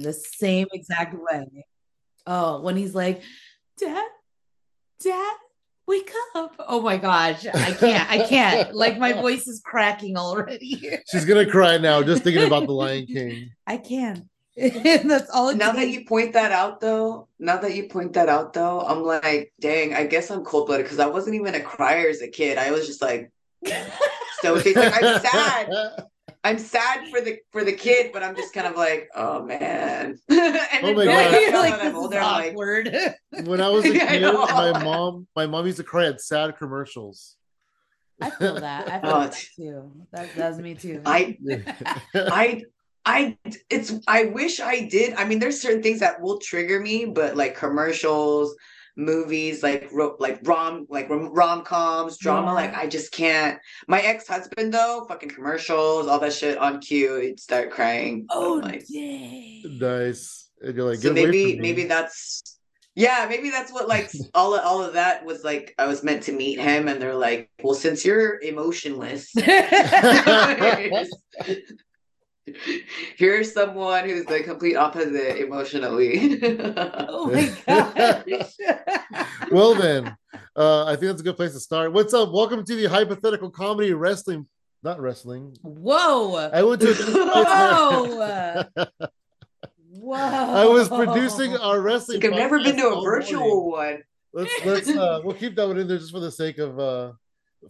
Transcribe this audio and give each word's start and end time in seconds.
the 0.00 0.12
same 0.12 0.68
exact 0.72 1.14
way. 1.14 1.66
Oh, 2.26 2.60
when 2.60 2.76
he's 2.76 2.94
like, 2.94 3.22
Dad, 3.78 4.08
Dad, 5.02 5.36
wake 5.86 6.12
up. 6.34 6.54
Oh 6.60 6.80
my 6.80 6.96
gosh. 6.96 7.46
I 7.46 7.72
can't. 7.72 8.10
I 8.10 8.26
can't. 8.26 8.74
Like 8.74 8.98
my 8.98 9.12
voice 9.20 9.46
is 9.46 9.60
cracking 9.64 10.16
already. 10.16 10.98
She's 11.10 11.24
gonna 11.24 11.50
cry 11.50 11.78
now 11.78 12.02
just 12.02 12.22
thinking 12.22 12.44
about 12.44 12.66
the 12.66 12.72
Lion 12.72 13.06
King. 13.06 13.50
I 13.66 13.76
can't. 13.76 14.24
That's 14.56 15.30
all 15.30 15.48
it 15.48 15.56
Now 15.56 15.72
that 15.72 15.88
you 15.88 16.04
point 16.04 16.34
that 16.34 16.52
out, 16.52 16.80
though, 16.80 17.28
now 17.38 17.56
that 17.56 17.74
you 17.74 17.88
point 17.88 18.12
that 18.12 18.28
out, 18.28 18.52
though, 18.52 18.80
I'm 18.80 19.02
like, 19.02 19.52
dang, 19.58 19.94
I 19.94 20.04
guess 20.04 20.30
I'm 20.30 20.44
cold 20.44 20.66
blooded 20.66 20.84
because 20.84 20.98
I 20.98 21.06
wasn't 21.06 21.36
even 21.36 21.54
a 21.54 21.60
crier 21.60 22.10
as 22.10 22.20
a 22.20 22.28
kid. 22.28 22.58
I 22.58 22.70
was 22.70 22.86
just 22.86 23.00
like, 23.00 23.32
so 24.42 24.60
she's 24.60 24.76
like 24.76 25.02
I'm 25.02 25.20
sad. 25.20 25.70
I'm 26.44 26.58
sad 26.58 27.08
for 27.08 27.20
the 27.20 27.38
for 27.52 27.62
the 27.64 27.72
kid, 27.72 28.10
but 28.12 28.22
I'm 28.22 28.34
just 28.34 28.52
kind 28.52 28.66
of 28.66 28.76
like, 28.76 29.08
oh 29.14 29.44
man. 29.44 30.18
and 30.28 30.58
Oh 30.82 30.92
my 30.94 31.04
then 31.04 31.06
God. 31.06 31.52
now 31.52 31.60
like, 31.60 31.74
I'm 31.74 31.78
this 31.86 31.94
older, 31.94 32.18
I'm 32.18 32.56
like. 32.56 32.56
When 33.46 33.60
I 33.60 33.68
was 33.68 33.84
a 33.84 33.92
kid, 33.98 34.20
know. 34.22 34.44
my 34.46 34.82
mom, 34.82 35.26
my 35.36 35.46
mom 35.46 35.66
used 35.66 35.78
to 35.78 35.84
cry 35.84 36.06
at 36.06 36.20
sad 36.20 36.58
commercials. 36.58 37.36
I 38.20 38.30
feel 38.30 38.54
that. 38.60 38.88
I 38.88 39.00
feel 39.00 39.10
Oh, 39.10 39.20
that 39.20 39.44
too. 39.56 39.92
That, 40.12 40.34
that's 40.36 40.58
me 40.58 40.74
too. 40.74 41.00
I 41.06 41.38
I 42.14 42.62
I 43.04 43.36
it's 43.70 43.92
I 44.06 44.24
wish 44.26 44.60
I 44.60 44.80
did. 44.88 45.14
I 45.14 45.24
mean, 45.24 45.38
there's 45.38 45.60
certain 45.60 45.82
things 45.82 46.00
that 46.00 46.20
will 46.20 46.38
trigger 46.38 46.80
me, 46.80 47.04
but 47.06 47.36
like 47.36 47.56
commercials, 47.56 48.54
movies, 48.96 49.62
like 49.62 49.88
ro- 49.92 50.16
like 50.18 50.38
rom 50.44 50.86
like 50.88 51.08
rom 51.08 51.62
coms, 51.62 52.18
drama, 52.18 52.48
Yeah. 52.48 52.52
like 52.52 52.74
I 52.74 52.86
just 52.86 53.12
can't. 53.12 53.58
My 53.88 54.00
ex 54.00 54.28
husband 54.28 54.72
though, 54.74 55.04
fucking 55.08 55.30
commercials, 55.30 56.06
all 56.06 56.18
that 56.20 56.32
shit 56.32 56.58
on 56.58 56.80
cue, 56.80 57.16
he'd 57.20 57.40
start 57.40 57.70
crying. 57.70 58.26
oh, 58.30 58.56
I'm 58.60 58.64
like, 58.70 58.86
dang. 58.92 59.78
nice. 59.78 60.50
And 60.60 60.76
you're 60.76 60.88
like, 60.90 60.98
so 61.00 61.12
maybe 61.12 61.58
maybe 61.58 61.84
that's 61.84 62.42
yeah 62.94 63.24
maybe 63.26 63.48
that's 63.48 63.72
what 63.72 63.88
like 63.88 64.10
all 64.34 64.54
of, 64.54 64.62
all 64.64 64.82
of 64.82 64.92
that 64.92 65.24
was 65.24 65.42
like 65.44 65.74
I 65.78 65.86
was 65.86 66.04
meant 66.04 66.22
to 66.24 66.32
meet 66.32 66.60
him, 66.60 66.88
and 66.88 67.00
they're 67.00 67.14
like, 67.16 67.50
well, 67.62 67.74
since 67.74 68.04
you're 68.04 68.38
emotionless. 68.40 69.32
Here's 73.16 73.52
someone 73.52 74.04
who's 74.08 74.24
the 74.24 74.42
complete 74.42 74.76
opposite 74.76 75.40
emotionally. 75.40 76.40
oh 76.42 77.30
my 77.32 77.54
gosh. 77.66 78.52
well 79.50 79.74
then, 79.74 80.16
uh, 80.56 80.86
I 80.86 80.96
think 80.96 81.02
that's 81.02 81.20
a 81.20 81.24
good 81.24 81.36
place 81.36 81.52
to 81.52 81.60
start. 81.60 81.92
What's 81.92 82.12
up? 82.14 82.32
Welcome 82.32 82.64
to 82.64 82.74
the 82.74 82.86
hypothetical 82.86 83.50
comedy 83.50 83.92
wrestling, 83.92 84.46
not 84.82 85.00
wrestling. 85.00 85.56
Whoa. 85.62 86.50
I 86.52 86.62
went 86.62 86.80
to. 86.82 86.94
Whoa. 86.94 88.64
Whoa. 89.92 90.16
I 90.16 90.64
was 90.64 90.88
producing 90.88 91.56
our 91.56 91.80
wrestling. 91.80 92.20
like 92.20 92.32
I've 92.32 92.38
never 92.38 92.60
been 92.60 92.76
to 92.76 92.88
a 92.88 93.02
virtual 93.02 93.40
morning. 93.40 93.70
one. 93.70 94.02
Let's 94.32 94.66
let's 94.66 94.88
uh, 94.88 95.20
we'll 95.22 95.36
keep 95.36 95.54
that 95.56 95.68
one 95.68 95.78
in 95.78 95.86
there 95.86 95.98
just 95.98 96.10
for 96.10 96.18
the 96.18 96.32
sake 96.32 96.58
of 96.58 96.80
uh, 96.80 97.12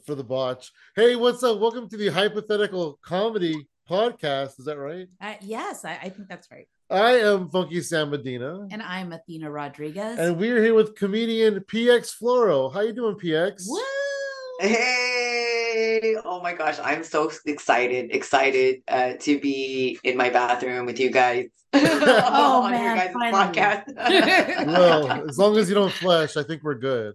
for 0.06 0.14
the 0.14 0.24
botch. 0.24 0.72
Hey, 0.96 1.14
what's 1.14 1.42
up? 1.42 1.58
Welcome 1.58 1.90
to 1.90 1.96
the 1.98 2.08
hypothetical 2.08 2.98
comedy 3.02 3.68
podcast. 3.92 4.58
Is 4.58 4.64
that 4.64 4.78
right? 4.78 5.06
Uh, 5.20 5.34
yes, 5.42 5.84
I, 5.84 5.98
I 6.02 6.08
think 6.08 6.28
that's 6.28 6.48
right. 6.50 6.66
I 6.90 7.18
am 7.18 7.50
Funky 7.50 7.80
Sam 7.82 8.10
Medina, 8.10 8.66
And 8.70 8.82
I'm 8.82 9.12
Athena 9.12 9.50
Rodriguez. 9.50 10.18
and 10.18 10.38
we're 10.38 10.62
here 10.62 10.74
with 10.74 10.94
comedian 10.94 11.60
PX 11.60 12.14
Floro. 12.20 12.72
How 12.72 12.80
you 12.80 12.92
doing, 12.94 13.16
PX? 13.16 13.64
Woo! 13.68 13.78
Hey, 14.60 16.16
oh 16.24 16.40
my 16.42 16.54
gosh, 16.54 16.78
I'm 16.82 17.04
so 17.04 17.30
excited, 17.46 18.14
excited 18.14 18.82
uh, 18.88 19.14
to 19.20 19.38
be 19.40 19.98
in 20.04 20.16
my 20.16 20.30
bathroom 20.30 20.86
with 20.86 20.98
you 20.98 21.10
guys. 21.10 21.46
Oh, 21.74 22.62
on 22.64 22.70
man, 22.72 22.96
guys' 22.96 23.12
finally. 23.12 23.54
podcast. 23.54 24.66
Well, 24.66 25.28
as 25.28 25.38
long 25.38 25.56
as 25.56 25.68
you 25.68 25.74
don't 25.74 25.92
flesh, 25.92 26.36
I 26.36 26.42
think 26.42 26.62
we're 26.62 26.74
good. 26.74 27.14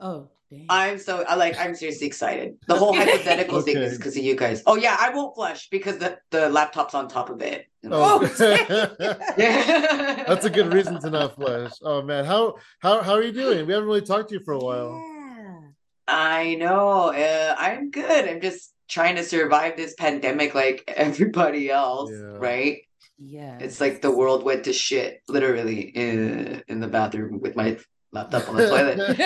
Oh, 0.00 0.28
dang. 0.50 0.66
I'm 0.68 0.98
so 0.98 1.24
I 1.28 1.34
like 1.34 1.58
I'm 1.58 1.74
seriously 1.74 2.06
excited. 2.06 2.56
The 2.66 2.74
whole 2.76 2.94
hypothetical 3.00 3.60
thing 3.62 3.76
is 3.78 3.96
because 3.98 4.16
of 4.16 4.22
you 4.24 4.34
guys. 4.36 4.62
Oh 4.66 4.76
yeah, 4.76 4.96
I 4.98 5.10
won't 5.10 5.34
flush 5.34 5.68
because 5.70 5.98
the, 5.98 6.18
the 6.30 6.48
laptop's 6.48 6.94
on 6.94 7.08
top 7.08 7.30
of 7.30 7.40
it. 7.42 7.66
Oh, 7.84 8.20
Oh, 8.40 9.16
Yeah. 9.38 10.24
that's 10.26 10.44
a 10.44 10.50
good 10.50 10.72
reason 10.72 11.00
to 11.00 11.10
not 11.10 11.34
flush. 11.36 11.72
Oh 11.82 12.02
man, 12.02 12.24
how 12.24 12.56
how 12.80 13.02
how 13.02 13.12
are 13.14 13.22
you 13.22 13.32
doing? 13.32 13.66
We 13.66 13.72
haven't 13.72 13.88
really 13.88 14.02
talked 14.02 14.28
to 14.30 14.34
you 14.36 14.40
for 14.44 14.54
a 14.54 14.58
while. 14.58 14.92
Yeah. 14.92 15.60
I 16.08 16.54
know. 16.54 17.12
Uh, 17.12 17.54
I'm 17.58 17.90
good. 17.90 18.28
I'm 18.28 18.40
just 18.40 18.72
trying 18.88 19.16
to 19.16 19.22
survive 19.24 19.76
this 19.76 19.94
pandemic 19.94 20.54
like 20.54 20.82
everybody 20.96 21.70
else, 21.70 22.10
Yeah. 22.10 22.38
right? 22.38 22.78
Yeah. 23.18 23.58
It's 23.60 23.80
like 23.80 24.00
the 24.00 24.10
world 24.10 24.42
went 24.44 24.64
to 24.64 24.72
shit, 24.72 25.22
literally, 25.28 25.80
in 25.80 26.62
in 26.68 26.80
the 26.80 26.88
bathroom 26.88 27.40
with 27.40 27.56
my 27.56 27.78
laptop 28.12 28.48
on 28.48 28.56
the 28.56 28.68
toilet. 28.68 28.98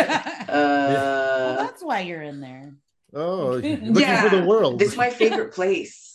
well, 0.48 1.52
Uh, 1.52 1.56
that's 1.56 1.82
why 1.82 2.00
you're 2.00 2.22
in 2.22 2.40
there. 2.40 2.74
Oh, 3.14 3.46
looking 3.54 3.94
Yeah, 3.96 4.22
for 4.28 4.36
the 4.36 4.44
world. 4.44 4.78
this 4.78 4.92
is 4.92 4.96
my 4.96 5.10
favorite 5.10 5.52
place. 5.54 6.08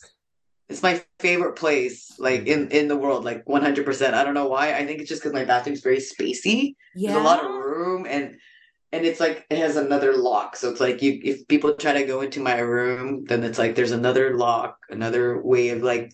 It's 0.70 0.84
my 0.84 1.02
favorite 1.20 1.56
place, 1.56 2.12
like 2.20 2.46
in 2.46 2.70
in 2.72 2.90
the 2.90 2.98
world, 2.98 3.24
like 3.24 3.48
100. 3.48 3.86
percent 3.86 4.16
I 4.16 4.24
don't 4.26 4.34
know 4.34 4.48
why. 4.48 4.74
I 4.74 4.86
think 4.86 5.00
it's 5.00 5.08
just 5.10 5.22
because 5.22 5.34
my 5.34 5.46
bathroom's 5.46 5.80
very 5.82 5.98
spacey. 5.98 6.76
Yeah. 6.94 7.12
There's 7.14 7.22
a 7.22 7.26
lot 7.26 7.44
of 7.46 7.50
room, 7.52 8.06
and 8.10 8.36
and 8.92 9.06
it's 9.06 9.22
like 9.22 9.46
it 9.50 9.60
has 9.60 9.78
another 9.78 10.18
lock. 10.18 10.58
So 10.58 10.70
it's 10.70 10.82
like 10.82 11.02
you 11.02 11.22
if 11.24 11.48
people 11.48 11.74
try 11.76 11.94
to 11.94 12.04
go 12.04 12.20
into 12.20 12.42
my 12.42 12.60
room, 12.60 13.24
then 13.30 13.44
it's 13.46 13.58
like 13.58 13.76
there's 13.76 13.92
another 13.96 14.36
lock, 14.36 14.76
another 14.90 15.42
way 15.42 15.70
of 15.70 15.84
like 15.84 16.12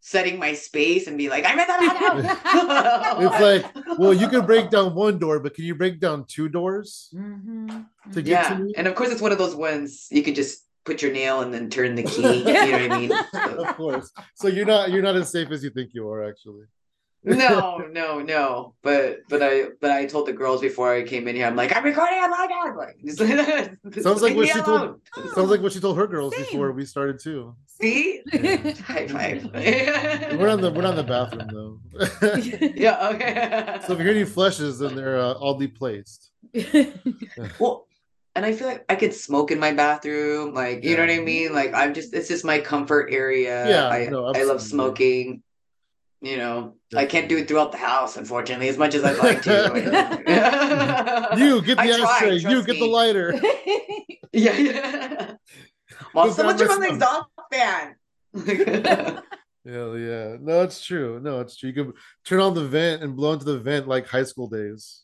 setting 0.00 0.38
my 0.38 0.54
space 0.54 1.06
and 1.06 1.16
be 1.18 1.28
like, 1.28 1.44
I'm 1.46 1.58
in 1.58 1.66
the 1.66 1.74
bathroom. 1.76 3.26
It's 3.26 3.40
like, 3.40 3.98
well, 3.98 4.14
you 4.14 4.28
can 4.28 4.46
break 4.46 4.70
down 4.70 4.94
one 4.94 5.18
door, 5.18 5.40
but 5.40 5.54
can 5.54 5.64
you 5.64 5.74
break 5.74 6.00
down 6.00 6.24
two 6.26 6.48
doors 6.48 7.10
Mhm. 7.14 7.86
to 8.12 8.22
get 8.22 8.30
yeah, 8.30 8.48
to 8.48 8.64
me? 8.64 8.72
and 8.76 8.86
of 8.86 8.94
course 8.94 9.10
it's 9.10 9.20
one 9.20 9.32
of 9.32 9.38
those 9.38 9.54
ones 9.54 10.08
you 10.10 10.22
could 10.22 10.34
just 10.34 10.64
put 10.84 11.02
your 11.02 11.12
nail 11.12 11.42
and 11.42 11.52
then 11.52 11.68
turn 11.68 11.94
the 11.94 12.02
key. 12.02 12.38
you 12.38 12.44
know 12.44 12.52
what 12.52 12.90
I 12.92 12.98
mean? 12.98 13.10
So- 13.32 13.64
Of 13.64 13.76
course. 13.76 14.10
So 14.34 14.48
you're 14.48 14.64
not 14.66 14.90
you're 14.90 15.02
not 15.02 15.16
as 15.16 15.30
safe 15.30 15.50
as 15.50 15.62
you 15.62 15.70
think 15.70 15.90
you 15.92 16.08
are, 16.08 16.26
actually. 16.28 16.64
No, 17.22 17.78
no, 17.90 18.20
no. 18.20 18.74
But 18.82 19.20
but 19.28 19.42
I 19.42 19.64
but 19.80 19.90
I 19.90 20.06
told 20.06 20.26
the 20.26 20.32
girls 20.32 20.60
before 20.60 20.94
I 20.94 21.02
came 21.02 21.28
in 21.28 21.36
here, 21.36 21.46
I'm 21.46 21.56
like, 21.56 21.74
I'm 21.76 21.84
recording 21.84 22.18
I'm 22.20 22.30
Like, 22.76 22.96
Sounds 24.00 24.22
like 24.22 24.36
what 24.36 24.48
she 24.48 24.58
alone. 24.58 25.00
told. 25.14 25.34
Sounds 25.34 25.50
like 25.50 25.60
what 25.60 25.72
she 25.72 25.80
told 25.80 25.96
her 25.98 26.06
girls 26.16 26.34
Same. 26.34 26.44
before 26.44 26.72
we 26.72 26.84
started 26.84 27.20
too. 27.20 27.54
See? 27.66 28.22
High 28.32 29.06
five. 29.08 29.44
We're 30.38 30.48
on 30.48 30.60
the 30.60 30.72
we're 30.74 30.82
not 30.82 30.90
in 30.90 30.96
the 30.96 31.02
bathroom 31.04 31.48
though. 31.52 32.72
yeah, 32.74 33.08
okay. 33.10 33.80
so 33.86 33.92
if 33.92 33.98
you 33.98 34.04
hear 34.04 34.14
any 34.14 34.24
flushes, 34.24 34.78
then 34.78 34.94
they're 34.94 35.18
uh, 35.18 35.34
oddly 35.40 35.68
placed. 35.68 36.30
well, 37.58 37.86
and 38.34 38.46
I 38.46 38.52
feel 38.52 38.66
like 38.68 38.84
I 38.88 38.94
could 38.94 39.12
smoke 39.12 39.50
in 39.50 39.58
my 39.58 39.72
bathroom, 39.72 40.54
like 40.54 40.84
you 40.84 40.96
know 40.96 41.02
what 41.02 41.10
I 41.10 41.20
mean? 41.20 41.52
Like 41.52 41.74
I'm 41.74 41.94
just 41.94 42.14
it's 42.14 42.28
just 42.28 42.44
my 42.44 42.60
comfort 42.60 43.08
area. 43.12 43.68
Yeah, 43.68 43.88
I 43.88 44.06
no, 44.08 44.26
I 44.26 44.44
love 44.44 44.62
smoking. 44.62 45.42
You 46.22 46.36
know, 46.36 46.74
I 46.94 47.06
can't 47.06 47.28
do 47.30 47.38
it 47.38 47.48
throughout 47.48 47.72
the 47.72 47.78
house, 47.78 48.16
unfortunately, 48.18 48.68
as 48.68 48.76
much 48.76 48.94
as 48.94 49.04
I'd 49.04 49.16
like 49.18 49.40
to. 49.42 49.70
You 51.38 51.62
get 51.62 51.78
the 51.78 51.82
ashtray. 51.92 52.36
You 52.36 52.62
get 52.62 52.78
the 52.78 52.86
lighter. 52.86 53.34
Yeah, 54.32 54.56
yeah. 54.56 55.32
Well, 56.14 56.26
Look, 56.26 56.36
someone 56.36 56.54
I 56.54 56.58
turn 56.58 56.70
on 56.70 56.80
the 56.80 56.92
missed 56.92 57.02
exhaust 57.02 57.28
fan. 57.52 57.96
Hell 59.66 59.98
yeah. 59.98 60.36
No, 60.40 60.62
it's 60.62 60.84
true. 60.84 61.18
No, 61.20 61.40
it's 61.40 61.56
true. 61.56 61.68
You 61.70 61.74
can 61.74 61.92
turn 62.24 62.40
on 62.40 62.54
the 62.54 62.64
vent 62.64 63.02
and 63.02 63.16
blow 63.16 63.32
into 63.32 63.44
the 63.44 63.58
vent 63.58 63.88
like 63.88 64.06
high 64.06 64.22
school 64.22 64.48
days. 64.48 65.02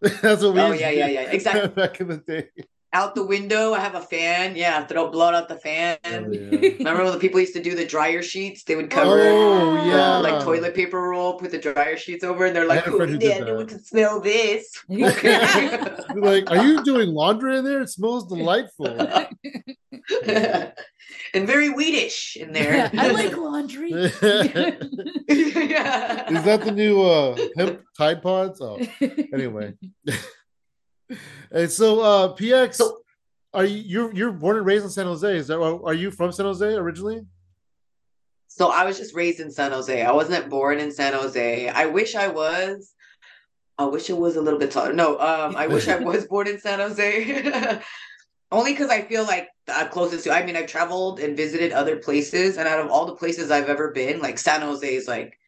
That's 0.00 0.42
what 0.42 0.54
we 0.54 0.60
Oh, 0.60 0.68
used 0.68 0.78
to 0.78 0.84
yeah, 0.84 0.90
yeah, 0.90 1.06
yeah, 1.08 1.30
exactly. 1.32 1.68
back 1.68 2.00
in 2.00 2.08
the 2.08 2.18
day. 2.18 2.48
Out 2.94 3.14
the 3.14 3.24
window, 3.24 3.74
I 3.74 3.80
have 3.80 3.96
a 3.96 4.00
fan. 4.00 4.56
Yeah, 4.56 4.86
throw 4.86 5.10
blow 5.10 5.32
out 5.32 5.48
the 5.48 5.56
fan. 5.56 5.98
Hell 6.04 6.32
yeah. 6.32 6.70
Remember 6.78 7.02
when 7.04 7.12
the 7.12 7.18
people 7.18 7.40
used 7.40 7.52
to 7.54 7.62
do 7.62 7.74
the 7.74 7.84
dryer 7.84 8.22
sheets? 8.22 8.62
They 8.62 8.76
would 8.76 8.88
cover 8.88 9.10
Oh, 9.28 9.74
the, 9.74 9.88
yeah. 9.88 10.16
like 10.18 10.42
toilet 10.42 10.74
paper 10.74 11.00
roll, 11.00 11.34
put 11.34 11.50
the 11.50 11.58
dryer 11.58 11.96
sheets 11.96 12.24
over, 12.24 12.46
and 12.46 12.56
they're 12.56 12.66
like, 12.66 12.84
had 12.84 12.94
a 12.94 12.96
who 12.96 13.18
yeah, 13.20 13.40
no 13.40 13.56
one 13.56 13.66
can 13.66 13.82
smell 13.82 14.20
this." 14.20 14.82
Like, 16.14 16.48
are 16.50 16.64
you 16.64 16.84
doing 16.84 17.08
laundry 17.10 17.58
in 17.58 17.64
there? 17.64 17.80
It 17.82 17.90
smells 17.90 18.28
delightful. 18.28 18.86
and 20.26 20.72
very 21.34 21.70
weedish 21.70 22.36
in 22.36 22.52
there. 22.52 22.88
I 22.96 23.08
like 23.10 23.36
laundry. 23.36 23.90
Is 23.90 24.20
that 26.44 26.60
the 26.64 26.72
new 26.72 27.02
uh 27.02 27.36
hemp 27.56 27.82
Tide 27.98 28.22
Pods? 28.22 28.60
Oh, 28.60 28.78
anyway. 29.32 29.74
And 31.50 31.70
so 31.70 32.00
uh 32.00 32.34
PX 32.34 32.74
So- 32.74 32.98
are 33.52 33.64
you 33.64 33.82
you're 33.86 34.14
you're 34.14 34.32
born 34.32 34.56
and 34.56 34.66
raised 34.66 34.84
in 34.84 34.90
San 34.90 35.06
Jose? 35.06 35.36
Is 35.36 35.46
that 35.46 35.60
are 35.60 35.94
you 35.94 36.10
from 36.10 36.32
San 36.32 36.46
Jose 36.46 36.66
originally? 36.66 37.24
So 38.48 38.68
I 38.70 38.84
was 38.84 38.98
just 38.98 39.14
raised 39.14 39.40
in 39.40 39.50
San 39.50 39.72
Jose. 39.72 40.02
I 40.02 40.12
wasn't 40.12 40.48
born 40.48 40.78
in 40.78 40.90
San 40.92 41.12
Jose. 41.12 41.68
I 41.68 41.86
wish 41.86 42.14
I 42.14 42.28
was. 42.28 42.92
I 43.78 43.84
wish 43.86 44.08
it 44.10 44.16
was 44.16 44.36
a 44.36 44.40
little 44.40 44.58
bit 44.60 44.70
taller. 44.70 44.92
No, 44.92 45.18
um, 45.18 45.56
I 45.56 45.66
wish 45.66 45.88
I 45.88 45.96
was 46.12 46.26
born 46.26 46.46
in 46.48 46.58
San 46.60 46.78
Jose. 46.80 47.80
Only 48.52 48.72
because 48.72 48.90
I 48.90 49.02
feel 49.02 49.24
like 49.24 49.48
the 49.66 49.88
closest 49.90 50.24
to. 50.24 50.32
I 50.32 50.44
mean, 50.44 50.56
I've 50.56 50.66
traveled 50.68 51.18
and 51.20 51.36
visited 51.36 51.72
other 51.72 51.96
places, 51.96 52.56
and 52.56 52.66
out 52.68 52.78
of 52.80 52.90
all 52.90 53.06
the 53.06 53.16
places 53.16 53.50
I've 53.50 53.68
ever 53.68 53.90
been, 53.90 54.20
like 54.20 54.38
San 54.38 54.60
Jose 54.62 54.94
is 54.94 55.06
like 55.08 55.38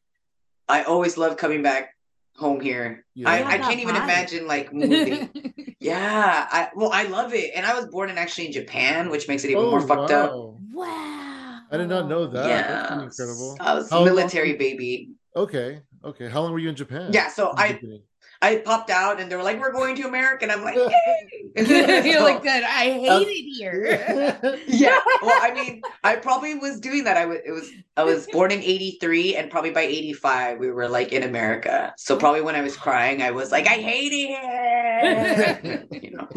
I 0.68 0.82
always 0.84 1.16
love 1.16 1.36
coming 1.36 1.62
back 1.62 1.95
home 2.38 2.60
here. 2.60 3.04
Yeah. 3.14 3.30
I, 3.30 3.54
I 3.54 3.58
can't 3.58 3.80
even 3.80 3.94
vibe. 3.94 4.04
imagine 4.04 4.46
like 4.46 4.72
moving. 4.80 5.74
yeah, 5.80 6.46
I 6.50 6.68
well, 6.74 6.90
I 6.92 7.04
love 7.04 7.34
it, 7.34 7.52
and 7.54 7.64
I 7.66 7.74
was 7.74 7.86
born 7.86 8.10
and 8.10 8.18
actually 8.18 8.46
in 8.46 8.52
Japan, 8.52 9.10
which 9.10 9.28
makes 9.28 9.44
it 9.44 9.50
even 9.50 9.64
oh, 9.64 9.70
more 9.70 9.80
fucked 9.80 10.10
up. 10.10 10.30
Oh, 10.32 10.58
wow. 10.72 10.86
wow. 10.86 11.60
I 11.70 11.76
did 11.78 11.88
not 11.88 12.08
know 12.08 12.26
that. 12.26 12.48
Yeah, 12.48 12.86
pretty 12.86 13.04
incredible. 13.04 13.56
I 13.60 13.74
was 13.74 13.90
How 13.90 13.96
long- 13.98 14.06
military 14.06 14.54
baby. 14.54 15.10
Okay. 15.34 15.80
Okay. 16.04 16.28
How 16.28 16.40
long 16.42 16.52
were 16.52 16.58
you 16.60 16.68
in 16.68 16.76
Japan? 16.76 17.10
Yeah, 17.12 17.28
so 17.28 17.50
In 17.50 17.58
I 17.58 17.72
beginning? 17.72 18.02
I 18.42 18.56
popped 18.56 18.90
out, 18.90 19.18
and 19.20 19.30
they 19.32 19.36
were 19.36 19.42
like, 19.42 19.58
"We're 19.60 19.72
going 19.72 19.96
to 19.96 20.02
America," 20.06 20.42
and 20.44 20.52
I'm 20.52 20.62
like, 20.62 20.76
"Yay!" 21.56 22.04
You're 22.04 22.18
So- 22.18 22.24
like, 22.24 22.42
good. 22.50 22.62
I 22.62 22.84
hate 22.90 23.08
Um, 23.08 23.22
it 23.26 23.56
here. 23.56 24.60
yeah 24.66 24.98
well 25.22 25.38
i 25.42 25.52
mean 25.54 25.80
i 26.04 26.14
probably 26.16 26.54
was 26.56 26.78
doing 26.80 27.04
that 27.04 27.16
i 27.16 27.24
was 27.24 27.38
it 27.46 27.50
was 27.50 27.70
i 27.96 28.04
was 28.04 28.26
born 28.32 28.50
in 28.50 28.60
83 28.60 29.36
and 29.36 29.50
probably 29.50 29.70
by 29.70 29.80
85 29.82 30.58
we 30.58 30.70
were 30.70 30.88
like 30.88 31.12
in 31.12 31.22
america 31.22 31.94
so 31.96 32.16
probably 32.18 32.42
when 32.42 32.54
i 32.54 32.60
was 32.60 32.76
crying 32.76 33.22
i 33.22 33.30
was 33.30 33.50
like 33.50 33.66
i 33.66 33.76
hate 33.76 34.12
it 34.12 36.02
you 36.02 36.10
know 36.10 36.28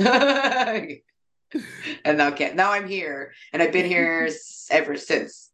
and 2.06 2.18
now 2.18 2.32
can't 2.32 2.56
now 2.56 2.72
i'm 2.72 2.88
here 2.88 3.34
and 3.52 3.62
i've 3.62 3.74
been 3.74 3.86
here 3.86 4.30
ever 4.72 4.96
since 4.96 5.49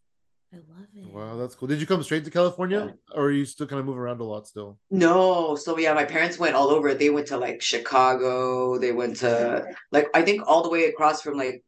I 0.55 0.59
love 0.79 0.87
it. 0.95 1.13
Wow, 1.13 1.35
that's 1.35 1.53
cool. 1.53 1.67
Did 1.67 1.81
you 1.81 1.87
come 1.87 2.01
straight 2.01 2.23
to 2.25 2.31
California, 2.31 2.93
or 3.13 3.25
are 3.25 3.31
you 3.31 3.43
still 3.45 3.67
kind 3.67 3.81
of 3.81 3.85
move 3.85 3.97
around 3.97 4.21
a 4.21 4.23
lot 4.23 4.47
still? 4.47 4.79
no 4.91 5.55
so 5.55 5.77
yeah 5.77 5.93
my 5.93 6.05
parents 6.05 6.37
went 6.39 6.55
all 6.55 6.69
over 6.69 6.93
they 6.93 7.09
went 7.09 7.25
to 7.27 7.37
like 7.37 7.59
chicago 7.61 8.77
they 8.77 8.91
went 8.91 9.17
to 9.17 9.65
like 9.91 10.07
i 10.13 10.21
think 10.21 10.43
all 10.47 10.61
the 10.61 10.69
way 10.69 10.85
across 10.85 11.23
from 11.23 11.35
like 11.35 11.63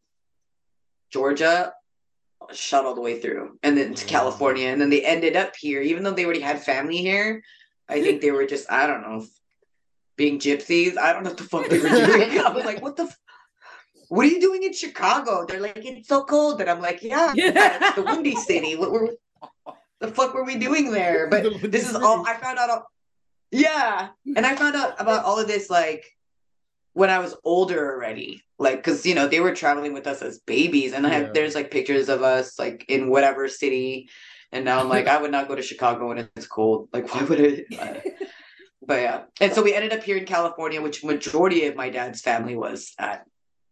georgia 1.12 1.74
shot 2.54 2.86
all 2.86 2.94
the 2.94 3.02
way 3.02 3.20
through 3.20 3.58
and 3.64 3.76
then 3.78 3.94
to 3.96 4.06
Wow. 4.06 4.10
california 4.10 4.68
and 4.68 4.80
then 4.80 4.90
they 4.92 5.04
ended 5.04 5.36
up 5.36 5.56
here 5.56 5.82
even 5.82 6.04
though 6.04 6.12
they 6.12 6.26
already 6.26 6.42
had 6.42 6.62
family 6.64 6.98
here 6.98 7.42
i 7.90 8.02
think 8.02 8.22
they 8.22 8.32
were 8.32 8.46
just 8.46 8.72
i 8.72 8.86
don't 8.86 9.02
know 9.02 9.26
being 10.16 10.40
gypsies 10.40 10.96
i 10.98 11.12
don't 11.12 11.24
know 11.24 11.32
what 11.32 11.38
the 11.38 11.44
fuck 11.44 11.68
they 11.70 11.80
were 11.80 11.90
doing 12.06 12.40
i 12.40 12.50
was 12.52 12.66
like 12.66 12.82
what 12.84 12.96
the 12.96 13.04
f- 13.04 13.18
what 14.10 14.26
are 14.26 14.30
you 14.30 14.40
doing 14.42 14.64
in 14.64 14.74
chicago? 14.74 15.46
They're 15.48 15.60
like 15.60 15.78
it's 15.78 16.08
so 16.08 16.24
cold. 16.24 16.62
And 16.62 16.70
i'm 16.70 16.82
like 16.82 17.04
yeah 17.04 17.34
it's 17.36 17.96
the 17.96 18.04
windy 18.04 18.36
city. 18.36 18.76
What 18.76 18.92
were 18.92 19.10
the 20.00 20.10
fuck 20.10 20.34
were 20.34 20.44
we 20.44 20.56
doing 20.58 20.92
there? 20.92 21.28
But 21.30 21.44
The 21.62 21.68
this 21.68 21.84
is 21.86 21.92
City. 21.92 22.04
all 22.06 22.26
i 22.28 22.36
found 22.36 22.58
out 22.60 22.70
all- 22.70 22.92
yeah. 23.52 24.10
And 24.36 24.46
i 24.46 24.56
found 24.56 24.76
out 24.76 25.00
about 25.00 25.24
all 25.26 25.40
of 25.40 25.48
this 25.48 25.70
like 25.70 26.04
when 26.94 27.10
i 27.10 27.20
was 27.20 27.36
older 27.44 27.94
already. 27.96 28.44
Like 28.60 28.78
because 28.78 29.06
you 29.06 29.14
know 29.16 29.28
they 29.28 29.40
were 29.40 29.54
traveling 29.54 29.94
with 29.94 30.08
us 30.08 30.22
as 30.22 30.40
babies. 30.40 30.94
And 30.94 31.06
i 31.06 31.10
have 31.10 31.24
Yeah. 31.28 31.32
there's 31.34 31.56
like 31.56 31.70
pictures 31.72 32.10
of 32.10 32.24
us 32.24 32.58
like 32.60 32.86
in 32.90 33.10
whatever 33.10 33.48
city. 33.48 34.10
And 34.52 34.64
now 34.66 34.80
i'm 34.80 34.90
like 34.90 35.08
i 35.08 35.18
would 35.22 35.32
not 35.32 35.48
go 35.48 35.56
to 35.56 35.62
chicago 35.62 36.08
when 36.10 36.20
it's 36.36 36.48
cold. 36.48 36.90
Like 36.94 37.14
why 37.14 37.24
would 37.24 37.40
it? 37.40 37.66
But 38.90 39.02
yeah. 39.02 39.24
And 39.42 39.52
so 39.54 39.62
we 39.64 39.74
ended 39.74 39.92
up 39.94 40.04
here 40.04 40.18
in 40.18 40.26
california 40.26 40.82
which 40.82 41.04
majority 41.04 41.66
of 41.66 41.76
my 41.76 41.90
dad's 41.90 42.22
family 42.22 42.56
was 42.56 42.94
at 43.00 43.26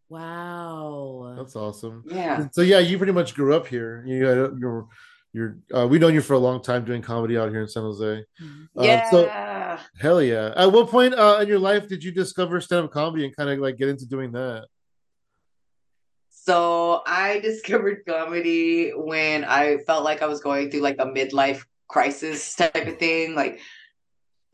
wow. 0.09 1.35
That's 1.37 1.55
awesome. 1.55 2.03
yeah 2.07 2.47
So 2.51 2.61
yeah, 2.61 2.79
you 2.79 2.97
pretty 2.97 3.13
much 3.13 3.33
grew 3.35 3.53
up 3.55 3.67
here. 3.67 4.03
You 4.05 4.19
got 4.21 4.59
you're 4.59 4.87
you're 5.33 5.57
uh, 5.73 5.85
we've 5.87 5.99
known 6.01 6.13
you 6.13 6.21
for 6.21 6.33
a 6.33 6.39
long 6.39 6.61
time 6.61 6.85
doing 6.85 7.01
comedy 7.01 7.37
out 7.37 7.49
here 7.49 7.61
in 7.61 7.67
San 7.67 7.83
Jose. 7.83 8.23
Uh, 8.41 8.81
yeah 8.83 9.09
so- 9.09 9.79
Hell 9.99 10.21
yeah! 10.21 10.53
At 10.55 10.71
what 10.71 10.87
point 10.89 11.13
uh, 11.13 11.39
in 11.41 11.49
your 11.49 11.59
life 11.59 11.89
did 11.89 12.01
you 12.01 12.11
discover 12.13 12.61
stand 12.61 12.85
up 12.85 12.91
comedy 12.91 13.25
and 13.25 13.35
kind 13.35 13.49
of 13.49 13.59
like 13.59 13.75
get 13.77 13.89
into 13.89 14.05
doing 14.05 14.31
that? 14.31 14.67
So 16.29 17.01
I 17.05 17.39
discovered 17.43 18.03
comedy 18.07 18.91
when 18.95 19.43
I 19.43 19.77
felt 19.85 20.05
like 20.05 20.21
I 20.21 20.27
was 20.27 20.39
going 20.39 20.71
through 20.71 20.81
like 20.81 20.95
a 20.99 21.05
midlife 21.05 21.63
crisis 21.89 22.55
type 22.55 22.75
of 22.75 22.97
thing. 22.97 23.35
Like 23.35 23.59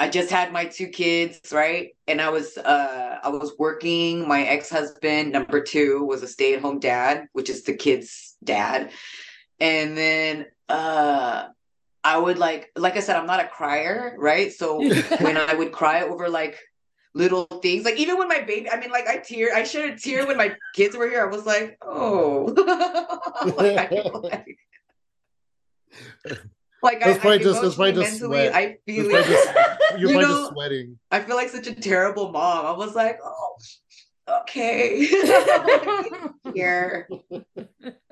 I 0.01 0.09
just 0.09 0.31
had 0.31 0.51
my 0.51 0.65
two 0.65 0.87
kids, 0.87 1.53
right? 1.53 1.95
And 2.07 2.19
I 2.19 2.29
was 2.29 2.57
uh 2.57 3.19
I 3.23 3.29
was 3.29 3.53
working. 3.59 4.27
My 4.27 4.41
ex-husband, 4.41 5.31
number 5.31 5.61
two, 5.61 6.03
was 6.03 6.23
a 6.23 6.27
stay-at-home 6.27 6.79
dad, 6.79 7.27
which 7.33 7.51
is 7.51 7.61
the 7.61 7.75
kids' 7.75 8.35
dad. 8.43 8.89
And 9.59 9.95
then 9.95 10.47
uh 10.67 11.49
I 12.03 12.17
would 12.17 12.39
like 12.39 12.71
like 12.75 12.97
I 12.97 13.01
said, 13.01 13.15
I'm 13.15 13.27
not 13.27 13.45
a 13.45 13.47
crier, 13.47 14.15
right? 14.17 14.51
So 14.51 14.79
when 15.19 15.37
I 15.37 15.53
would 15.53 15.71
cry 15.71 16.01
over 16.01 16.29
like 16.29 16.57
little 17.13 17.45
things, 17.45 17.85
like 17.85 17.99
even 17.99 18.17
when 18.17 18.27
my 18.27 18.41
baby, 18.41 18.71
I 18.71 18.79
mean, 18.79 18.89
like 18.89 19.07
I 19.07 19.17
tear, 19.17 19.53
I 19.53 19.61
shed 19.61 19.87
a 19.87 19.95
tear 19.95 20.25
when 20.25 20.35
my 20.35 20.55
kids 20.73 20.97
were 20.97 21.07
here. 21.07 21.21
I 21.21 21.29
was 21.29 21.45
like, 21.45 21.77
oh, 21.83 22.45
like, 23.55 23.91
I, 23.91 24.43
like, 26.83 27.05
I, 27.05 27.13
probably 27.17 27.31
I 27.31 27.37
just- 27.39 27.61
that's 27.61 27.75
probably 27.75 27.93
just 27.93 28.21
mentally, 28.21 28.47
sweat. 28.49 28.55
I 28.55 28.77
feel 28.85 29.09
probably 29.09 29.33
just- 29.33 29.49
you're 29.97 29.99
You 29.99 30.07
probably 30.07 30.21
know- 30.21 30.41
just 30.41 30.51
sweating. 30.53 30.99
I 31.11 31.19
feel 31.21 31.35
like 31.35 31.49
such 31.49 31.67
a 31.67 31.75
terrible 31.75 32.31
mom. 32.31 32.65
I 32.65 32.71
was 32.71 32.95
like, 32.95 33.19
oh, 33.23 33.57
okay, 34.41 35.05
here. 36.53 37.07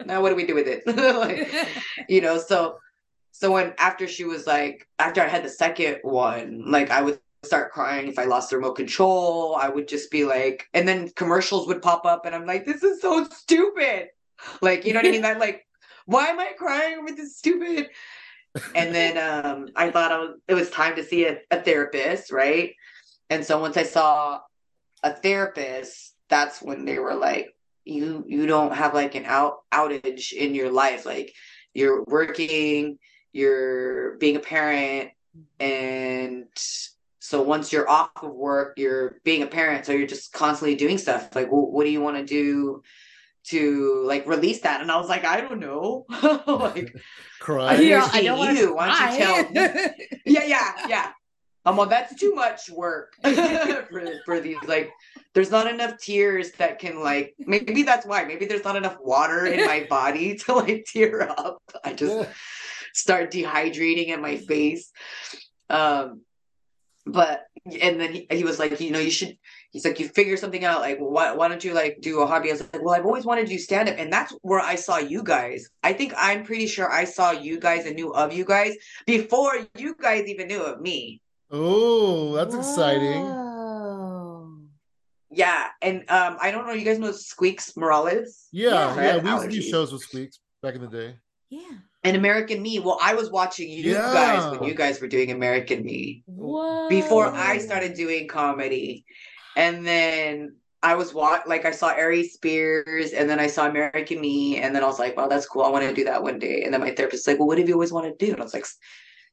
Now 0.06 0.22
what 0.22 0.30
do 0.30 0.36
we 0.36 0.46
do 0.46 0.56
with 0.56 0.68
it? 0.68 0.84
like, 0.88 1.54
you 2.08 2.22
know 2.22 2.38
so 2.38 2.78
so 3.32 3.52
when 3.52 3.74
after 3.78 4.08
she 4.08 4.26
was 4.26 4.46
like 4.48 4.88
after 4.98 5.22
i 5.22 5.28
had 5.28 5.44
the 5.44 5.50
second 5.50 5.98
one 6.02 6.64
like 6.70 6.90
i 6.92 7.02
would 7.02 7.20
start 7.44 7.72
crying 7.72 8.08
if 8.10 8.20
i 8.20 8.26
lost 8.26 8.50
the 8.50 8.58
remote 8.58 8.74
control 8.74 9.56
i 9.56 9.70
would 9.70 9.88
just 9.88 10.12
be 10.12 10.26
like 10.26 10.68
and 10.74 10.86
then 10.88 11.10
commercials 11.16 11.68
would 11.68 11.82
pop 11.82 12.06
up 12.06 12.26
and 12.26 12.36
i'm 12.36 12.46
like 12.46 12.66
this 12.66 12.84
is 12.84 13.00
so 13.02 13.24
stupid 13.26 14.08
like 14.62 14.86
you 14.86 14.92
know 14.94 15.00
what 15.00 15.08
i 15.08 15.12
mean 15.12 15.22
that 15.22 15.40
like 15.40 15.66
why 16.06 16.26
am 16.28 16.40
i 16.40 16.52
crying 16.58 16.98
over 17.00 17.12
this 17.12 17.38
stupid 17.38 17.88
and 18.76 18.94
then 18.94 19.18
um 19.18 19.68
i 19.76 19.90
thought 19.90 20.12
I 20.12 20.20
was, 20.20 20.36
it 20.48 20.54
was 20.54 20.70
time 20.70 20.96
to 20.96 21.04
see 21.04 21.26
a, 21.26 21.40
a 21.52 21.62
therapist 21.62 22.32
right? 22.32 22.74
And 23.30 23.46
so 23.46 23.60
once 23.60 23.78
i 23.78 23.84
saw 23.84 24.40
a 25.04 25.14
therapist 25.14 26.16
that's 26.30 26.62
when 26.62 26.86
they 26.86 27.00
were 27.00 27.16
like 27.16 27.56
you 27.90 28.24
you 28.28 28.46
don't 28.46 28.74
have 28.74 28.94
like 28.94 29.16
an 29.16 29.26
out 29.26 29.60
outage 29.72 30.32
in 30.32 30.56
your 30.56 30.72
life. 30.72 31.06
Like 31.06 31.34
you're 31.74 32.04
working 32.04 33.00
you're 33.32 34.18
being 34.18 34.36
a 34.36 34.40
parent 34.40 35.12
and 35.60 36.46
so 37.20 37.42
once 37.42 37.72
you're 37.72 37.90
off 37.90 38.10
of 38.24 38.34
work 38.34 38.74
you're 38.78 39.20
being 39.24 39.44
a 39.44 39.48
parent 39.48 39.86
so 39.86 39.92
you're 39.92 40.08
just 40.08 40.34
constantly 40.34 40.76
doing 40.76 40.98
stuff. 40.98 41.36
Like 41.36 41.52
well, 41.52 41.70
what 41.70 41.84
do 41.84 41.90
you 41.90 42.02
want 42.02 42.18
to 42.18 42.26
do 42.26 42.84
to 43.50 44.04
like 44.06 44.28
release 44.28 44.62
that 44.62 44.82
and 44.82 44.92
i 44.92 44.98
was 44.98 45.10
like 45.10 45.26
i 45.26 45.42
don't 45.42 45.60
know 45.60 46.06
like 46.48 46.96
Cry. 47.40 47.76
Yeah. 47.76 48.08
I 48.12 48.22
don't 48.24 48.38
want 48.38 48.58
you. 48.58 48.68
to 48.68 48.74
Why 48.74 48.88
don't 48.88 49.20
you 49.20 49.60
cry. 49.62 49.96
yeah 50.26 50.44
yeah 50.44 50.74
yeah 50.88 51.12
i'm 51.66 51.78
well 51.78 51.88
that's 51.88 52.14
too 52.16 52.36
much 52.36 52.70
work 52.70 53.14
for, 53.24 54.12
for 54.26 54.40
these 54.40 54.58
like 54.68 54.92
there's 55.34 55.52
not 55.52 55.68
enough 55.68 55.98
tears 55.98 56.52
that 56.54 56.80
can 56.80 57.02
like 57.02 57.34
maybe 57.40 57.84
that's 57.84 58.06
why 58.06 58.26
maybe 58.26 58.46
there's 58.46 58.64
not 58.64 58.76
enough 58.76 58.98
water 59.02 59.46
in 59.46 59.66
my 59.66 59.86
body 59.90 60.36
to 60.36 60.54
like 60.54 60.86
tear 60.86 61.30
up 61.30 61.62
i 61.84 61.94
just 61.94 62.30
start 62.94 63.32
dehydrating 63.32 64.08
in 64.08 64.22
my 64.22 64.38
face 64.38 64.92
um 65.70 66.22
but 67.06 67.46
and 67.82 68.00
then 68.00 68.14
he, 68.14 68.28
he 68.32 68.44
was 68.44 68.60
like 68.60 68.80
you 68.80 68.92
know 68.92 69.00
you 69.00 69.12
should 69.12 69.38
he's 69.72 69.86
like 69.86 70.00
you 70.00 70.08
figure 70.08 70.36
something 70.36 70.66
out 70.66 70.82
like 70.82 70.98
why, 71.00 71.32
why 71.34 71.48
don't 71.48 71.64
you 71.64 71.74
like 71.74 71.98
do 72.02 72.22
a 72.22 72.26
hobby 72.26 72.50
i 72.50 72.54
was 72.54 72.62
like 72.74 72.84
well 72.84 72.96
i've 72.96 73.06
always 73.06 73.26
wanted 73.26 73.46
to 73.46 73.54
do 73.54 73.60
stand 73.60 73.88
up 73.90 73.96
and 73.98 74.12
that's 74.12 74.32
where 74.42 74.60
i 74.60 74.76
saw 74.76 74.98
you 74.98 75.22
guys 75.24 75.70
i 75.84 75.94
think 75.94 76.14
i'm 76.18 76.44
pretty 76.44 76.66
sure 76.68 76.92
i 76.92 77.04
saw 77.04 77.32
you 77.32 77.60
guys 77.60 77.86
and 77.86 77.96
knew 77.96 78.12
of 78.14 78.34
you 78.34 78.44
guys 78.46 78.74
before 79.06 79.54
you 79.78 79.96
guys 80.02 80.26
even 80.28 80.48
knew 80.48 80.62
of 80.62 80.82
me 80.82 81.22
Oh, 81.52 82.34
that's 82.36 82.54
exciting. 82.54 83.26
Yeah 85.32 85.68
and 85.82 85.98
um 86.10 86.38
i 86.42 86.52
don't 86.52 86.66
know 86.68 86.74
you 86.74 86.86
guys 86.86 87.00
know 87.00 87.12
squeaks 87.12 87.76
morales 87.78 88.48
Yeah, 88.52 88.96
Yeah. 88.96 89.16
yeah. 89.16 89.18
We 89.24 89.30
used 89.30 89.44
to 89.46 89.50
do 89.52 89.62
shows 89.62 89.92
with 89.94 90.02
Squeaks 90.02 90.40
back 90.64 90.76
in 90.76 90.82
the 90.82 90.88
day. 90.88 91.16
Yeah. 91.50 91.62
and 92.04 92.16
american 92.16 92.62
me 92.62 92.80
well 92.80 93.00
i 93.02 93.14
was 93.14 93.30
watching 93.32 93.70
you 93.70 93.84
Yeah. 93.94 94.14
guys 94.14 94.52
when 94.60 94.68
you 94.70 94.76
guys 94.76 95.00
were 95.02 95.08
doing 95.08 95.32
american 95.32 95.84
me 95.84 96.24
Whoa. 96.26 96.88
before 96.90 97.28
I 97.34 97.58
started 97.60 97.94
doing 97.96 98.28
comedy. 98.28 99.06
And 99.56 99.86
then 99.86 100.56
I 100.82 100.96
was 100.96 101.14
wa- 101.14 101.42
like 101.46 101.66
I 101.66 101.72
saw 101.72 101.90
Ari 101.90 102.28
Spears 102.28 103.12
and 103.12 103.30
then 103.30 103.40
I 103.40 103.48
saw 103.48 103.68
American 103.68 104.22
Me 104.22 104.58
and 104.58 104.74
then 104.74 104.84
I 104.84 104.88
was 104.88 105.00
like, 105.00 105.18
wow, 105.18 105.28
that's 105.28 105.46
cool. 105.46 105.64
I 105.64 105.70
want 105.70 105.86
to 105.86 105.94
do 105.94 106.06
that 106.06 106.24
one 106.24 106.40
day. 106.40 106.64
And 106.64 106.74
then 106.74 106.82
my 106.82 106.92
therapist 106.92 107.28
was 107.28 107.34
like, 107.34 107.40
well, 107.40 107.48
what 107.48 107.58
have 107.58 107.68
you 107.68 107.74
always 107.76 107.92
wanted 107.92 108.18
to 108.18 108.26
do? 108.26 108.32
And 108.32 108.42
I 108.42 108.44
was 108.44 108.54
like, 108.54 108.66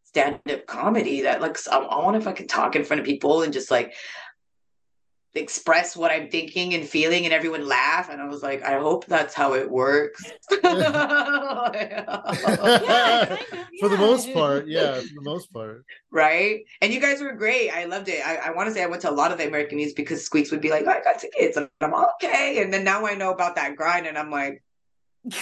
stand 0.04 0.40
up 0.50 0.66
comedy. 0.66 1.22
That 1.22 1.40
like 1.40 1.56
I, 1.70 1.76
I 1.76 2.02
want 2.02 2.16
if 2.16 2.26
I 2.26 2.32
can 2.32 2.48
talk 2.48 2.74
in 2.74 2.84
front 2.84 3.00
of 3.00 3.06
people 3.06 3.42
and 3.42 3.52
just 3.52 3.70
like 3.70 3.94
express 5.34 5.96
what 5.96 6.10
I'm 6.10 6.30
thinking 6.30 6.74
and 6.74 6.88
feeling 6.88 7.24
and 7.24 7.34
everyone 7.34 7.66
laugh. 7.66 8.08
And 8.10 8.20
I 8.22 8.26
was 8.26 8.42
like, 8.42 8.62
I 8.62 8.78
hope 8.78 9.06
that's 9.06 9.34
how 9.34 9.54
it 9.54 9.70
works. 9.70 10.22
Yeah, 10.62 12.04
kind 12.42 12.58
of, 12.60 13.38
For 13.80 13.88
the 13.88 13.96
most 13.98 14.32
part, 14.32 14.66
yeah. 14.66 15.00
For 15.00 15.14
the 15.14 15.22
most 15.22 15.52
part. 15.52 15.84
right? 16.10 16.60
And 16.80 16.92
you 16.92 17.00
guys 17.00 17.20
were 17.20 17.32
great. 17.32 17.70
I 17.70 17.84
loved 17.84 18.08
it. 18.08 18.26
I, 18.26 18.36
I 18.36 18.50
want 18.52 18.68
to 18.68 18.74
say 18.74 18.82
I 18.82 18.86
went 18.86 19.02
to 19.02 19.10
a 19.10 19.12
lot 19.12 19.32
of 19.32 19.38
the 19.38 19.46
American 19.46 19.78
News 19.78 19.92
because 19.92 20.24
Squeaks 20.24 20.50
would 20.50 20.60
be 20.60 20.70
like, 20.70 20.86
I 20.86 21.02
got 21.02 21.18
tickets, 21.18 21.56
and 21.56 21.68
I'm 21.80 21.94
okay. 21.94 22.62
And 22.62 22.72
then 22.72 22.84
now 22.84 23.06
I 23.06 23.14
know 23.14 23.30
about 23.32 23.56
that 23.56 23.76
grind, 23.76 24.06
and 24.06 24.16
I'm 24.16 24.30
like, 24.30 24.62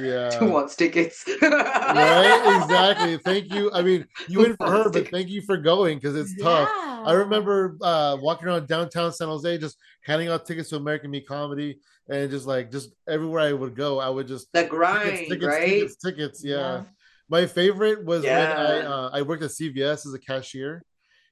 Yeah. 0.00 0.30
Who 0.38 0.46
wants 0.46 0.76
tickets? 0.76 1.24
right 1.26 2.56
exactly 2.62 3.16
thank 3.18 3.52
you 3.52 3.70
i 3.72 3.82
mean 3.82 4.06
you 4.28 4.38
went 4.38 4.56
for 4.56 4.70
her 4.70 4.88
but 4.88 5.08
thank 5.08 5.28
you 5.28 5.42
for 5.42 5.56
going 5.56 5.98
because 5.98 6.16
it's 6.16 6.40
tough 6.40 6.68
i 7.04 7.12
remember 7.12 7.76
uh 7.82 8.16
walking 8.20 8.46
around 8.46 8.68
downtown 8.68 9.12
san 9.12 9.28
jose 9.28 9.58
just 9.58 9.76
handing 10.04 10.28
out 10.28 10.46
tickets 10.46 10.68
to 10.70 10.76
american 10.76 11.10
me 11.10 11.20
comedy 11.20 11.80
and 12.08 12.30
just 12.30 12.46
like 12.46 12.70
just 12.70 12.90
everywhere 13.08 13.40
i 13.40 13.52
would 13.52 13.74
go 13.74 13.98
i 13.98 14.08
would 14.08 14.26
just 14.28 14.50
the 14.52 14.64
grind, 14.64 15.10
tickets, 15.10 15.28
tickets, 15.28 15.46
right? 15.46 15.68
tickets, 15.68 15.96
tickets 15.96 16.44
yeah. 16.44 16.56
Yeah. 16.56 16.82
my 17.28 17.46
favorite 17.46 18.04
was 18.04 18.22
when 18.22 18.32
i 18.32 18.80
uh, 18.80 19.10
i 19.12 19.22
worked 19.22 19.42
at 19.42 19.50
cvs 19.50 20.06
as 20.06 20.14
a 20.14 20.18
cashier 20.18 20.84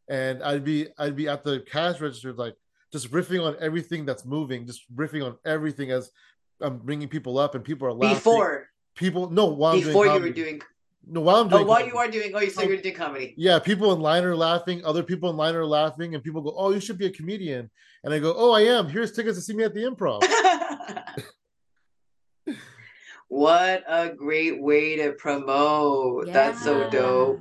and 0.09 0.43
i'd 0.43 0.65
be 0.65 0.89
i'd 0.99 1.17
be 1.17 1.29
at 1.29 1.45
the 1.45 1.61
cash 1.61 2.01
register 2.01 2.33
like 2.33 2.55
just 2.93 3.11
riffing 3.11 3.45
on 3.45 3.55
everything 3.61 4.05
that's 4.05 4.25
moving 4.25 4.67
just 4.67 4.83
riffing 4.95 5.25
on 5.25 5.37
everything 5.45 5.91
as 5.91 6.11
i'm 6.61 6.79
bringing 6.79 7.09
people 7.09 7.39
up 7.39 7.55
and 7.55 7.65
people 7.65 7.87
are 7.87 7.93
laughing 7.93 8.17
Before, 8.17 8.69
people 8.95 9.31
no 9.31 9.47
while 9.47 9.75
I'm 9.75 9.81
doing 9.81 9.87
before 9.89 10.07
you 10.07 10.21
were 10.21 10.31
doing, 10.31 10.61
no 11.07 11.21
while 11.21 11.37
i'm 11.37 11.47
oh, 11.47 11.51
doing 11.51 11.63
oh, 11.63 11.67
while 11.67 11.77
comedy. 11.79 11.93
you 11.93 11.99
are 11.99 12.09
doing, 12.09 12.33
oh, 12.35 12.41
you 12.41 12.51
so 12.51 12.63
Oh. 12.63 12.69
you're 12.69 12.77
doing 12.79 12.95
comedy. 12.95 13.35
yeah 13.37 13.59
people 13.59 13.93
in 13.93 14.01
line 14.01 14.25
are 14.25 14.37
laughing 14.37 14.85
other 14.85 15.03
people 15.03 15.31
in 15.31 15.37
line 15.37 15.55
are 15.55 15.67
laughing 15.67 16.15
and 16.15 16.25
people 16.25 16.43
go 16.43 16.55
oh 16.57 16.71
you 16.71 16.81
should 16.81 16.99
be 16.99 17.07
a 17.07 17.11
comedian 17.11 17.71
and 18.05 18.15
i 18.15 18.19
go 18.19 18.35
oh 18.37 18.53
i 18.53 18.63
am 18.63 18.89
here's 18.89 19.13
tickets 19.13 19.37
to 19.39 19.43
see 19.43 19.55
me 19.55 19.65
at 19.65 19.75
the 19.75 19.81
improv 19.83 20.23
what 23.29 23.85
a 23.87 24.09
great 24.09 24.61
way 24.61 24.97
to 24.97 25.13
promote. 25.13 26.33
That's 26.33 26.63
so 26.63 26.89
dope. 26.91 27.41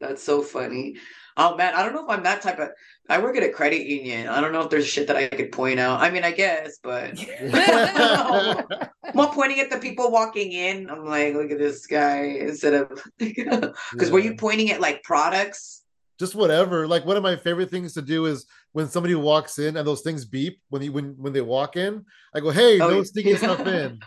That's 0.00 0.22
so 0.22 0.42
funny. 0.42 0.96
Oh 1.36 1.56
man, 1.56 1.74
I 1.74 1.82
don't 1.82 1.92
know 1.94 2.04
if 2.04 2.10
I'm 2.10 2.22
that 2.22 2.42
type 2.42 2.58
of. 2.60 2.68
I 3.08 3.20
work 3.20 3.36
at 3.36 3.42
a 3.42 3.50
credit 3.50 3.86
union. 3.86 4.28
I 4.28 4.40
don't 4.40 4.52
know 4.52 4.62
if 4.62 4.70
there's 4.70 4.86
shit 4.86 5.08
that 5.08 5.16
I 5.16 5.26
could 5.28 5.50
point 5.52 5.80
out. 5.80 6.00
I 6.00 6.10
mean, 6.10 6.22
I 6.24 6.30
guess, 6.30 6.78
but 6.82 7.18
I'm 7.40 9.12
not 9.14 9.32
pointing 9.34 9.60
at 9.60 9.70
the 9.70 9.78
people 9.78 10.10
walking 10.10 10.52
in. 10.52 10.88
I'm 10.88 11.04
like, 11.04 11.34
look 11.34 11.50
at 11.50 11.58
this 11.58 11.86
guy 11.86 12.20
instead 12.40 12.74
of 12.74 13.02
because 13.18 14.10
were 14.10 14.20
Yeah. 14.20 14.30
you 14.30 14.36
pointing 14.36 14.70
at 14.70 14.80
like 14.80 15.02
products? 15.02 15.80
just 16.20 16.36
whatever 16.36 16.86
like 16.86 17.04
one 17.04 17.16
of 17.16 17.24
my 17.24 17.34
favorite 17.34 17.68
things 17.68 17.92
to 17.92 18.00
do 18.00 18.26
is 18.26 18.46
when 18.70 18.88
somebody 18.88 19.16
walks 19.16 19.58
in 19.58 19.76
and 19.76 19.84
those 19.84 20.00
things 20.00 20.24
beep 20.24 20.60
when 20.68 20.80
you 20.80 20.92
when 20.92 21.16
when 21.18 21.32
they 21.32 21.40
walk 21.40 21.74
in 21.74 22.04
i 22.36 22.38
go 22.38 22.50
hey 22.50 22.80
Oh, 22.80 22.88
no 22.88 22.96
yeah. 22.98 23.02
sneaking 23.02 23.36
stuff 23.36 23.66
in 23.66 23.98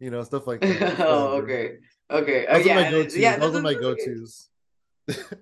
you 0.00 0.10
know 0.10 0.24
stuff 0.24 0.48
like 0.48 0.60
that 0.62 0.98
oh, 0.98 1.36
okay, 1.40 1.76
okay. 2.10 2.44
Oh, 2.48 2.56
those 2.58 2.66
yeah, 2.66 2.72
are 2.72 2.82
my 2.82 2.90
go-tos 2.90 3.16
yeah, 3.16 3.36
those 3.38 3.52
that's- 3.52 3.54
are 3.54 3.62
my 3.62 3.74
go-to's 3.74 4.48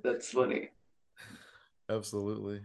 That's 0.04 0.28
funny. 0.28 0.68
Absolutely 1.90 2.60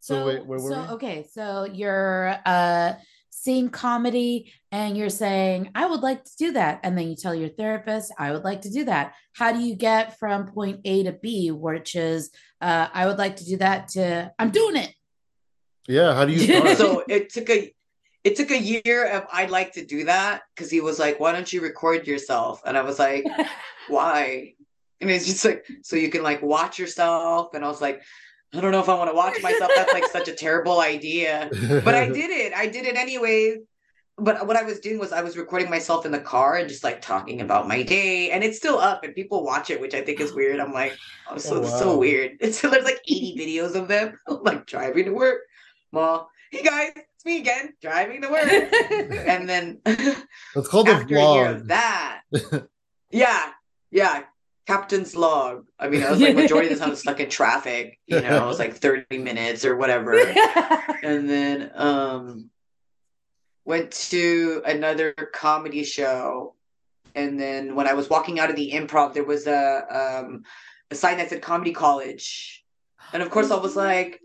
So, 0.00 0.14
so, 0.14 0.26
wait 0.26 0.46
where 0.46 0.60
were 0.60 0.70
so 0.70 0.80
we 0.80 0.86
okay, 0.94 1.26
so 1.30 1.64
you're 1.64 2.36
uh 2.44 2.94
seeing 3.30 3.70
comedy 3.70 4.52
and 4.70 4.96
you're 4.96 5.08
saying, 5.08 5.70
I 5.74 5.86
would 5.86 6.00
like 6.00 6.22
to 6.22 6.30
do 6.38 6.52
that. 6.52 6.80
And 6.82 6.96
then 6.96 7.08
you 7.08 7.16
tell 7.16 7.34
your 7.34 7.48
therapist, 7.48 8.12
I 8.18 8.30
would 8.30 8.44
like 8.44 8.60
to 8.62 8.70
do 8.70 8.84
that. 8.84 9.14
How 9.32 9.52
do 9.52 9.60
you 9.60 9.74
get 9.74 10.18
from 10.18 10.46
point 10.46 10.80
A 10.84 11.02
to 11.04 11.12
B, 11.12 11.50
which 11.50 11.96
is 11.96 12.30
uh 12.60 12.88
I 12.92 13.06
would 13.06 13.18
like 13.18 13.36
to 13.36 13.44
do 13.44 13.56
that 13.58 13.88
to 13.88 14.32
I'm 14.38 14.50
doing 14.50 14.76
it. 14.76 14.94
yeah 15.88 16.14
how 16.14 16.24
do 16.24 16.32
you 16.32 16.40
start 16.60 16.76
so 16.76 17.02
it 17.08 17.32
took 17.32 17.48
a 17.50 17.72
it 18.24 18.36
took 18.36 18.50
a 18.50 18.58
year 18.58 19.06
of 19.06 19.26
I'd 19.32 19.50
like 19.50 19.72
to 19.72 19.84
do 19.84 20.04
that 20.04 20.42
because 20.54 20.70
he 20.70 20.80
was 20.80 20.98
like, 20.98 21.18
why 21.18 21.32
don't 21.32 21.52
you 21.52 21.60
record 21.60 22.06
yourself? 22.06 22.62
And 22.64 22.78
I 22.78 22.82
was 22.82 22.98
like, 22.98 23.24
why? 23.88 24.54
And 25.02 25.10
it's 25.10 25.26
just 25.26 25.44
like 25.44 25.66
so 25.82 25.96
you 25.96 26.08
can 26.08 26.22
like 26.22 26.40
watch 26.42 26.78
yourself. 26.78 27.54
And 27.54 27.64
I 27.64 27.68
was 27.68 27.80
like, 27.80 28.02
I 28.54 28.60
don't 28.60 28.72
know 28.72 28.80
if 28.80 28.88
I 28.88 28.94
want 28.94 29.10
to 29.10 29.14
watch 29.16 29.42
myself. 29.42 29.70
That's 29.74 29.92
like 29.92 30.06
such 30.06 30.28
a 30.28 30.32
terrible 30.32 30.80
idea. 30.80 31.50
But 31.84 31.94
I 31.94 32.08
did 32.08 32.30
it. 32.30 32.52
I 32.54 32.66
did 32.66 32.86
it 32.86 32.96
anyways. 32.96 33.58
But 34.18 34.46
what 34.46 34.56
I 34.56 34.62
was 34.62 34.78
doing 34.78 34.98
was 34.98 35.10
I 35.10 35.22
was 35.22 35.38
recording 35.38 35.70
myself 35.70 36.04
in 36.04 36.12
the 36.12 36.20
car 36.20 36.56
and 36.56 36.68
just 36.68 36.84
like 36.84 37.00
talking 37.00 37.40
about 37.40 37.66
my 37.66 37.82
day, 37.82 38.30
and 38.30 38.44
it's 38.44 38.58
still 38.58 38.78
up, 38.78 39.04
and 39.04 39.14
people 39.14 39.42
watch 39.42 39.70
it, 39.70 39.80
which 39.80 39.94
I 39.94 40.02
think 40.02 40.20
is 40.20 40.34
weird. 40.34 40.60
I'm 40.60 40.72
like, 40.72 40.96
oh, 41.30 41.38
so 41.38 41.64
Oh, 41.64 41.78
so 41.78 41.92
wow. 41.94 41.98
weird. 41.98 42.32
It's 42.40 42.60
there's 42.60 42.84
like 42.84 43.00
80 43.08 43.36
videos 43.38 43.74
of 43.74 43.88
them 43.88 44.18
like 44.28 44.66
driving 44.66 45.06
to 45.06 45.12
work. 45.12 45.40
Well, 45.92 46.30
hey 46.50 46.62
guys, 46.62 46.92
it's 46.94 47.24
me 47.24 47.38
again, 47.38 47.72
driving 47.80 48.20
to 48.22 48.28
work. 48.28 48.52
and 49.26 49.48
then 49.48 49.80
it's 49.86 50.68
called 50.68 50.88
a 50.88 50.92
after 50.92 51.14
a 51.14 51.18
vlog 51.18 51.66
that, 51.68 52.20
yeah, 53.10 53.50
yeah, 53.90 54.24
captain's 54.66 55.16
log. 55.16 55.66
I 55.78 55.88
mean, 55.88 56.02
I 56.02 56.10
was 56.10 56.20
like 56.20 56.34
majority 56.34 56.72
of 56.72 56.78
the 56.78 56.84
time 56.84 56.94
stuck 56.96 57.20
in 57.20 57.28
traffic. 57.28 57.98
You 58.06 58.20
know, 58.20 58.44
it 58.44 58.46
was 58.46 58.58
like 58.58 58.74
30 58.74 59.18
minutes 59.18 59.64
or 59.64 59.76
whatever 59.76 60.14
and 61.02 61.28
then 61.28 61.70
um 61.74 62.50
went 63.64 63.92
to 63.92 64.62
another 64.64 65.12
comedy 65.32 65.84
show 65.84 66.54
and 67.14 67.38
then 67.38 67.74
when 67.74 67.86
i 67.86 67.92
was 67.92 68.08
walking 68.10 68.40
out 68.40 68.50
of 68.50 68.56
the 68.56 68.72
improv 68.72 69.12
there 69.14 69.24
was 69.24 69.46
a 69.46 70.24
um 70.24 70.42
a 70.90 70.94
sign 70.94 71.18
that 71.18 71.28
said 71.28 71.42
comedy 71.42 71.72
college 71.72 72.64
and 73.12 73.22
of 73.22 73.30
course 73.30 73.50
i 73.50 73.56
was 73.56 73.76
like 73.76 74.20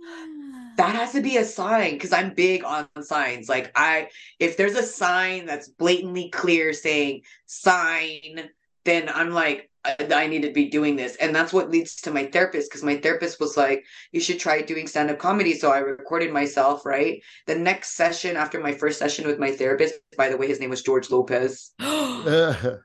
that 0.78 0.96
has 0.96 1.12
to 1.12 1.22
be 1.22 1.38
a 1.38 1.46
sign 1.46 1.94
because 1.94 2.14
i'm 2.14 2.34
big 2.34 2.64
on 2.64 2.88
signs 3.02 3.50
like 3.50 3.72
i 3.76 4.08
if 4.40 4.58
there's 4.58 4.76
a 4.76 4.84
sign 4.84 5.46
that's 5.46 5.68
blatantly 5.68 6.30
clear 6.30 6.74
saying 6.74 7.22
sign 7.46 8.50
then 8.86 9.10
i'm 9.10 9.32
like 9.32 9.70
I, 9.88 9.96
I 10.14 10.28
need 10.28 10.42
to 10.44 10.52
be 10.52 10.70
doing 10.70 10.96
this 10.96 11.16
and 11.18 11.36
that's 11.36 11.54
what 11.54 11.72
leads 11.72 11.96
to 12.02 12.12
my 12.12 12.26
therapist 12.26 12.70
because 12.70 12.84
my 12.84 12.98
therapist 12.98 13.40
was 13.40 13.58
like 13.58 13.86
you 14.12 14.20
should 14.20 14.40
try 14.40 14.62
doing 14.62 14.88
stand-up 14.88 15.20
comedy 15.20 15.54
so 15.54 15.72
i 15.72 15.80
recorded 15.80 16.32
myself 16.32 16.86
right 16.86 17.22
the 17.46 17.56
next 17.56 17.96
session 17.96 18.36
after 18.36 18.60
my 18.60 18.74
first 18.74 19.00
session 19.00 19.26
with 19.26 19.40
my 19.40 19.52
therapist 19.52 19.96
by 20.18 20.30
the 20.30 20.38
way 20.38 20.48
his 20.48 20.60
name 20.60 20.70
was 20.70 20.84
george 20.84 21.10
lopez 21.10 21.72
the 21.80 22.82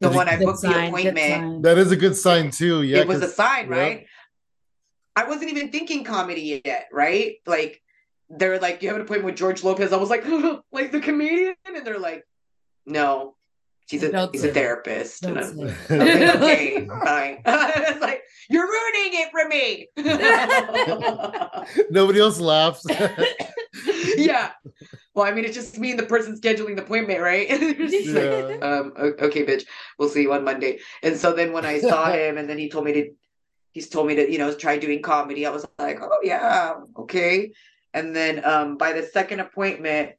the 0.00 0.10
one 0.10 0.28
i 0.28 0.36
booked 0.36 0.62
the 0.62 0.72
sign, 0.72 0.92
good 0.92 1.06
appointment 1.06 1.62
that 1.62 1.76
is 1.76 1.90
a 1.90 1.96
good 1.96 2.16
sign 2.16 2.50
too 2.50 2.82
yeah 2.82 2.98
it 2.98 3.08
was 3.08 3.22
a 3.22 3.28
sign, 3.28 3.68
yeah. 3.70 3.76
right? 3.76 4.06
I 5.18 5.24
wasn't 5.24 5.50
even 5.50 5.72
thinking 5.72 6.04
comedy 6.04 6.62
yet, 6.64 6.86
right? 6.92 7.38
Like 7.44 7.82
they're 8.30 8.60
like, 8.60 8.82
you 8.82 8.88
have 8.88 8.96
an 8.96 9.02
appointment 9.02 9.32
with 9.32 9.36
George 9.36 9.64
Lopez. 9.64 9.92
I 9.92 9.96
was 9.96 10.10
like, 10.10 10.24
like 10.72 10.92
the 10.92 11.00
comedian, 11.00 11.56
and 11.66 11.84
they're 11.84 11.98
like, 11.98 12.24
no, 12.86 13.34
he's 13.88 14.02
a 14.02 14.12
Don't 14.12 14.32
he's 14.32 14.44
a 14.44 14.52
therapist. 14.52 15.24
And 15.24 15.38
I'm, 15.38 15.44
say 15.44 15.62
I 15.62 15.64
was 15.64 15.90
like, 15.90 15.90
okay, 16.36 16.86
fine. 16.86 17.42
it's 17.46 18.00
like 18.00 18.22
you're 18.50 18.66
ruining 18.66 19.20
it 19.22 19.30
for 19.30 19.48
me. 19.48 19.88
nobody 21.90 22.20
else 22.20 22.40
laughs 22.40 22.84
yeah. 24.16 24.50
Well, 25.14 25.26
I 25.26 25.32
mean, 25.32 25.44
it's 25.44 25.54
just 25.54 25.78
me 25.78 25.90
and 25.90 25.98
the 25.98 26.06
person 26.06 26.38
scheduling 26.40 26.76
the 26.76 26.82
appointment, 26.82 27.20
right? 27.20 27.46
It's 27.50 27.92
just 27.92 28.14
like, 28.14 28.24
Yeah. 28.24 28.66
um 28.66 28.92
okay 28.96 29.44
bitch 29.44 29.64
we'll 29.98 30.08
see 30.08 30.22
you 30.22 30.32
on 30.32 30.44
monday 30.44 30.78
and 31.02 31.16
so 31.16 31.32
then 31.32 31.52
when 31.52 31.64
i 31.64 31.78
saw 31.78 32.10
him 32.10 32.38
and 32.38 32.48
then 32.48 32.58
he 32.58 32.68
told 32.68 32.84
me 32.84 32.92
to 32.92 33.10
he's 33.72 33.88
told 33.88 34.06
me 34.06 34.14
to 34.16 34.30
you 34.30 34.38
know 34.38 34.52
try 34.54 34.78
doing 34.78 35.02
comedy 35.02 35.46
i 35.46 35.50
was 35.50 35.66
like 35.78 35.98
oh 36.02 36.20
yeah 36.22 36.74
okay 36.96 37.52
and 37.94 38.14
then 38.14 38.44
um 38.44 38.76
by 38.76 38.92
the 38.92 39.02
second 39.02 39.40
appointment 39.40 40.12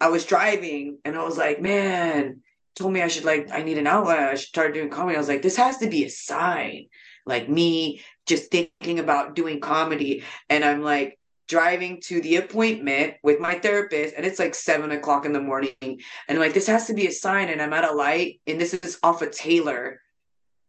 i 0.00 0.08
was 0.08 0.24
driving 0.24 0.98
and 1.04 1.16
i 1.16 1.24
was 1.24 1.38
like 1.38 1.60
man 1.60 2.40
told 2.78 2.92
me 2.92 3.02
i 3.02 3.08
should 3.08 3.24
like 3.24 3.50
i 3.52 3.62
need 3.62 3.78
an 3.78 3.86
outlet. 3.86 4.18
I 4.18 4.34
should 4.34 4.48
start 4.48 4.74
doing 4.74 4.90
comedy. 4.90 5.16
I 5.16 5.20
was 5.20 5.28
like 5.28 5.42
this 5.42 5.56
has 5.56 5.78
to 5.78 5.88
be 5.88 6.04
a 6.04 6.10
sign. 6.10 6.86
Like 7.26 7.48
me 7.48 8.02
just 8.26 8.50
thinking 8.50 8.98
about 8.98 9.34
doing 9.34 9.60
comedy. 9.60 10.22
And 10.48 10.64
i'm 10.64 10.82
like 10.82 11.18
driving 11.48 12.00
to 12.02 12.20
the 12.20 12.36
appointment 12.36 13.14
with 13.22 13.40
my 13.40 13.58
therapist 13.58 14.14
and 14.14 14.26
it's 14.26 14.38
like 14.38 14.54
seven 14.54 14.92
o'clock 14.92 15.24
in 15.24 15.32
the 15.32 15.40
morning. 15.40 15.74
And 15.82 16.00
I'm 16.28 16.38
like 16.38 16.54
this 16.54 16.66
has 16.66 16.86
to 16.86 16.94
be 16.94 17.06
a 17.06 17.12
sign. 17.12 17.48
And 17.48 17.60
i'm 17.60 17.72
at 17.72 17.84
a 17.84 17.92
light 17.92 18.40
and 18.46 18.60
this 18.60 18.74
is 18.74 18.98
off 19.02 19.22
of 19.22 19.30
taylor 19.32 20.00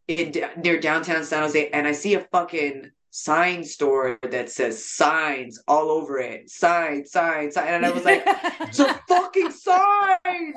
in 0.08 0.34
near 0.58 0.80
downtown 0.80 1.24
san 1.24 1.42
jose. 1.42 1.70
And 1.70 1.86
i 1.86 1.92
see 1.92 2.14
a 2.14 2.26
fucking 2.32 2.90
sign 3.12 3.64
store 3.64 4.18
that 4.22 4.50
says 4.50 4.84
signs 4.84 5.60
all 5.66 5.90
over 5.90 6.18
it. 6.18 6.48
Sign 6.48 7.06
sign 7.06 7.52
sign. 7.52 7.68
And 7.68 7.86
i 7.86 7.90
was 7.90 8.04
like 8.04 8.22
it's 8.26 8.78
a 8.80 9.00
fucking 9.08 9.50
sign 9.50 10.54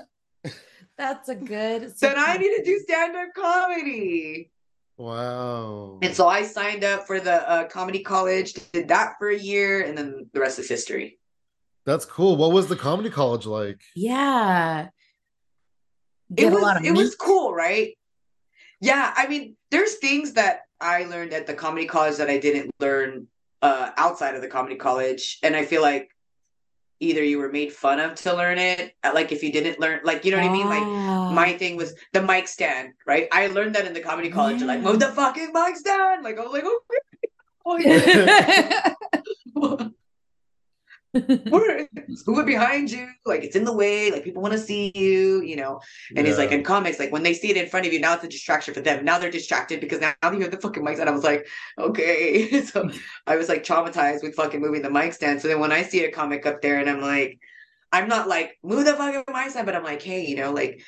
That's 0.97 1.29
a 1.29 1.35
good. 1.35 1.93
then 2.01 2.15
i 2.17 2.37
need 2.37 2.55
to 2.57 2.63
do 2.63 2.79
stand-up 2.79 3.29
comedy 3.35 4.51
wow 4.97 5.97
and 6.01 6.15
so 6.15 6.27
i 6.27 6.43
signed 6.43 6.83
up 6.83 7.07
for 7.07 7.19
the 7.19 7.49
uh, 7.49 7.63
comedy 7.67 7.99
college 8.03 8.53
did 8.71 8.87
that 8.89 9.13
for 9.17 9.29
a 9.29 9.37
year 9.37 9.81
and 9.81 9.97
then 9.97 10.29
the 10.33 10.39
rest 10.39 10.59
is 10.59 10.69
history 10.69 11.17
that's 11.85 12.05
cool 12.05 12.35
what 12.37 12.51
was 12.51 12.67
the 12.67 12.75
comedy 12.75 13.09
college 13.09 13.45
like 13.45 13.81
Yeah. 13.95 14.87
it 16.29 16.35
Get 16.35 16.51
a 16.51 16.55
was 16.55 16.63
lot 16.63 16.77
of 16.77 16.85
it 16.85 16.91
was 16.91 17.15
cool, 17.15 17.53
right? 17.53 17.97
Yeah, 18.79 19.13
I 19.15 19.27
mean, 19.27 19.55
there's 19.71 19.95
things 19.95 20.33
that 20.33 20.61
I 20.81 21.03
learned 21.05 21.31
at 21.33 21.47
the 21.47 21.53
comedy 21.53 21.85
college 21.85 22.17
that 22.17 22.29
I 22.29 22.37
didn't 22.37 22.71
learn 22.79 23.27
uh, 23.61 23.91
outside 23.97 24.35
of 24.35 24.41
the 24.41 24.47
comedy 24.47 24.75
college, 24.75 25.39
and 25.43 25.55
I 25.55 25.63
feel 25.65 25.81
like 25.81 26.09
either 27.03 27.23
you 27.23 27.37
were 27.37 27.49
made 27.49 27.73
fun 27.73 27.99
of 27.99 28.15
to 28.23 28.33
learn 28.33 28.57
it, 28.57 28.95
uh, 29.03 29.11
like 29.13 29.31
if 29.31 29.43
you 29.43 29.51
didn't 29.51 29.79
learn, 29.79 29.99
like 30.03 30.25
you 30.25 30.31
know 30.31 30.37
what 30.37 30.49
I 30.49 30.53
mean, 30.53 30.69
like. 30.69 30.83
Ah. 30.83 31.31
My 31.33 31.53
thing 31.53 31.75
was 31.75 31.95
the 32.13 32.21
mic 32.21 32.47
stand, 32.47 32.93
right? 33.05 33.27
I 33.31 33.47
learned 33.47 33.75
that 33.75 33.87
in 33.87 33.93
the 33.93 33.99
comedy 33.99 34.29
college. 34.29 34.59
You're 34.59 34.67
like, 34.67 34.81
move 34.81 34.99
the 34.99 35.07
fucking 35.07 35.51
mic 35.51 35.75
stand. 35.75 36.23
Like, 36.23 36.37
I 36.37 36.41
was 36.41 36.53
like, 36.53 36.65
okay. 36.65 36.75
Oh, 37.65 37.77
yeah. 37.77 38.93
move 41.13 42.39
it 42.39 42.45
behind 42.45 42.91
you, 42.91 43.07
like 43.25 43.43
it's 43.43 43.55
in 43.55 43.63
the 43.63 43.73
way, 43.73 44.11
like 44.11 44.23
people 44.23 44.41
want 44.41 44.53
to 44.53 44.59
see 44.59 44.91
you, 44.95 45.41
you 45.41 45.55
know. 45.55 45.79
And 46.09 46.19
yeah. 46.19 46.25
he's 46.25 46.37
like, 46.37 46.51
in 46.51 46.63
comics, 46.63 46.99
like 46.99 47.11
when 47.11 47.23
they 47.23 47.33
see 47.33 47.49
it 47.49 47.57
in 47.57 47.69
front 47.69 47.85
of 47.85 47.93
you, 47.93 47.99
now 47.99 48.15
it's 48.15 48.23
a 48.23 48.27
distraction 48.27 48.73
for 48.73 48.81
them. 48.81 49.05
Now 49.05 49.19
they're 49.19 49.31
distracted 49.31 49.79
because 49.79 50.01
now, 50.01 50.13
now 50.23 50.31
you 50.31 50.41
have 50.41 50.51
the 50.51 50.57
fucking 50.57 50.83
mic 50.83 50.95
stand. 50.95 51.09
I 51.09 51.13
was 51.13 51.23
like, 51.23 51.47
okay. 51.77 52.61
so 52.65 52.89
I 53.27 53.35
was 53.35 53.49
like 53.49 53.63
traumatized 53.63 54.23
with 54.23 54.35
fucking 54.35 54.61
moving 54.61 54.81
the 54.81 54.89
mic 54.89 55.13
stand. 55.13 55.41
So 55.41 55.47
then 55.47 55.59
when 55.59 55.71
I 55.71 55.83
see 55.83 56.03
a 56.03 56.11
comic 56.11 56.45
up 56.45 56.61
there 56.61 56.79
and 56.79 56.89
I'm 56.89 57.01
like, 57.01 57.39
I'm 57.91 58.07
not 58.07 58.27
like 58.27 58.57
move 58.63 58.85
the 58.85 58.95
fucking 58.95 59.23
mic 59.33 59.51
stand, 59.51 59.67
but 59.67 59.75
I'm 59.75 59.83
like, 59.83 60.01
hey, 60.01 60.25
you 60.25 60.35
know, 60.35 60.51
like 60.51 60.83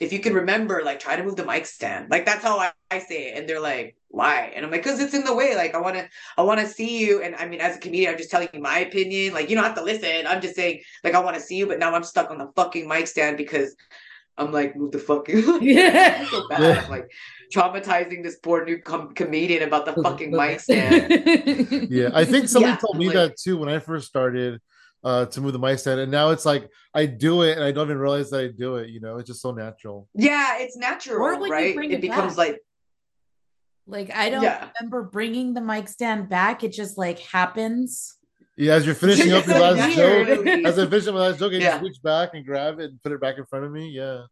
if 0.00 0.14
you 0.14 0.18
can 0.18 0.32
remember, 0.32 0.80
like 0.82 0.98
try 0.98 1.14
to 1.14 1.22
move 1.22 1.36
the 1.36 1.44
mic 1.44 1.66
stand. 1.66 2.10
Like 2.10 2.24
that's 2.24 2.42
how 2.42 2.58
I, 2.58 2.72
I 2.90 3.00
say 3.00 3.28
it. 3.28 3.38
And 3.38 3.46
they're 3.46 3.60
like, 3.60 3.96
why? 4.08 4.50
And 4.56 4.64
I'm 4.64 4.70
like, 4.70 4.82
because 4.82 4.98
it's 4.98 5.12
in 5.12 5.24
the 5.24 5.34
way. 5.34 5.54
Like 5.54 5.74
I 5.74 5.78
want 5.78 5.96
to, 5.96 6.08
I 6.38 6.42
want 6.42 6.58
to 6.60 6.66
see 6.66 6.98
you. 7.06 7.22
And 7.22 7.36
I 7.36 7.46
mean, 7.46 7.60
as 7.60 7.76
a 7.76 7.78
comedian, 7.78 8.10
I'm 8.10 8.18
just 8.18 8.30
telling 8.30 8.48
you 8.54 8.60
my 8.60 8.78
opinion. 8.78 9.34
Like 9.34 9.50
you 9.50 9.56
don't 9.56 9.64
have 9.64 9.76
to 9.76 9.84
listen. 9.84 10.26
I'm 10.26 10.40
just 10.40 10.56
saying, 10.56 10.80
like 11.04 11.14
I 11.14 11.20
want 11.20 11.36
to 11.36 11.42
see 11.42 11.56
you, 11.56 11.66
but 11.66 11.78
now 11.78 11.94
I'm 11.94 12.02
stuck 12.02 12.30
on 12.30 12.38
the 12.38 12.50
fucking 12.56 12.88
mic 12.88 13.08
stand 13.08 13.36
because 13.36 13.76
I'm 14.38 14.52
like, 14.52 14.74
move 14.74 14.92
the 14.92 14.98
fucking. 14.98 15.58
yeah. 15.60 16.26
so 16.30 16.48
bad. 16.48 16.60
Yeah. 16.60 16.82
I'm 16.82 16.90
like 16.90 17.10
traumatizing 17.52 18.22
this 18.22 18.36
poor 18.36 18.64
new 18.64 18.78
com- 18.78 19.12
comedian 19.12 19.64
about 19.64 19.84
the 19.84 20.02
fucking 20.02 20.30
mic 20.30 20.60
stand. 20.60 21.10
yeah, 21.90 22.08
I 22.14 22.24
think 22.24 22.48
somebody 22.48 22.72
yeah, 22.72 22.78
told 22.78 22.96
me 22.96 23.08
like, 23.08 23.14
that 23.14 23.36
too 23.36 23.58
when 23.58 23.68
I 23.68 23.80
first 23.80 24.06
started 24.06 24.60
uh, 25.02 25.26
to 25.26 25.40
move 25.40 25.52
the 25.52 25.58
mic 25.58 25.78
stand, 25.78 26.00
and 26.00 26.10
now 26.10 26.30
it's 26.30 26.44
like 26.44 26.68
I 26.94 27.06
do 27.06 27.42
it 27.42 27.56
and 27.56 27.64
I 27.64 27.72
don't 27.72 27.86
even 27.86 27.98
realize 27.98 28.30
that 28.30 28.40
I 28.40 28.48
do 28.48 28.76
it. 28.76 28.90
You 28.90 29.00
know, 29.00 29.18
it's 29.18 29.28
just 29.28 29.42
so 29.42 29.52
natural. 29.52 30.08
Yeah, 30.14 30.58
it's 30.58 30.76
natural, 30.76 31.18
right? 31.18 31.76
It, 31.76 31.92
it 31.92 32.00
becomes 32.00 32.36
back. 32.36 32.48
like 32.48 32.60
like 33.86 34.14
I 34.14 34.30
don't 34.30 34.42
yeah. 34.42 34.68
remember 34.78 35.02
bringing 35.02 35.54
the 35.54 35.60
mic 35.60 35.88
stand 35.88 36.28
back. 36.28 36.64
It 36.64 36.72
just 36.72 36.98
like 36.98 37.18
happens. 37.18 38.16
Yeah, 38.56 38.74
as 38.74 38.84
you're 38.84 38.94
finishing 38.94 39.32
up 39.32 39.46
your 39.48 39.58
last 39.58 39.96
joke, 39.96 40.46
as 40.46 40.78
I 40.78 40.86
finish 40.86 41.06
my 41.06 41.12
last 41.12 41.38
joke, 41.38 41.52
I 41.52 41.56
yeah. 41.56 41.70
just 41.72 41.82
reach 41.82 42.02
back 42.02 42.30
and 42.34 42.44
grab 42.44 42.78
it 42.78 42.90
and 42.90 43.02
put 43.02 43.12
it 43.12 43.20
back 43.20 43.38
in 43.38 43.46
front 43.46 43.64
of 43.64 43.72
me. 43.72 43.88
Yeah, 43.88 44.24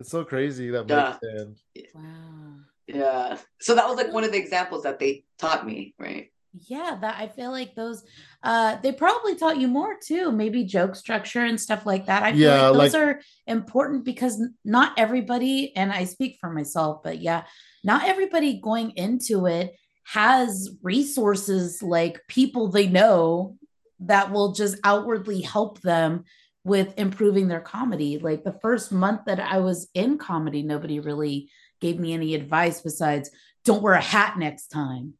it's 0.00 0.10
so 0.10 0.24
crazy 0.24 0.70
that 0.70 0.88
yeah. 0.88 1.16
mic 1.22 1.30
stand. 1.30 1.56
Wow. 1.94 2.54
Yeah. 2.86 3.38
So 3.60 3.74
that 3.74 3.88
was 3.88 3.96
like 3.96 4.12
one 4.12 4.24
of 4.24 4.32
the 4.32 4.38
examples 4.38 4.82
that 4.84 4.98
they 4.98 5.24
taught 5.38 5.66
me, 5.66 5.94
right? 5.98 6.30
Yeah 6.68 6.98
that 7.00 7.16
i 7.18 7.26
feel 7.26 7.50
like 7.50 7.74
those 7.74 8.04
uh 8.42 8.76
they 8.82 8.92
probably 8.92 9.34
taught 9.34 9.58
you 9.58 9.68
more 9.68 9.96
too 10.04 10.30
maybe 10.30 10.64
joke 10.64 10.94
structure 10.94 11.44
and 11.44 11.58
stuff 11.60 11.86
like 11.86 12.06
that. 12.06 12.22
I 12.22 12.32
feel 12.32 12.40
yeah, 12.40 12.68
like 12.68 12.92
those 12.92 12.92
like, 12.94 13.02
are 13.02 13.20
important 13.46 14.04
because 14.04 14.42
not 14.64 14.92
everybody 14.98 15.74
and 15.76 15.90
i 15.92 16.04
speak 16.04 16.38
for 16.40 16.50
myself 16.50 17.02
but 17.02 17.20
yeah 17.20 17.44
not 17.84 18.04
everybody 18.04 18.60
going 18.60 18.90
into 18.92 19.46
it 19.46 19.74
has 20.04 20.70
resources 20.82 21.82
like 21.82 22.20
people 22.28 22.68
they 22.68 22.86
know 22.88 23.56
that 24.00 24.30
will 24.32 24.52
just 24.52 24.76
outwardly 24.84 25.40
help 25.40 25.80
them 25.80 26.24
with 26.64 26.94
improving 26.96 27.48
their 27.48 27.60
comedy. 27.60 28.18
Like 28.18 28.44
the 28.44 28.58
first 28.60 28.92
month 28.92 29.22
that 29.26 29.40
i 29.40 29.58
was 29.58 29.88
in 29.94 30.18
comedy 30.18 30.62
nobody 30.62 31.00
really 31.00 31.50
gave 31.80 31.98
me 31.98 32.12
any 32.12 32.34
advice 32.34 32.80
besides 32.80 33.30
don't 33.64 33.82
wear 33.82 33.94
a 33.94 34.00
hat 34.00 34.38
next 34.38 34.68
time 34.68 35.14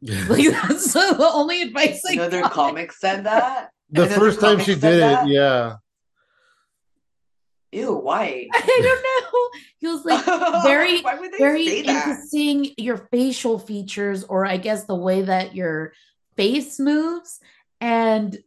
like 0.28 0.50
that's 0.50 0.92
the 0.92 1.30
only 1.32 1.62
advice 1.62 2.02
I 2.08 2.12
Another 2.14 2.42
got. 2.42 2.52
comic 2.52 2.92
said 2.92 3.24
that. 3.24 3.70
The 3.90 4.02
Another 4.04 4.20
first 4.20 4.40
time 4.40 4.60
she 4.60 4.74
did 4.74 4.80
that? 4.80 5.26
it, 5.26 5.30
yeah. 5.30 5.76
Ew, 7.72 7.94
why? 7.96 8.48
I 8.54 8.80
don't 8.82 9.32
know. 9.32 9.60
He 9.78 9.86
was 9.86 10.04
like 10.04 10.24
very, 10.64 11.02
very 11.38 11.80
into 11.80 12.16
seeing 12.28 12.72
your 12.76 12.96
facial 13.10 13.58
features, 13.58 14.24
or 14.24 14.46
I 14.46 14.56
guess 14.56 14.84
the 14.84 14.94
way 14.94 15.22
that 15.22 15.54
your 15.54 15.92
face 16.36 16.78
moves. 16.78 17.40
And 17.80 18.38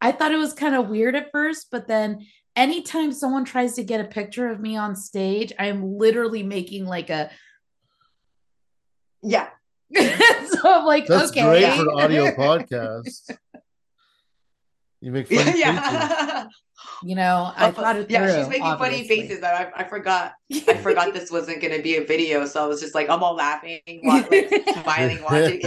I 0.00 0.12
thought 0.12 0.32
it 0.32 0.36
was 0.36 0.52
kind 0.52 0.74
of 0.74 0.88
weird 0.88 1.16
at 1.16 1.32
first, 1.32 1.68
but 1.70 1.88
then 1.88 2.26
anytime 2.54 3.12
someone 3.12 3.44
tries 3.44 3.74
to 3.74 3.82
get 3.82 4.00
a 4.00 4.04
picture 4.04 4.48
of 4.48 4.60
me 4.60 4.76
on 4.76 4.94
stage, 4.94 5.52
I'm 5.58 5.98
literally 5.98 6.42
making 6.42 6.86
like 6.86 7.10
a 7.10 7.30
yeah 9.22 9.48
so 10.48 10.58
I'm 10.64 10.84
like, 10.84 11.06
That's 11.06 11.30
okay. 11.30 11.42
great 11.42 11.74
for 11.76 11.90
audio 12.00 12.30
podcast. 12.32 13.36
You 15.00 15.12
make 15.12 15.28
funny 15.32 15.60
yeah. 15.60 16.46
You 17.02 17.14
know, 17.14 17.50
oh, 17.50 17.52
I 17.54 17.70
thought 17.70 17.96
it 17.96 18.10
Yeah, 18.10 18.26
through, 18.26 18.40
she's 18.40 18.48
making 18.48 18.62
obviously. 18.62 19.04
funny 19.18 19.28
faces. 19.28 19.44
I, 19.44 19.70
I 19.76 19.84
forgot. 19.84 20.32
I 20.52 20.74
forgot 20.74 21.12
this 21.12 21.30
wasn't 21.30 21.60
going 21.60 21.76
to 21.76 21.82
be 21.82 21.96
a 21.96 22.04
video, 22.04 22.46
so 22.46 22.64
I 22.64 22.66
was 22.66 22.80
just 22.80 22.94
like, 22.94 23.10
I'm 23.10 23.22
all 23.22 23.34
laughing, 23.34 23.80
like, 24.04 24.26
smiling, 24.82 25.22
watching 25.22 25.60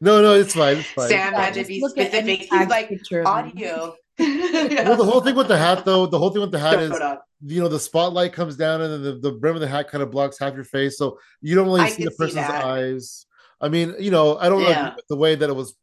no, 0.00 0.22
no, 0.22 0.34
it's 0.34 0.54
fine. 0.54 0.78
It's 0.78 0.88
fine. 0.88 1.08
Sam 1.08 1.32
yeah, 1.34 1.40
had 1.40 1.54
to 1.54 1.64
be 1.64 1.80
specific. 1.80 2.40
He's 2.40 2.68
like 2.68 2.90
audio. 3.26 3.94
well, 4.18 4.96
the 4.96 5.04
whole 5.04 5.20
thing 5.20 5.34
with 5.34 5.48
the 5.48 5.58
hat, 5.58 5.84
though, 5.84 6.06
the 6.06 6.18
whole 6.18 6.30
thing 6.30 6.40
with 6.40 6.52
the 6.52 6.58
hat 6.58 6.80
is, 6.80 6.98
you 7.44 7.60
know, 7.60 7.68
the 7.68 7.78
spotlight 7.78 8.32
comes 8.32 8.56
down 8.56 8.80
and 8.80 8.92
then 8.92 9.02
the, 9.02 9.30
the 9.30 9.32
brim 9.32 9.54
of 9.54 9.60
the 9.60 9.68
hat 9.68 9.90
kind 9.90 10.02
of 10.02 10.10
blocks 10.10 10.38
half 10.38 10.54
your 10.54 10.64
face, 10.64 10.96
so 10.96 11.18
you 11.42 11.54
don't 11.54 11.66
really 11.66 11.82
I 11.82 11.90
see 11.90 12.04
the 12.04 12.10
person's 12.12 12.46
see 12.46 12.52
eyes. 12.52 13.26
I 13.60 13.68
mean, 13.68 13.94
you 13.98 14.10
know, 14.10 14.36
I 14.36 14.48
don't 14.48 14.62
yeah. 14.62 14.82
know 14.82 14.96
the 15.08 15.16
way 15.16 15.34
that 15.34 15.48
it 15.48 15.54
was 15.54 15.76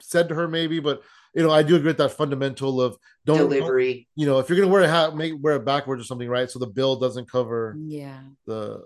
said 0.00 0.28
to 0.28 0.34
her, 0.34 0.48
maybe, 0.48 0.80
but 0.80 1.02
you 1.34 1.42
know, 1.42 1.50
I 1.50 1.62
do 1.62 1.76
agree 1.76 1.88
with 1.88 1.98
that 1.98 2.12
fundamental 2.12 2.80
of 2.80 2.96
don't 3.24 3.38
delivery. 3.38 3.94
Don't, 3.94 4.06
you 4.16 4.26
know, 4.26 4.38
if 4.40 4.48
you're 4.48 4.58
gonna 4.58 4.72
wear 4.72 4.82
a 4.82 4.88
hat, 4.88 5.16
make 5.16 5.34
wear 5.38 5.56
it 5.56 5.64
backwards 5.64 6.02
or 6.02 6.04
something, 6.04 6.28
right? 6.28 6.50
So 6.50 6.58
the 6.58 6.66
bill 6.66 6.96
doesn't 6.96 7.30
cover. 7.30 7.76
Yeah. 7.78 8.20
The 8.46 8.82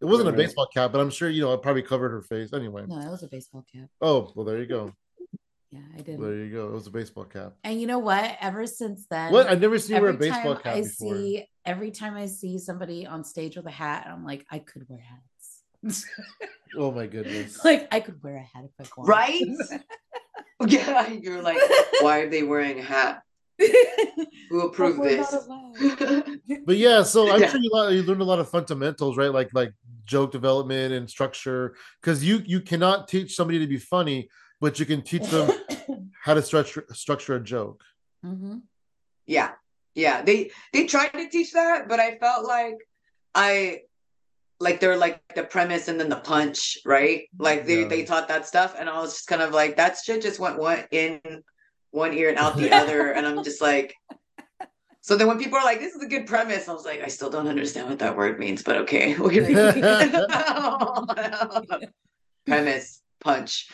it 0.00 0.04
wasn't 0.04 0.26
right. 0.26 0.34
a 0.34 0.36
baseball 0.36 0.68
cap, 0.72 0.92
but 0.92 1.00
I'm 1.00 1.10
sure 1.10 1.28
you 1.28 1.42
know 1.42 1.52
it 1.52 1.62
probably 1.62 1.82
covered 1.82 2.10
her 2.10 2.22
face 2.22 2.52
anyway. 2.52 2.84
No, 2.86 2.98
it 2.98 3.10
was 3.10 3.22
a 3.22 3.28
baseball 3.28 3.64
cap. 3.72 3.88
Oh 4.00 4.32
well, 4.34 4.44
there 4.44 4.58
you 4.58 4.66
go. 4.66 4.92
Yeah, 5.70 5.80
I 5.98 6.00
did. 6.00 6.20
There 6.20 6.36
you 6.36 6.52
go. 6.52 6.68
It 6.68 6.72
was 6.72 6.86
a 6.86 6.90
baseball 6.90 7.24
cap. 7.24 7.54
And 7.64 7.80
you 7.80 7.86
know 7.86 7.98
what? 7.98 8.36
Ever 8.40 8.66
since 8.66 9.06
then, 9.10 9.32
what 9.32 9.46
I've 9.48 9.60
never 9.60 9.78
seen 9.78 9.96
you 9.96 10.02
wear 10.02 10.12
a 10.12 10.14
baseball 10.14 10.56
cap 10.56 10.76
I 10.76 10.82
before. 10.82 11.14
see 11.14 11.46
every 11.64 11.90
time 11.90 12.14
I 12.14 12.26
see 12.26 12.58
somebody 12.58 13.06
on 13.06 13.24
stage 13.24 13.56
with 13.56 13.66
a 13.66 13.70
hat, 13.70 14.06
I'm 14.10 14.24
like, 14.24 14.46
I 14.50 14.60
could 14.60 14.88
wear 14.88 15.00
hats. 15.00 15.22
Oh 16.76 16.90
my 16.90 17.06
goodness. 17.06 17.64
Like 17.64 17.88
I 17.90 18.00
could 18.00 18.22
wear 18.22 18.36
a 18.36 18.40
hat 18.40 18.64
if 18.64 18.70
I 18.80 18.88
want. 18.96 19.08
Right? 19.08 19.42
yeah, 20.66 21.08
you're 21.08 21.42
like, 21.42 21.58
why 22.00 22.20
are 22.20 22.30
they 22.30 22.42
wearing 22.42 22.78
a 22.78 22.82
hat? 22.82 23.22
Who 24.50 24.60
approved 24.60 25.02
this? 25.02 25.34
but 26.64 26.76
yeah, 26.76 27.02
so 27.02 27.32
I'm 27.32 27.40
yeah. 27.40 27.48
sure 27.48 27.60
you, 27.60 27.96
you 27.96 28.02
learned 28.02 28.20
a 28.20 28.24
lot 28.24 28.38
of 28.38 28.50
fundamentals, 28.50 29.16
right? 29.16 29.32
Like 29.32 29.50
like 29.54 29.72
joke 30.04 30.32
development 30.32 30.92
and 30.92 31.08
structure, 31.08 31.74
because 32.00 32.24
you 32.24 32.42
you 32.44 32.60
cannot 32.60 33.08
teach 33.08 33.34
somebody 33.34 33.58
to 33.58 33.66
be 33.66 33.78
funny, 33.78 34.28
but 34.60 34.78
you 34.78 34.86
can 34.86 35.02
teach 35.02 35.26
them 35.28 35.50
how 36.22 36.34
to 36.34 36.42
structure 36.42 36.84
structure 36.92 37.36
a 37.36 37.40
joke. 37.42 37.82
Mm-hmm. 38.24 38.58
Yeah, 39.26 39.52
yeah. 39.94 40.22
They 40.22 40.50
they 40.72 40.86
tried 40.86 41.08
to 41.08 41.28
teach 41.28 41.52
that, 41.52 41.88
but 41.88 41.98
I 41.98 42.18
felt 42.18 42.46
like 42.46 42.76
I 43.34 43.80
like 44.58 44.80
they're 44.80 44.96
like 44.96 45.20
the 45.34 45.42
premise 45.42 45.88
and 45.88 46.00
then 46.00 46.08
the 46.08 46.16
punch, 46.16 46.78
right? 46.84 47.24
Like 47.38 47.66
they, 47.66 47.82
yeah. 47.82 47.88
they 47.88 48.04
taught 48.04 48.28
that 48.28 48.46
stuff, 48.46 48.74
and 48.78 48.88
I 48.88 48.98
was 49.00 49.12
just 49.12 49.26
kind 49.26 49.42
of 49.42 49.52
like 49.52 49.76
that 49.76 49.98
shit 50.02 50.22
just 50.22 50.40
went 50.40 50.58
one 50.58 50.84
in 50.90 51.20
one 51.90 52.14
ear 52.14 52.30
and 52.30 52.38
out 52.38 52.56
the 52.56 52.72
other, 52.76 53.12
and 53.12 53.26
I'm 53.26 53.44
just 53.44 53.60
like. 53.60 53.94
So 55.02 55.16
then 55.16 55.28
when 55.28 55.38
people 55.38 55.56
are 55.56 55.64
like, 55.64 55.78
"This 55.78 55.94
is 55.94 56.02
a 56.02 56.08
good 56.08 56.26
premise," 56.26 56.68
I 56.68 56.72
was 56.72 56.84
like, 56.84 57.00
"I 57.00 57.06
still 57.06 57.30
don't 57.30 57.46
understand 57.46 57.88
what 57.88 58.00
that 58.00 58.16
word 58.16 58.40
means, 58.40 58.64
but 58.64 58.76
okay." 58.78 59.14
premise, 62.46 63.02
punch, 63.20 63.68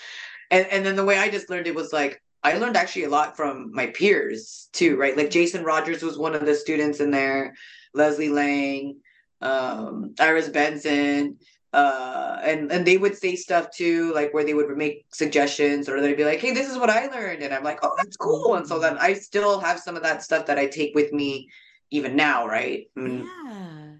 and 0.50 0.66
and 0.66 0.84
then 0.84 0.94
the 0.94 1.04
way 1.04 1.18
I 1.18 1.30
just 1.30 1.48
learned 1.48 1.68
it 1.68 1.74
was 1.74 1.90
like 1.90 2.22
I 2.42 2.58
learned 2.58 2.76
actually 2.76 3.04
a 3.04 3.08
lot 3.08 3.36
from 3.36 3.72
my 3.72 3.86
peers 3.86 4.68
too, 4.72 4.96
right? 4.96 5.16
Like 5.16 5.30
Jason 5.30 5.64
Rogers 5.64 6.02
was 6.02 6.18
one 6.18 6.34
of 6.34 6.44
the 6.44 6.54
students 6.54 7.00
in 7.00 7.10
there, 7.10 7.54
Leslie 7.94 8.28
Lang, 8.28 9.00
um, 9.42 10.14
Iris 10.18 10.48
Benson, 10.48 11.38
uh, 11.72 12.38
and 12.42 12.70
and 12.70 12.86
they 12.86 12.98
would 12.98 13.16
say 13.16 13.36
stuff 13.36 13.70
too, 13.70 14.12
like 14.14 14.32
where 14.34 14.44
they 14.44 14.54
would 14.54 14.76
make 14.76 15.06
suggestions, 15.12 15.88
or 15.88 16.00
they'd 16.00 16.16
be 16.16 16.24
like, 16.24 16.40
"Hey, 16.40 16.52
this 16.52 16.70
is 16.70 16.78
what 16.78 16.90
I 16.90 17.06
learned," 17.06 17.42
and 17.42 17.52
I'm 17.54 17.64
like, 17.64 17.80
"Oh, 17.82 17.94
that's 17.96 18.16
cool." 18.16 18.54
And 18.56 18.66
so 18.66 18.78
then 18.78 18.98
I 18.98 19.14
still 19.14 19.58
have 19.60 19.80
some 19.80 19.96
of 19.96 20.02
that 20.02 20.22
stuff 20.22 20.46
that 20.46 20.58
I 20.58 20.66
take 20.66 20.94
with 20.94 21.12
me 21.12 21.48
even 21.90 22.16
now, 22.16 22.46
right? 22.46 22.86
I 22.96 23.00
mean, 23.00 23.28
yeah, 23.44 23.90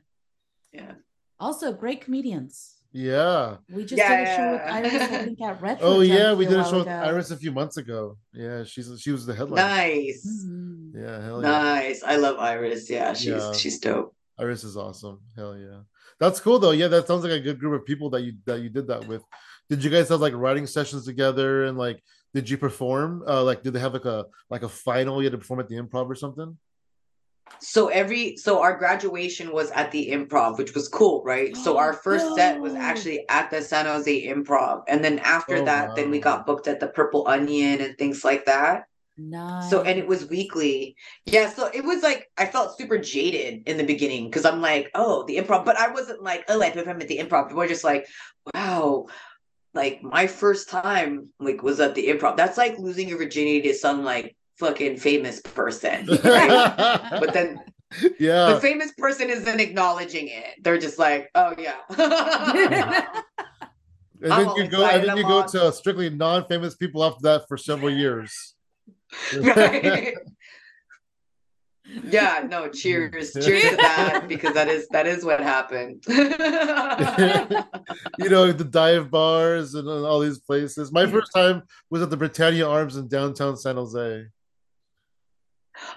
yeah. 0.73 0.93
Also, 1.41 1.73
great 1.73 2.03
comedians. 2.03 2.77
Yeah. 2.93 3.57
We 3.71 3.85
just 3.85 3.97
yeah. 3.97 4.17
did 4.17 4.29
a 4.29 4.37
show 4.37 4.53
with 4.53 4.61
Iris, 4.61 4.95
I 4.95 5.07
think, 5.25 5.41
at 5.41 5.63
Retro. 5.63 5.87
Oh 5.87 6.01
yeah, 6.01 6.35
we 6.35 6.45
did 6.45 6.59
a 6.59 6.65
show 6.65 6.81
with 6.81 6.89
Iris 6.89 7.31
a 7.31 7.37
few 7.37 7.53
months 7.53 7.79
ago. 7.79 8.19
Yeah, 8.35 8.65
she's 8.65 9.01
she 9.01 9.11
was 9.11 9.25
the 9.25 9.35
headline. 9.35 9.57
Nice. 9.57 10.45
Mm-hmm. 10.45 11.01
Yeah, 11.03 11.23
hell 11.23 11.43
yeah. 11.43 11.49
Nice. 11.49 12.03
I 12.03 12.17
love 12.17 12.39
Iris. 12.39 12.91
Yeah, 12.91 13.15
she's 13.15 13.29
yeah. 13.29 13.53
she's 13.55 13.79
dope. 13.79 14.15
Iris 14.39 14.65
is 14.65 14.77
awesome. 14.77 15.21
Hell 15.37 15.57
yeah. 15.57 15.81
That's 16.19 16.41
cool 16.41 16.59
though. 16.59 16.71
Yeah, 16.71 16.89
that 16.89 17.07
sounds 17.07 17.25
like 17.25 17.33
a 17.33 17.41
good 17.41 17.59
group 17.59 17.81
of 17.81 17.87
people 17.87 18.11
that 18.11 18.23
you 18.23 18.35
that 18.47 18.61
you 18.61 18.71
did 18.71 18.87
that 18.89 19.07
with. 19.07 19.23
Did 19.69 19.85
you 19.85 19.91
guys 19.91 20.09
have 20.09 20.21
like 20.21 20.35
writing 20.35 20.67
sessions 20.67 21.05
together 21.05 21.65
and 21.65 21.77
like 21.77 22.03
did 22.35 22.49
you 22.49 22.59
perform? 22.59 23.23
Uh 23.27 23.43
like 23.43 23.63
did 23.63 23.73
they 23.73 23.81
have 23.81 23.93
like 23.93 24.05
a 24.05 24.27
like 24.51 24.63
a 24.63 24.69
final 24.69 25.21
you 25.21 25.27
had 25.27 25.33
to 25.33 25.39
perform 25.39 25.61
at 25.61 25.69
the 25.69 25.77
improv 25.77 26.09
or 26.09 26.15
something? 26.15 26.57
So 27.61 27.89
every 27.89 28.37
so 28.37 28.61
our 28.61 28.77
graduation 28.77 29.53
was 29.53 29.71
at 29.73 29.91
the 29.91 30.11
improv, 30.11 30.59
which 30.59 30.75
was 30.75 30.89
cool, 30.89 31.23
right? 31.25 31.57
So 31.57 31.77
our 31.77 31.93
first 31.93 32.25
no. 32.25 32.37
set 32.37 32.61
was 32.61 32.75
actually 32.75 33.29
at 33.29 33.51
the 33.51 33.63
San 33.63 33.87
Jose 33.87 34.27
Improv. 34.27 34.83
And 34.89 35.05
then 35.05 35.19
after 35.21 35.57
oh, 35.57 35.65
that, 35.65 35.91
wow. 35.91 35.95
then 35.95 36.11
we 36.11 36.19
got 36.19 36.47
booked 36.47 36.67
at 36.67 36.81
the 36.81 36.89
Purple 36.89 37.27
Onion 37.29 37.81
and 37.81 37.97
things 37.99 38.25
like 38.25 38.47
that. 38.47 38.85
Nice. 39.19 39.69
So 39.71 39.83
and 39.83 39.99
it 39.99 40.07
was 40.07 40.29
weekly. 40.29 40.97
Yeah, 41.27 41.51
so 41.51 41.71
it 41.73 41.85
was 41.85 42.03
like 42.03 42.31
I 42.39 42.47
felt 42.47 42.79
super 42.79 42.99
jaded 42.99 43.65
in 43.67 43.77
the 43.77 43.85
beginning 43.85 44.25
because 44.27 44.45
I'm 44.45 44.61
like, 44.63 44.91
oh, 44.95 45.25
the 45.27 45.37
improv, 45.37 45.65
but 45.65 45.77
I 45.77 45.91
wasn't 45.91 46.23
like, 46.23 46.45
oh, 46.49 46.63
I 46.63 46.71
perform 46.71 47.01
at 47.03 47.09
the 47.09 47.19
improv. 47.19 47.53
We're 47.53 47.69
just 47.69 47.85
like, 47.85 48.09
wow, 48.55 49.07
like 49.75 50.03
my 50.03 50.27
first 50.27 50.71
time 50.71 51.29
like 51.39 51.63
was 51.63 51.81
at 51.81 51.95
the 51.95 52.09
improv. 52.09 52.37
That's 52.37 52.57
like 52.57 52.79
losing 52.79 53.09
your 53.09 53.19
virginity 53.19 53.63
to 53.63 53.75
some 53.75 54.03
like 54.03 54.35
fucking 54.59 54.97
famous 54.97 55.41
person. 55.41 56.07
Right? 56.07 57.11
but 57.21 57.35
then 57.35 57.61
yeah 58.19 58.55
the 58.55 58.61
famous 58.61 58.91
person 58.93 59.29
isn't 59.29 59.61
acknowledging 59.61 60.29
it. 60.29 60.55
They're 60.63 60.79
just 60.79 60.99
like, 60.99 61.29
oh 61.35 61.55
yeah. 61.59 61.81
and 64.23 64.33
I'm 64.33 64.47
then 64.47 64.57
you 64.57 64.69
go 64.69 64.85
and 64.85 65.03
excited, 65.03 65.09
then 65.09 65.17
you 65.19 65.25
I'm 65.25 65.29
go 65.29 65.43
all- 65.43 65.49
to 65.49 65.73
strictly 65.73 66.09
non-famous 66.09 66.77
people 66.77 67.05
after 67.05 67.21
that 67.25 67.47
for 67.47 67.59
several 67.59 67.91
years 67.91 68.33
right. 68.33 68.59
Yeah, 72.05 72.47
no, 72.49 72.69
cheers. 72.69 73.33
Cheers 73.45 73.71
to 73.71 73.77
that 73.77 74.27
because 74.29 74.55
that 74.55 74.69
is 74.69 74.89
that 74.89 75.07
is 75.07 75.25
what 75.25 75.41
happened. 75.41 76.05
you 78.19 78.29
know 78.29 78.53
the 78.53 78.67
dive 78.69 79.11
bars 79.11 79.75
and 79.75 79.89
all 79.89 80.21
these 80.21 80.39
places 80.39 80.93
my 80.93 81.07
first 81.07 81.33
time 81.35 81.63
was 81.91 82.03
at 82.03 82.11
the 82.11 82.17
britannia 82.17 82.69
arms 82.69 82.97
in 82.97 83.09
downtown 83.09 83.57
san 83.57 83.77
jose 83.77 84.25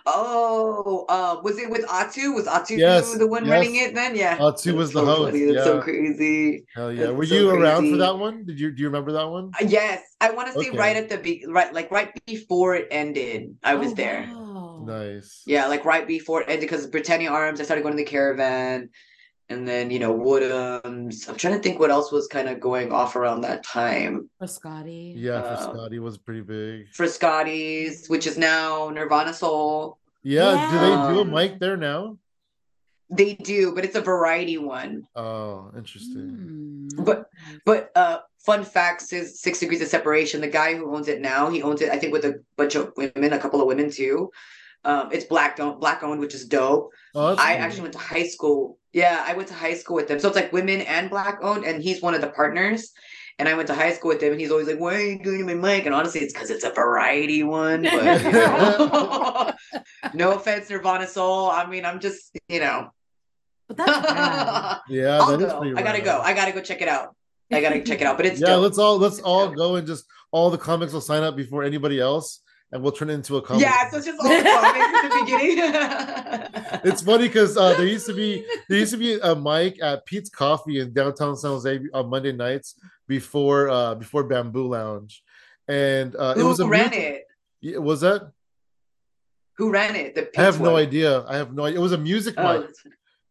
oh, 0.06 1.06
uh, 1.10 1.42
was 1.44 1.58
it 1.58 1.70
with 1.70 1.86
Atu? 1.86 2.34
Was 2.36 2.46
Atu 2.48 2.78
Yes, 2.78 3.18
the 3.18 3.28
one 3.28 3.46
yes. 3.46 3.52
running 3.52 3.76
it 3.76 3.94
then? 3.96 4.16
Yeah. 4.16 4.38
Atu 4.38 4.74
was 4.76 4.92
That's 4.92 4.94
the 4.94 5.00
so 5.02 5.06
host, 5.06 5.32
funny. 5.32 5.46
That's 5.46 5.64
so 5.66 5.82
crazy. 5.82 6.66
hell 6.76 6.92
yeah 6.92 7.06
That's 7.08 7.18
were 7.18 7.26
so 7.26 7.36
you 7.36 7.50
around 7.50 7.92
for 7.92 7.98
that 7.98 8.18
one 8.18 8.46
did 8.46 8.60
you 8.60 8.72
do 8.72 8.82
you 8.82 8.88
remember 8.88 9.12
that 9.14 9.28
one 9.30 9.52
Uh, 9.60 9.66
Yes, 9.68 10.02
I 10.22 10.32
want 10.32 10.48
to 10.54 10.60
say 10.62 10.70
Okay. 10.70 10.78
right 10.78 10.96
at 10.96 11.10
the 11.10 11.18
be- 11.18 11.46
right, 11.48 11.74
like 11.74 11.92
right 11.92 12.12
before 12.26 12.76
it 12.76 12.88
ended. 12.92 13.56
I 13.64 13.76
was 13.76 13.92
Oh, 13.92 13.96
there. 13.96 14.30
wow. 14.34 14.84
nice 14.86 15.42
Yeah, 15.46 15.68
like 15.68 15.86
right 15.86 16.08
before 16.08 16.42
it 16.42 16.50
ended 16.50 16.70
because 16.70 16.88
Britannia 16.88 17.30
Arms. 17.32 17.60
I 17.60 17.64
started 17.64 17.82
going 17.84 17.94
to 17.98 18.04
the 18.04 18.10
caravan, 18.10 18.90
and 19.50 19.68
then 19.68 19.92
you 19.92 20.00
know 20.00 20.14
Woodhams. 20.14 21.28
I'm 21.30 21.36
trying 21.36 21.56
to 21.56 21.60
think 21.62 21.80
what 21.80 21.92
else 21.92 22.12
was 22.12 22.28
kind 22.28 22.50
of 22.50 22.60
going 22.60 22.92
off 22.92 23.16
around 23.16 23.42
that 23.42 23.64
time. 23.64 24.30
For 24.40 24.48
Scotty. 24.48 25.14
yeah 25.18 25.42
for 25.42 25.64
Um, 25.70 25.76
scotty 25.76 26.00
was 26.00 26.18
pretty 26.18 26.42
big 26.42 26.88
For 26.94 27.08
Scotty's, 27.08 28.08
which 28.08 28.28
is 28.28 28.38
now 28.38 28.90
Nirvana 28.90 29.34
Soul. 29.34 29.98
yeah, 30.24 30.52
do 30.72 30.80
they 30.80 31.14
do 31.14 31.22
a 31.22 31.26
Yeah. 31.26 31.32
mic 31.34 31.60
there 31.60 31.78
now 31.78 32.18
They 33.12 33.36
do, 33.36 33.74
but 33.76 33.86
it's 33.86 33.96
a 33.96 34.02
variety 34.02 34.58
one. 34.58 35.08
oh 35.16 35.72
interesting 35.78 36.90
Hmm, 36.96 37.04
But- 37.04 37.30
But 37.66 37.92
uh 37.96 38.20
fun 38.40 38.64
facts 38.64 39.12
is 39.14 39.40
six 39.42 39.60
degrees 39.60 39.82
of 39.82 39.88
separation. 39.88 40.40
The 40.42 40.48
guy 40.48 40.76
who 40.76 40.94
owns 40.96 41.08
it 41.08 41.20
now, 41.20 41.50
he 41.50 41.64
owns 41.64 41.82
it, 41.82 41.90
I 41.90 41.98
think, 41.98 42.14
with 42.14 42.26
a 42.26 42.44
bunch 42.58 42.76
of 42.76 42.94
women, 42.96 43.34
a 43.34 43.40
couple 43.40 43.60
of 43.62 43.66
women 43.68 43.90
too. 43.90 44.30
Um, 44.86 45.10
it's 45.12 45.26
black 45.26 45.60
owned, 45.60 45.80
black 45.80 46.04
owned, 46.04 46.20
which 46.20 46.36
is 46.36 46.46
dope. 46.46 46.92
oh, 47.16 47.32
I 47.32 47.56
cool. 47.56 47.64
actually 47.64 47.82
went 47.82 47.94
to 47.94 48.00
high 48.00 48.28
school. 48.28 48.78
Yeah, 48.94 49.24
I 49.28 49.34
went 49.34 49.48
to 49.50 49.54
high 49.56 49.74
school 49.74 49.96
with 49.96 50.08
them. 50.08 50.20
So 50.20 50.28
it's 50.28 50.36
like 50.38 50.54
women 50.54 50.82
and 50.82 51.10
black 51.10 51.40
owned, 51.42 51.66
and 51.66 51.82
he's 51.82 52.02
one 52.02 52.14
of 52.14 52.22
the 52.22 52.28
partners. 52.30 52.92
And 53.38 53.50
I 53.50 53.56
went 53.56 53.68
to 53.68 53.74
high 53.76 53.92
school 53.94 54.10
with 54.10 54.22
him, 54.24 54.32
and 54.32 54.40
he's 54.40 54.52
always 54.52 54.68
like, 54.68 54.80
"Why 54.80 54.96
are 54.96 55.02
you 55.02 55.22
doing 55.22 55.46
my 55.46 55.56
mic?" 55.56 55.86
And 55.88 55.94
honestly, 55.96 56.22
it's 56.22 56.32
because 56.34 56.50
it's 56.52 56.64
a 56.64 56.70
variety 56.70 57.44
one. 57.44 57.82
But 57.82 58.24
you 58.24 58.32
know. 58.32 59.52
no 60.14 60.32
offense, 60.34 60.70
Nirvana 60.70 61.08
Soul. 61.08 61.50
I 61.50 61.66
mean, 61.66 61.84
I'm 61.84 62.00
just 62.00 62.38
you 62.48 62.60
know. 62.62 62.92
But 63.68 63.78
that's 63.78 63.98
rad. 64.12 64.78
yeah 64.90 65.20
I'll 65.20 65.32
that 65.38 65.42
is 65.42 65.52
go. 65.52 65.60
pretty 65.60 65.76
I 65.76 65.82
gotta 65.82 65.98
rad. 65.98 66.06
go. 66.06 66.22
I 66.22 66.34
gotta 66.34 66.52
go 66.54 66.62
check 66.62 66.82
it 66.82 66.88
out. 66.88 67.16
I 67.52 67.60
gotta 67.60 67.82
check 67.82 68.00
it 68.02 68.08
out. 68.08 68.18
But 68.18 68.28
it's 68.28 68.40
yeah 68.40 68.48
dope. 68.48 68.64
let's 68.64 68.78
all 68.78 68.98
let's 69.00 69.20
all 69.20 69.50
go 69.50 69.76
and 69.76 69.86
just 69.88 70.06
all 70.32 70.50
the 70.52 70.58
comics 70.58 70.94
will 70.94 71.02
sign 71.02 71.24
up 71.24 71.36
before 71.36 71.64
anybody 71.64 72.00
else 72.00 72.40
and 72.72 72.82
we'll 72.82 72.92
turn 72.92 73.10
it 73.10 73.14
into 73.14 73.38
a 73.38 73.42
comic 73.42 73.62
Yeah, 73.64 73.90
so 73.90 73.98
it's 73.98 74.06
just 74.06 74.20
all 74.20 74.28
comics 74.28 75.04
at 75.04 75.10
the 75.10 75.20
beginning. 75.24 76.82
it's 76.92 77.02
funny 77.02 77.28
because 77.28 77.56
uh, 77.58 77.74
there 77.76 77.86
used 77.88 78.06
to 78.08 78.14
be 78.14 78.46
there 78.70 78.80
used 78.80 78.92
to 78.94 78.98
be 78.98 79.20
a 79.22 79.36
mic 79.36 79.82
at 79.82 80.06
Peet's 80.06 80.30
Coffee 80.30 80.80
in 80.80 80.94
downtown 80.94 81.36
San 81.38 81.52
Jose 81.52 81.80
on 81.94 82.10
Monday 82.10 82.32
nights 82.32 82.76
before 83.08 83.70
uh 83.70 83.96
before 83.96 84.24
Bamboo 84.24 84.68
Lounge, 84.68 85.24
and 85.68 86.16
uh, 86.16 86.34
it 86.38 86.44
was 86.44 86.60
a 86.60 86.68
ran 86.68 86.90
music- 86.90 87.26
it? 87.62 87.82
Was 87.82 88.02
that? 88.02 88.32
Who 89.58 89.72
ran 89.72 89.96
it? 89.96 90.16
The 90.16 90.30
I 90.38 90.44
have 90.44 90.60
no 90.60 90.76
idea. 90.76 91.24
I 91.26 91.38
have 91.38 91.54
no 91.54 91.66
idea. 91.66 91.80
It 91.80 91.84
was 91.84 91.94
a 91.94 91.98
music 91.98 92.36
Oh, 92.38 92.60
mic, 92.60 92.70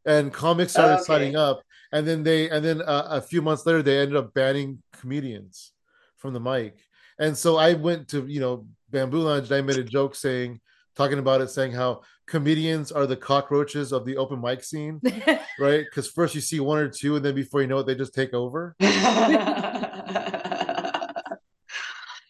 and 0.07 0.33
comics 0.33 0.73
started 0.73 0.94
Okay. 0.94 1.03
signing 1.05 1.37
up, 1.37 1.62
and 1.92 2.07
then 2.07 2.23
they 2.23 2.49
and 2.49 2.64
then 2.64 2.81
uh, 2.83 3.09
a 3.11 3.20
few 3.20 3.42
months 3.42 3.66
later 3.66 3.83
they 3.83 3.99
ended 3.99 4.16
up 4.16 4.33
banning 4.33 4.83
comedians 4.92 5.73
from 6.16 6.33
the 6.33 6.40
mic, 6.40 6.79
and 7.18 7.37
so 7.37 7.57
I 7.57 7.75
went 7.75 8.09
to 8.09 8.27
you 8.27 8.40
know 8.40 8.66
Bamboo 8.94 9.18
Lounge 9.18 9.46
and 9.50 9.57
I 9.57 9.61
made 9.61 9.76
a 9.78 9.85
joke 9.85 10.14
saying 10.14 10.61
talking 10.96 11.18
about 11.18 11.40
it 11.40 11.50
saying 11.50 11.72
how 11.72 12.00
comedians 12.26 12.92
are 12.92 13.07
the 13.07 13.16
cockroaches 13.16 13.92
of 13.92 14.04
the 14.07 14.16
open 14.16 14.40
mic 14.40 14.62
scene 14.62 15.00
right? 15.59 15.85
Because 15.85 16.09
first 16.09 16.35
you 16.35 16.40
see 16.40 16.61
one 16.61 16.78
or 16.78 16.88
two, 16.88 17.16
and 17.16 17.24
then 17.24 17.35
before 17.35 17.61
you 17.61 17.66
know 17.66 17.78
it, 17.80 17.87
they 17.87 17.96
just 17.96 18.14
take 18.14 18.33
over. 18.33 18.76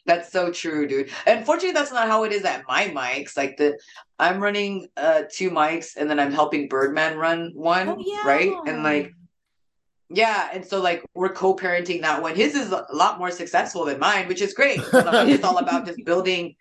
That's 0.07 0.31
so 0.31 0.50
true, 0.53 0.87
dude. 0.87 1.09
Unfortunately, 1.27 1.72
that's 1.72 1.90
not 1.90 2.09
how 2.09 2.24
it 2.24 2.33
is 2.33 2.44
at 2.44 2.64
my 2.68 2.88
mics. 2.88 3.38
Like 3.38 3.57
the 3.57 3.79
I'm 4.18 4.38
running 4.38 4.87
uh 4.98 5.22
two 5.33 5.50
mics 5.50 5.96
and 5.96 6.11
then 6.11 6.20
I'm 6.20 6.31
helping 6.31 6.68
Birdman 6.68 7.16
run 7.16 7.53
one, 7.55 7.88
Oh, 7.88 7.96
yeah. 7.98 8.27
right? 8.27 8.53
And 8.66 8.83
like 8.83 9.14
yeah, 10.14 10.50
and 10.53 10.64
so 10.64 10.81
like 10.81 11.05
we're 11.14 11.33
co-parenting 11.33 12.03
that 12.03 12.22
one. 12.22 12.35
His 12.35 12.55
is 12.55 12.72
a 12.72 12.87
lot 12.92 13.18
more 13.18 13.31
successful 13.31 13.85
than 13.85 13.98
mine, 13.98 14.29
which 14.29 14.40
is 14.40 14.55
great. 14.55 14.81
I'm 14.92 15.44
all 15.44 15.59
about 15.59 15.87
just 15.87 16.03
building 16.05 16.57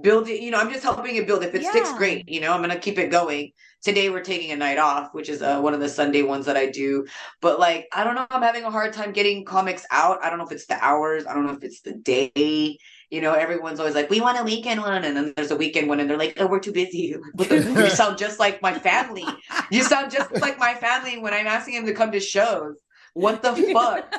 building, 0.00 0.42
you 0.42 0.50
know, 0.50 0.58
I'm 0.58 0.70
just 0.70 0.84
helping 0.84 1.16
it 1.16 1.26
build. 1.26 1.42
If 1.42 1.54
it 1.54 1.64
sticks, 1.64 1.92
great. 1.94 2.28
You 2.28 2.40
know, 2.40 2.52
I'm 2.52 2.60
gonna 2.60 2.78
keep 2.78 2.98
it 2.98 3.10
going. 3.10 3.52
Today 3.82 4.10
we're 4.10 4.22
taking 4.22 4.50
a 4.50 4.56
night 4.56 4.78
off, 4.78 5.12
which 5.12 5.28
is 5.28 5.42
uh, 5.42 5.60
one 5.60 5.74
of 5.74 5.80
the 5.80 5.88
Sunday 5.88 6.22
ones 6.22 6.46
that 6.46 6.56
I 6.56 6.66
do. 6.66 7.06
But 7.40 7.60
like, 7.60 7.86
I 7.92 8.04
don't 8.04 8.14
know, 8.14 8.26
I'm 8.30 8.42
having 8.42 8.64
a 8.64 8.70
hard 8.70 8.92
time 8.92 9.12
getting 9.12 9.44
comics 9.44 9.86
out. 9.90 10.22
I 10.22 10.30
don't 10.30 10.38
know 10.38 10.46
if 10.46 10.52
it's 10.52 10.66
the 10.66 10.82
hours, 10.84 11.26
I 11.26 11.34
don't 11.34 11.46
know 11.46 11.52
if 11.52 11.64
it's 11.64 11.80
the 11.80 11.94
day. 11.94 12.78
You 13.10 13.22
know, 13.22 13.32
everyone's 13.32 13.80
always 13.80 13.94
like, 13.94 14.10
"We 14.10 14.20
want 14.20 14.38
a 14.38 14.44
weekend 14.44 14.82
one," 14.82 15.02
and 15.02 15.16
then 15.16 15.32
there's 15.34 15.50
a 15.50 15.56
weekend 15.56 15.88
one, 15.88 15.98
and 15.98 16.10
they're 16.10 16.18
like, 16.18 16.34
"Oh, 16.38 16.46
we're 16.46 16.60
too 16.60 16.72
busy." 16.72 17.16
You 17.38 17.88
sound 17.88 18.18
just 18.18 18.38
like 18.38 18.60
my 18.60 18.78
family. 18.78 19.24
You 19.70 19.82
sound 19.82 20.12
just 20.12 20.30
like 20.42 20.58
my 20.58 20.74
family 20.74 21.18
when 21.18 21.32
I'm 21.32 21.46
asking 21.46 21.74
him 21.74 21.86
to 21.86 21.94
come 21.94 22.12
to 22.12 22.20
shows. 22.20 22.76
What 23.18 23.42
the 23.42 23.52
fuck? 23.74 24.14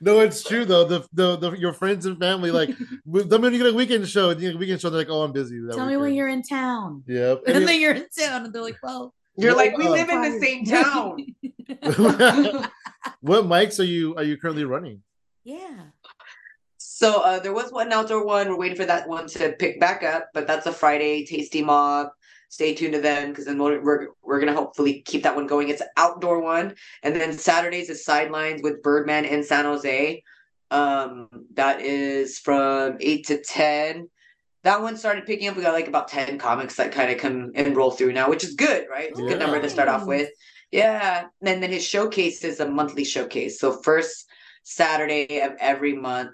No, 0.00 0.20
it's 0.20 0.42
true 0.42 0.64
though. 0.64 0.84
The 0.84 1.06
the, 1.12 1.36
the 1.36 1.50
your 1.52 1.72
friends 1.72 2.06
and 2.06 2.18
family 2.18 2.50
like 2.50 2.70
with 3.06 3.28
them 3.30 3.42
when 3.42 3.52
you 3.52 3.58
get 3.62 3.72
a 3.72 3.76
weekend 3.76 4.08
show, 4.08 4.30
you 4.30 4.52
know, 4.52 4.58
weekend 4.58 4.80
show, 4.80 4.90
they're 4.90 4.98
like, 4.98 5.08
"Oh, 5.10 5.22
I'm 5.22 5.32
busy." 5.32 5.60
that 5.60 5.74
Tell 5.76 5.86
me 5.86 5.96
when 5.96 6.14
you're 6.14 6.28
in 6.28 6.42
town. 6.42 7.04
Yep. 7.06 7.42
And 7.46 7.68
then 7.68 7.80
you're 7.80 7.94
in 7.94 8.06
town, 8.18 8.44
and 8.44 8.52
they're 8.52 8.62
like, 8.62 8.78
"Well, 8.82 9.14
You're 9.36 9.54
like, 9.54 9.76
we 9.76 9.86
Uh, 9.86 9.90
live 9.90 10.08
in 10.08 10.20
the 10.22 10.38
same 10.40 10.64
town. 10.64 11.10
what 13.20 13.44
mics 13.44 13.78
are 13.78 13.84
you 13.84 14.14
are 14.16 14.24
you 14.24 14.36
currently 14.36 14.64
running? 14.64 15.02
yeah." 15.44 15.80
So 16.78 17.20
uh, 17.22 17.38
there 17.40 17.52
was 17.52 17.70
one 17.72 17.92
outdoor 17.92 18.24
one. 18.24 18.48
We're 18.48 18.56
waiting 18.56 18.76
for 18.76 18.86
that 18.86 19.08
one 19.08 19.26
to 19.28 19.52
pick 19.58 19.78
back 19.80 20.02
up, 20.02 20.28
but 20.32 20.46
that's 20.46 20.66
a 20.66 20.72
Friday 20.72 21.24
tasty 21.26 21.62
mob. 21.62 22.08
Stay 22.54 22.72
tuned 22.72 22.92
to 22.92 23.00
them 23.00 23.30
because 23.30 23.46
then 23.46 23.58
we're, 23.58 23.82
we're 23.82 24.06
we're 24.22 24.38
gonna 24.38 24.54
hopefully 24.54 25.02
keep 25.04 25.24
that 25.24 25.34
one 25.34 25.48
going. 25.48 25.70
It's 25.70 25.80
an 25.80 25.88
outdoor 25.96 26.40
one, 26.40 26.76
and 27.02 27.16
then 27.16 27.36
Saturdays 27.36 27.90
is 27.90 28.04
sidelines 28.04 28.62
with 28.62 28.80
Birdman 28.80 29.24
in 29.24 29.42
San 29.42 29.64
Jose. 29.64 30.22
Um, 30.70 31.28
that 31.54 31.80
is 31.80 32.38
from 32.38 32.98
eight 33.00 33.26
to 33.26 33.42
ten. 33.42 34.08
That 34.62 34.82
one 34.82 34.96
started 34.96 35.26
picking 35.26 35.48
up. 35.48 35.56
We 35.56 35.62
got 35.62 35.74
like 35.74 35.88
about 35.88 36.06
ten 36.06 36.38
comics 36.38 36.76
that 36.76 36.92
kind 36.92 37.10
of 37.10 37.18
come 37.18 37.50
and 37.56 37.76
roll 37.76 37.90
through 37.90 38.12
now, 38.12 38.30
which 38.30 38.44
is 38.44 38.54
good, 38.54 38.86
right? 38.88 39.10
It's 39.10 39.18
a 39.18 39.22
Yeah. 39.24 39.30
good 39.30 39.40
number 39.40 39.60
to 39.60 39.68
start 39.68 39.88
off 39.88 40.06
with. 40.06 40.30
Yeah, 40.70 41.26
and 41.42 41.60
then 41.60 41.72
his 41.72 41.84
showcase 41.84 42.44
is 42.44 42.60
a 42.60 42.68
monthly 42.68 43.04
showcase. 43.04 43.58
So 43.58 43.82
first 43.82 44.26
Saturday 44.62 45.40
of 45.40 45.54
every 45.58 45.94
month 45.94 46.30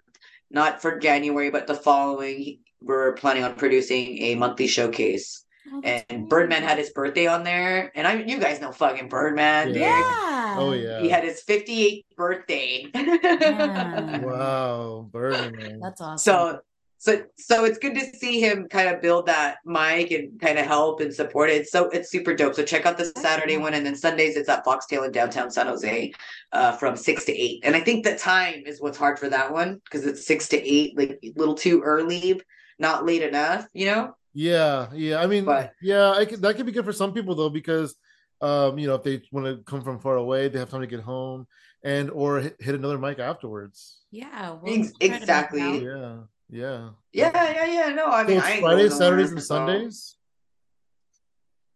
not 0.51 0.83
for 0.83 0.99
January, 0.99 1.49
but 1.51 1.67
the 1.67 1.75
following, 1.75 2.59
we're 2.83 3.15
planning 3.15 3.45
on 3.45 3.55
producing 3.55 4.19
a 4.23 4.35
monthly 4.35 4.67
showcase. 4.67 5.47
Oh, 5.73 5.81
And 5.85 6.05
great. 6.09 6.29
Birdman 6.29 6.63
had 6.63 6.79
his 6.79 6.91
birthday 6.91 7.27
on 7.27 7.45
there, 7.45 7.93
and 7.95 8.07
I, 8.07 8.15
you 8.15 8.39
guys 8.41 8.61
know 8.61 8.73
fucking 8.73 9.09
Birdman. 9.09 9.75
Yeah. 9.75 9.81
Yeah. 9.81 10.57
Oh 10.59 10.73
yeah. 10.73 11.01
He 11.01 11.09
had 11.09 11.25
his 11.25 11.43
58th 11.47 12.05
birthday. 12.17 12.87
Yeah. 12.95 14.21
Wow, 14.25 15.09
Birdman. 15.13 15.81
That's 15.81 16.01
awesome. 16.01 16.19
so, 16.19 16.61
so, 16.99 17.23
so 17.39 17.65
it's 17.65 17.79
good 17.79 17.95
to 17.95 18.05
see 18.17 18.41
him 18.41 18.69
kind 18.69 18.89
of 18.89 19.01
build 19.01 19.27
that 19.27 19.57
mic 19.65 20.11
and 20.11 20.39
kind 20.41 20.59
of 20.59 20.67
help 20.67 21.01
and 21.01 21.15
support 21.15 21.49
it. 21.49 21.67
So 21.69 21.89
it's 21.91 22.11
super 22.11 22.35
dope. 22.35 22.55
So 22.55 22.63
check 22.63 22.85
out 22.85 22.99
the 22.99 23.07
Saturday 23.17 23.57
one, 23.57 23.73
and 23.75 23.87
then 23.87 23.97
Sundays 23.97 24.37
it's 24.37 24.49
at 24.51 24.65
Foxtail 24.65 25.05
in 25.05 25.13
downtown 25.13 25.51
San 25.51 25.67
Jose, 25.67 26.13
uh, 26.53 26.73
from 26.73 26.97
six 26.97 27.25
to 27.27 27.33
eight. 27.33 27.61
And 27.65 27.75
I 27.75 27.81
think 27.81 28.05
the 28.05 28.17
time 28.17 28.63
is 28.67 28.81
what's 28.81 28.99
hard 28.99 29.19
for 29.19 29.29
that 29.31 29.51
one 29.53 29.81
because 29.85 30.05
it's 30.05 30.27
six 30.27 30.49
to 30.49 30.57
eight, 30.63 30.99
like 30.99 31.19
a 31.23 31.33
little 31.37 31.55
too 31.55 31.81
early, 31.81 32.41
not 32.79 33.07
late 33.07 33.23
enough, 33.23 33.67
you 33.73 33.87
know. 33.87 34.15
Yeah, 34.33 34.89
yeah. 34.95 35.21
I 35.21 35.27
mean, 35.27 35.45
But- 35.45 35.73
yeah, 35.83 36.11
I 36.13 36.25
could, 36.25 36.41
that 36.43 36.57
could 36.57 36.67
be 36.67 36.73
good 36.73 36.85
for 36.85 36.93
some 36.93 37.13
people 37.13 37.35
though, 37.35 37.51
because 37.51 37.95
um, 38.41 38.79
you 38.79 38.87
know, 38.87 38.95
if 38.95 39.03
they 39.03 39.21
want 39.33 39.47
to 39.47 39.63
come 39.65 39.83
from 39.83 39.99
far 39.99 40.17
away, 40.17 40.49
they 40.49 40.59
have 40.59 40.71
time 40.71 40.81
to 40.81 40.87
get 40.87 41.01
home 41.01 41.47
and 41.85 42.11
or 42.11 42.41
hit, 42.41 42.57
hit 42.61 42.75
another 42.75 42.97
mic 42.99 43.19
afterwards. 43.19 43.99
yeah. 44.11 44.57
Ex- 44.65 44.65
try 44.65 44.73
to 44.73 44.75
make 44.75 44.93
it 45.01 45.17
exactly. 45.17 45.85
Yeah, 45.85 46.17
Yeah. 46.49 46.89
Yeah, 47.13 47.31
yeah, 47.33 47.67
yeah. 47.67 47.95
No, 47.95 48.07
I 48.07 48.25
mean, 48.25 48.41
so 48.41 48.47
I 48.47 48.61
Fridays, 48.61 48.97
Saturdays, 48.97 49.31
and 49.33 49.43
Sundays. 49.43 50.17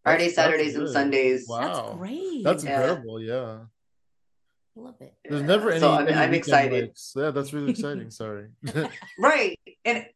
Friday, 0.02 0.28
Saturdays, 0.28 0.74
and 0.76 0.88
Sundays. 0.88 1.46
Wow, 1.48 1.60
that's 1.60 1.96
great. 1.98 2.44
That's 2.44 2.64
Yeah. 2.64 2.80
incredible. 2.80 3.20
Yeah. 3.20 3.58
I 4.76 4.80
love 4.80 4.94
it. 5.00 5.14
There's 5.24 5.42
never 5.42 5.70
any. 5.70 5.80
So 5.80 5.92
I 5.92 5.98
mean, 6.00 6.08
any 6.08 6.18
I'm 6.18 6.34
excited. 6.34 6.70
breaks. 6.86 7.14
Yeah, 7.16 7.30
that's 7.30 7.52
really 7.52 7.70
exciting. 7.76 8.10
Sorry. 8.10 8.48
Right, 9.18 9.58
and 9.84 10.06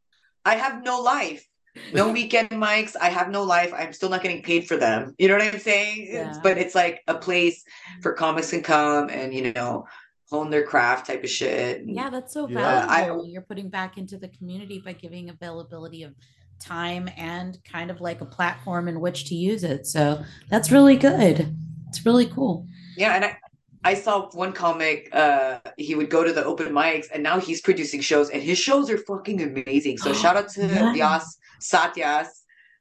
I 0.44 0.57
have 0.57 0.83
no 0.85 1.01
life. 1.01 1.47
No 1.93 2.11
weekend 2.11 2.51
mics. 2.51 2.95
I 3.01 3.09
have 3.09 3.31
no 3.31 3.43
life. 3.43 3.73
I'm 3.77 3.93
still 3.93 4.09
not 4.11 4.23
getting 4.23 4.43
paid 4.43 4.67
for 4.69 4.77
them. 4.77 5.14
You 5.19 5.29
know 5.29 5.35
what 5.38 5.55
I'm 5.55 5.61
saying? 5.61 6.09
Yeah. 6.11 6.38
But 6.43 6.59
it's 6.59 6.75
like 6.75 7.03
a 7.09 7.14
place 7.14 7.62
for 8.03 8.12
comics 8.12 8.51
can 8.51 8.62
come 8.62 9.09
and 9.11 9.33
you 9.35 9.53
know 9.53 9.87
hone 10.31 10.51
their 10.51 10.64
craft 10.64 11.07
type 11.07 11.25
of 11.25 11.31
shit. 11.31 11.83
Yeah, 11.87 12.11
that's 12.11 12.35
so 12.35 12.47
Yeah. 12.49 12.87
valuable. 12.87 13.25
I- 13.25 13.29
You're 13.29 13.43
putting 13.43 13.71
back 13.71 13.97
into 13.97 14.19
the 14.19 14.29
community 14.29 14.83
by 14.85 14.93
giving 14.93 15.31
availability 15.31 16.03
of 16.03 16.14
time 16.61 17.09
and 17.17 17.57
kind 17.64 17.91
of 17.91 18.01
like 18.01 18.21
a 18.21 18.27
platform 18.27 18.88
in 18.88 19.01
which 19.01 19.27
to 19.29 19.35
use 19.35 19.64
it. 19.64 19.87
So 19.87 20.23
that's 20.51 20.71
really 20.71 20.97
good. 20.97 21.55
It's 21.88 22.05
really 22.05 22.27
cool. 22.27 22.67
Yeah, 22.97 23.14
and 23.14 23.25
I, 23.25 23.38
I 23.85 23.95
saw 23.95 24.29
one 24.33 24.53
comic. 24.53 25.09
Uh, 25.12 25.61
he 25.79 25.95
would 25.95 26.11
go 26.11 26.25
to 26.25 26.33
the 26.33 26.45
open 26.45 26.73
mics, 26.73 27.07
and 27.14 27.23
now 27.23 27.38
he's 27.41 27.61
producing 27.61 28.01
shows, 28.01 28.29
and 28.29 28.43
his 28.43 28.59
shows 28.59 28.91
are 28.91 28.99
fucking 28.99 29.41
amazing. 29.41 29.97
So 29.99 30.12
shout 30.23 30.37
out 30.37 30.49
to 30.51 30.67
Yeah. 30.67 30.93
Vyas 30.93 31.25
Satyas, 31.61 32.29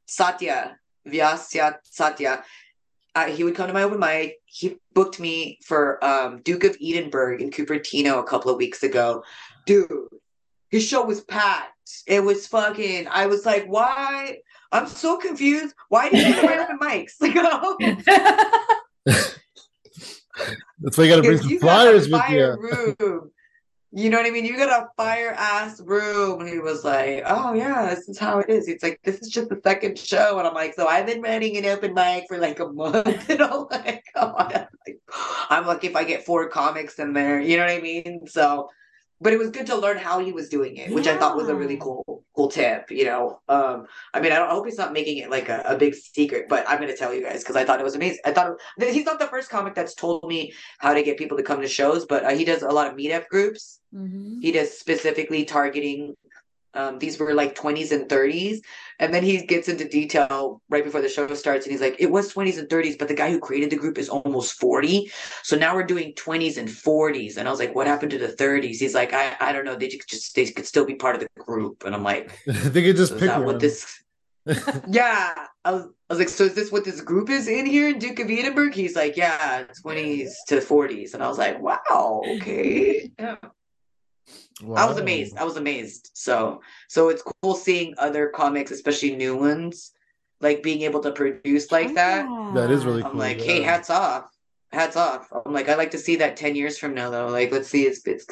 Satya 0.06 0.78
Vyas 1.08 1.74
Satya. 1.84 2.44
Uh, 3.16 3.26
he 3.26 3.44
would 3.44 3.56
come 3.56 3.68
to 3.68 3.74
my 3.74 3.84
open 3.84 4.00
mic. 4.00 4.36
He 4.46 4.78
booked 4.94 5.20
me 5.20 5.58
for 5.66 6.04
um, 6.06 6.42
Duke 6.44 6.64
of 6.64 6.78
Edinburgh 6.82 7.40
in 7.40 7.50
Cupertino 7.50 8.20
a 8.20 8.24
couple 8.24 8.52
of 8.52 8.58
weeks 8.58 8.84
ago. 8.84 9.24
Dude, 9.66 9.90
his 10.70 10.86
show 10.86 11.04
was 11.04 11.22
packed. 11.22 12.04
It 12.06 12.24
was 12.24 12.46
fucking. 12.48 13.08
I 13.10 13.26
was 13.26 13.46
like, 13.46 13.66
why? 13.66 14.40
I'm 14.72 14.88
so 14.88 15.18
confused. 15.18 15.74
Why 15.90 16.10
did 16.10 16.28
you 16.28 16.36
do 16.36 16.44
my 16.44 16.58
open 16.60 16.80
mics? 16.80 17.14
Like, 17.22 17.34
That's 20.80 20.96
why 20.96 21.06
you 21.06 21.10
got 21.10 21.16
to 21.16 21.24
bring 21.24 21.40
some 21.40 21.58
flyers 21.58 22.08
with 22.08 22.30
you. 22.30 22.96
room. 23.00 23.32
You 23.92 24.10
know 24.10 24.18
what 24.18 24.26
I 24.28 24.32
mean? 24.32 24.46
You 24.46 24.58
got 24.58 24.84
a 24.84 24.88
fire 24.98 25.32
ass 25.32 25.80
room. 25.82 26.42
And 26.42 26.50
he 26.50 26.60
was 26.60 26.84
like, 26.84 27.24
Oh 27.26 27.54
yeah, 27.54 27.94
this 27.94 28.10
is 28.10 28.18
how 28.18 28.40
it 28.40 28.50
is. 28.50 28.68
It's 28.68 28.84
like, 28.84 29.00
this 29.04 29.20
is 29.22 29.30
just 29.30 29.50
the 29.50 29.60
second 29.64 29.98
show. 29.98 30.38
And 30.38 30.48
I'm 30.48 30.54
like, 30.54 30.74
so 30.76 30.88
I've 30.88 31.06
been 31.06 31.22
running 31.22 31.56
an 31.58 31.66
open 31.66 31.94
mic 31.94 32.26
for 32.28 32.38
like 32.38 32.60
a 32.60 32.68
month. 32.68 33.30
And 33.30 33.42
I'm 33.42 33.66
like, 33.72 34.04
oh, 34.16 34.36
I'm 34.38 34.68
like, 34.86 35.00
I'm 35.50 35.66
lucky 35.66 35.88
if 35.88 35.96
I 35.96 36.04
get 36.04 36.26
four 36.26 36.50
comics 36.50 37.00
in 37.00 37.14
there. 37.14 37.40
You 37.40 37.58
know 37.58 37.66
what 37.66 37.78
I 37.78 37.82
mean? 37.82 38.28
So 38.28 38.70
but 39.20 39.34
it 39.34 39.40
was 39.40 39.50
good 39.50 39.66
to 39.68 39.76
learn 39.76 39.98
how 39.98 40.20
he 40.20 40.32
was 40.32 40.50
doing 40.50 40.78
it, 40.78 40.92
which 40.92 41.08
I 41.08 41.18
thought 41.18 41.36
was 41.36 41.48
a 41.50 41.56
really 41.56 41.78
cool, 41.78 42.24
cool 42.36 42.48
tip. 42.50 42.92
You 42.92 43.06
know, 43.06 43.40
um, 43.50 43.88
I 44.14 44.20
mean, 44.22 44.32
I, 44.32 44.36
don't, 44.38 44.50
I 44.50 44.54
hope 44.54 44.66
he's 44.66 44.78
not 44.78 44.94
making 44.94 45.18
it 45.18 45.30
like 45.30 45.50
a, 45.50 45.64
a 45.66 45.76
big 45.78 45.96
secret, 45.96 46.46
but 46.50 46.66
I'm 46.70 46.78
going 46.78 46.92
to 46.92 46.98
tell 46.98 47.14
you 47.14 47.24
guys 47.24 47.42
because 47.44 47.56
I 47.56 47.66
thought 47.66 47.80
it 47.80 47.84
was 47.84 47.96
amazing. 47.96 48.20
I 48.26 48.32
thought 48.32 48.52
it- 48.78 48.94
he's 48.94 49.06
not 49.06 49.20
the 49.20 49.28
first 49.28 49.50
comic 49.50 49.74
that's 49.74 49.96
told 49.96 50.28
me 50.28 50.54
how 50.78 50.94
to 50.94 51.02
get 51.04 51.18
people 51.18 51.38
to 51.38 51.44
come 51.44 51.62
to 51.62 51.68
shows, 51.68 52.06
but 52.06 52.24
uh, 52.26 52.30
he 52.30 52.46
does 52.46 52.62
a 52.62 52.70
lot 52.70 52.88
of 52.88 52.94
meetup 52.94 53.28
groups. 53.28 53.80
Mhm. 53.94 54.42
He 54.42 54.52
does 54.52 54.78
specifically 54.78 55.46
targeting. 55.46 56.16
Um, 56.78 57.00
these 57.00 57.18
were 57.20 57.34
like 57.34 57.56
20s 57.56 57.92
and 57.92 58.08
30s, 58.08 58.62
and 59.00 59.12
then 59.14 59.24
he 59.24 59.44
gets 59.46 59.68
into 59.68 59.88
detail 59.88 60.62
right 60.70 60.84
before 60.84 61.02
the 61.02 61.10
show 61.10 61.28
starts, 61.34 61.66
and 61.66 61.72
he's 61.72 61.82
like, 61.82 61.96
"It 61.98 62.12
was 62.12 62.32
20s 62.32 62.60
and 62.60 62.70
30s, 62.70 62.98
but 62.98 63.08
the 63.08 63.16
guy 63.16 63.32
who 63.32 63.40
created 63.40 63.72
the 63.72 63.78
group 63.78 63.98
is 63.98 64.10
almost 64.10 64.60
40, 64.60 65.12
so 65.44 65.58
now 65.58 65.76
we're 65.76 65.84
doing 65.84 66.14
20s 66.14 66.58
and 66.58 66.70
40s." 66.70 67.38
And 67.38 67.48
I 67.48 67.52
was 67.52 67.60
like, 67.60 67.74
"What 67.74 67.88
happened 67.88 68.12
to 68.12 68.20
the 68.20 68.28
30s?" 68.30 68.78
He's 68.80 68.94
like, 68.94 69.12
"I, 69.12 69.36
I 69.40 69.52
don't 69.52 69.66
know. 69.66 69.76
They 69.76 69.88
just 69.88 70.36
they 70.36 70.46
could 70.46 70.68
still 70.68 70.86
be 70.86 70.96
part 70.96 71.16
of 71.16 71.22
the 71.22 71.44
group." 71.44 71.84
And 71.84 71.96
I'm 71.96 72.04
like, 72.04 72.32
they 72.46 72.84
could 72.84 72.96
just 72.96 73.14
"So 73.14 73.20
pick 73.20 73.30
one. 73.30 73.46
what 73.46 73.60
this?" 73.60 74.04
yeah, 74.90 75.34
I 75.66 75.72
was, 75.72 75.84
I 75.84 76.14
was 76.14 76.20
like, 76.20 76.30
"So 76.30 76.46
is 76.46 76.54
this 76.54 76.72
what 76.72 76.86
this 76.86 77.02
group 77.02 77.30
is 77.30 77.48
in 77.48 77.66
here 77.66 77.90
in 77.90 77.98
Duke 78.00 78.20
of 78.20 78.30
Edinburgh?" 78.30 78.72
He's 78.74 78.96
like, 78.96 79.18
"Yeah, 79.18 79.66
20s 79.84 80.30
to 80.48 80.62
40s," 80.62 81.16
and 81.16 81.24
I 81.24 81.28
was 81.28 81.38
like, 81.40 81.60
"Wow, 81.60 82.24
okay." 82.38 83.12
Yeah. 83.18 83.36
I 84.76 84.86
was 84.86 84.98
amazed. 84.98 85.38
I 85.38 85.44
was 85.44 85.58
amazed. 85.58 86.12
So 86.14 86.62
so 86.88 87.10
it's 87.10 87.24
cool 87.42 87.56
seeing 87.56 87.94
other 87.98 88.30
comics, 88.30 88.72
especially 88.72 89.16
new 89.16 89.38
ones, 89.38 89.92
like 90.42 90.64
being 90.64 90.82
able 90.82 91.00
to 91.02 91.12
produce 91.12 91.72
like 91.72 91.94
that. 91.96 92.26
That 92.54 92.72
is 92.72 92.86
really 92.86 93.02
cool. 93.02 93.12
I'm 93.12 93.12
cool. 93.14 93.20
like, 93.20 93.42
hey, 93.42 93.62
hats 93.62 93.90
off. 93.90 94.30
Hats 94.72 94.98
off. 94.98 95.30
I'm 95.46 95.54
like, 95.54 95.70
I 95.70 95.76
like 95.76 95.92
to 95.92 95.98
see 95.98 96.18
that 96.18 96.36
10 96.36 96.56
years 96.56 96.78
from 96.78 96.94
now 96.94 97.10
though. 97.10 97.28
Like, 97.28 97.52
let's 97.52 97.70
see 97.70 97.86
if 97.86 98.00
it's 98.06 98.26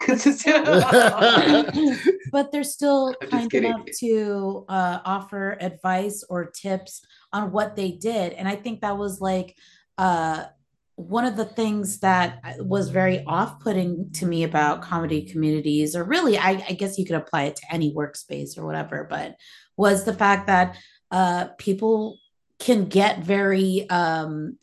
consistent. 0.00 0.64
but 2.32 2.50
they're 2.50 2.64
still 2.64 3.14
kind 3.30 3.50
kidding. 3.50 3.70
enough 3.70 3.86
to 3.98 4.64
uh, 4.68 5.00
offer 5.04 5.58
advice 5.60 6.24
or 6.30 6.46
tips 6.46 7.04
on 7.32 7.52
what 7.52 7.76
they 7.76 7.92
did 7.92 8.34
and 8.34 8.46
i 8.46 8.54
think 8.54 8.80
that 8.80 8.98
was 8.98 9.20
like 9.20 9.56
uh, 9.98 10.44
one 10.96 11.24
of 11.24 11.36
the 11.36 11.44
things 11.44 12.00
that 12.00 12.42
was 12.58 12.90
very 12.90 13.24
off-putting 13.24 14.10
to 14.12 14.26
me 14.26 14.44
about 14.44 14.82
comedy 14.82 15.22
communities 15.22 15.96
or 15.96 16.04
really 16.04 16.36
I, 16.38 16.50
I 16.68 16.72
guess 16.74 16.98
you 16.98 17.06
could 17.06 17.16
apply 17.16 17.44
it 17.44 17.56
to 17.56 17.62
any 17.72 17.94
workspace 17.94 18.58
or 18.58 18.66
whatever 18.66 19.06
but 19.08 19.36
was 19.76 20.04
the 20.04 20.12
fact 20.12 20.46
that 20.48 20.76
uh, 21.10 21.46
people 21.58 22.18
can 22.58 22.84
get 22.86 23.20
very 23.20 23.88
um, 23.90 24.58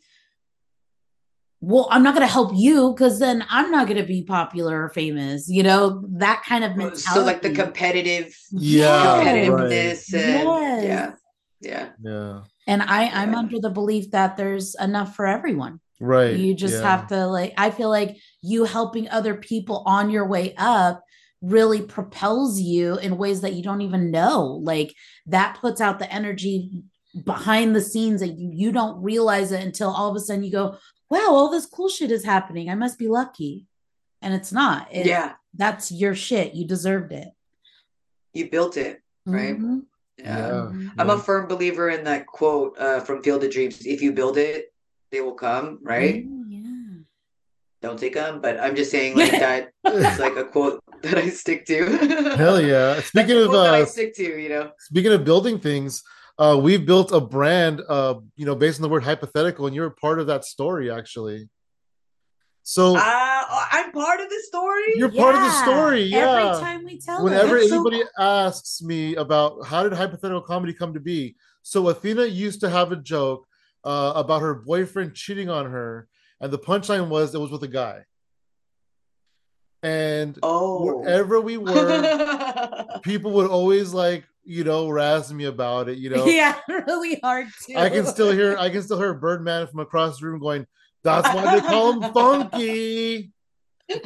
well 1.60 1.88
i'm 1.90 2.02
not 2.02 2.14
going 2.14 2.26
to 2.26 2.32
help 2.32 2.52
you 2.54 2.92
because 2.94 3.18
then 3.18 3.44
i'm 3.50 3.70
not 3.70 3.86
going 3.86 4.00
to 4.00 4.06
be 4.06 4.22
popular 4.22 4.84
or 4.84 4.88
famous 4.88 5.48
you 5.48 5.62
know 5.62 6.04
that 6.08 6.42
kind 6.46 6.64
of 6.64 6.70
mentality 6.76 7.00
so 7.02 7.22
like 7.24 7.42
the 7.42 7.52
competitive 7.52 8.34
Yeah, 8.52 9.22
competitiveness 9.22 10.14
and 10.14 10.44
Yes. 10.44 10.82
yeah. 10.84 11.12
Yeah. 11.60 11.88
Yeah. 12.02 12.40
and 12.66 12.82
i 12.82 13.08
i'm 13.12 13.32
Yeah. 13.32 13.38
under 13.38 13.58
the 13.60 13.68
belief 13.70 14.12
that 14.12 14.36
there's 14.38 14.74
enough 14.76 15.14
for 15.14 15.26
everyone 15.26 15.80
Right. 16.00 16.36
you 16.36 16.54
just 16.54 16.74
yeah. 16.82 16.90
have 16.90 17.06
to 17.08 17.26
like 17.26 17.52
i 17.58 17.70
feel 17.70 17.90
like 17.90 18.16
you 18.40 18.64
helping 18.64 19.08
other 19.10 19.34
people 19.34 19.82
on 19.86 20.08
your 20.08 20.26
way 20.26 20.54
up 20.56 21.04
really 21.42 21.82
propels 21.82 22.58
you 22.60 22.96
in 22.98 23.18
ways 23.18 23.42
that 23.42 23.52
you 23.52 23.62
don't 23.62 23.82
even 23.82 24.10
know 24.10 24.60
like 24.62 24.94
that 25.26 25.58
puts 25.60 25.80
out 25.80 25.98
the 25.98 26.10
energy 26.12 26.82
behind 27.24 27.74
the 27.76 27.80
scenes 27.80 28.20
that 28.20 28.28
you, 28.38 28.50
you 28.54 28.72
don't 28.72 29.02
realize 29.02 29.52
it 29.52 29.62
until 29.62 29.90
all 29.90 30.08
of 30.10 30.16
a 30.16 30.20
sudden 30.20 30.42
you 30.44 30.50
go 30.52 30.76
wow 31.10 31.28
all 31.30 31.50
this 31.50 31.66
cool 31.66 31.88
shit 31.88 32.10
is 32.10 32.24
happening 32.24 32.70
i 32.70 32.74
must 32.74 32.98
be 32.98 33.08
lucky 33.08 33.66
and 34.22 34.32
it's 34.34 34.52
not 34.52 34.88
It's- 34.90 35.06
Yeah. 35.06 35.32
that's 35.54 35.90
your 35.92 36.14
shit 36.14 36.54
you 36.54 36.66
deserved 36.66 37.12
it 37.12 37.28
You 38.32 38.48
built 38.48 38.76
it. 38.76 39.02
Right. 39.26 39.58
Mhm. 39.58 39.82
Yeah. 40.18 40.38
Yeah. 40.38 40.52
Mhm. 40.72 40.90
I'm 40.98 41.10
a 41.10 41.18
firm 41.18 41.48
believer 41.48 41.90
in 41.90 42.04
that 42.04 42.26
quote 42.26 42.78
uh, 42.78 43.00
from 43.00 43.22
Field 43.22 43.42
of 43.44 43.50
Dreams. 43.50 43.84
If 43.84 44.02
you 44.02 44.12
build 44.12 44.36
it, 44.38 44.69
they 45.10 45.20
will 45.20 45.34
come, 45.34 45.78
right? 45.82 46.24
Oh, 46.26 46.44
yeah 46.48 47.02
Don't 47.82 47.98
take 47.98 48.14
them, 48.14 48.40
but 48.40 48.60
I'm 48.60 48.76
just 48.76 48.90
saying 48.90 49.16
like 49.16 49.30
that. 49.46 49.70
It's 49.84 50.18
like 50.20 50.36
a 50.36 50.44
quote 50.44 50.82
that 51.02 51.16
I 51.18 51.28
stick 51.30 51.64
to. 51.66 51.86
Hell 52.36 52.60
yeah. 52.60 53.00
Speaking 53.12 53.38
of 53.38 53.48
quote 53.48 53.64
that 53.64 53.74
I 53.74 53.82
uh 53.82 53.86
stick 53.86 54.14
to, 54.16 54.22
you 54.42 54.48
know. 54.48 54.70
speaking 54.78 55.12
of 55.12 55.24
building 55.24 55.58
things, 55.58 56.02
uh 56.38 56.58
we've 56.62 56.84
built 56.86 57.10
a 57.12 57.20
brand 57.20 57.82
uh 57.88 58.14
you 58.36 58.46
know 58.46 58.54
based 58.54 58.78
on 58.78 58.82
the 58.82 58.88
word 58.88 59.04
hypothetical 59.04 59.66
and 59.66 59.74
you're 59.74 59.86
a 59.86 59.90
part 60.06 60.18
of 60.20 60.26
that 60.28 60.44
story 60.44 60.90
actually. 60.90 61.48
So 62.62 62.94
Uh, 62.96 63.42
I'm 63.76 63.90
part 63.90 64.20
of 64.20 64.28
the 64.28 64.40
story. 64.46 64.92
you're 64.96 65.10
part 65.10 65.34
of 65.34 65.40
the 65.40 65.50
story. 65.64 66.02
Yeah. 66.02 66.18
every 66.52 66.60
time 66.66 66.84
we 66.84 66.98
tell 67.00 67.24
whenever 67.24 67.56
it 67.56 67.60
That's 67.60 67.70
so 67.70 67.76
anybody 67.80 68.02
asks 68.18 68.82
me 68.82 69.16
about 69.16 69.66
how 69.66 69.82
did 69.82 69.92
hypothetical 69.94 70.42
comedy 70.42 70.72
come 70.74 70.92
to 70.94 71.00
be 71.00 71.36
so 71.62 71.88
athena 71.88 72.24
used 72.26 72.60
to 72.60 72.68
have 72.70 72.92
a 72.92 72.96
joke 72.96 73.46
uh, 73.84 74.12
about 74.16 74.42
her 74.42 74.54
boyfriend 74.54 75.14
cheating 75.14 75.48
on 75.48 75.70
her 75.70 76.08
and 76.40 76.52
the 76.52 76.58
punchline 76.58 77.08
was 77.08 77.34
it 77.34 77.38
was 77.40 77.50
with 77.50 77.62
a 77.62 77.68
guy. 77.68 78.04
And 79.82 80.38
Oh. 80.42 80.84
wherever 80.84 81.40
we 81.40 81.56
were 81.58 83.00
people 83.02 83.30
would 83.32 83.50
always 83.50 83.92
like 83.94 84.24
you 84.44 84.64
know 84.64 84.88
razz 84.88 85.32
me 85.32 85.44
about 85.44 85.88
it 85.88 85.98
you 85.98 86.10
know? 86.10 86.24
Yeah 86.26 86.58
really 86.68 87.18
hard 87.22 87.46
to. 87.66 87.76
I 87.76 87.88
can 87.90 88.04
still 88.06 88.30
hear 88.32 88.56
i 88.58 88.68
can 88.70 88.82
still 88.82 88.98
hear 88.98 89.14
birdman 89.14 89.66
from 89.68 89.80
across 89.80 90.18
the 90.20 90.26
room 90.26 90.40
going 90.40 90.66
that's 91.02 91.28
why 91.34 91.54
they 91.54 91.60
call 91.62 91.92
him 92.00 92.12
funky. 92.12 93.32
You 93.88 93.98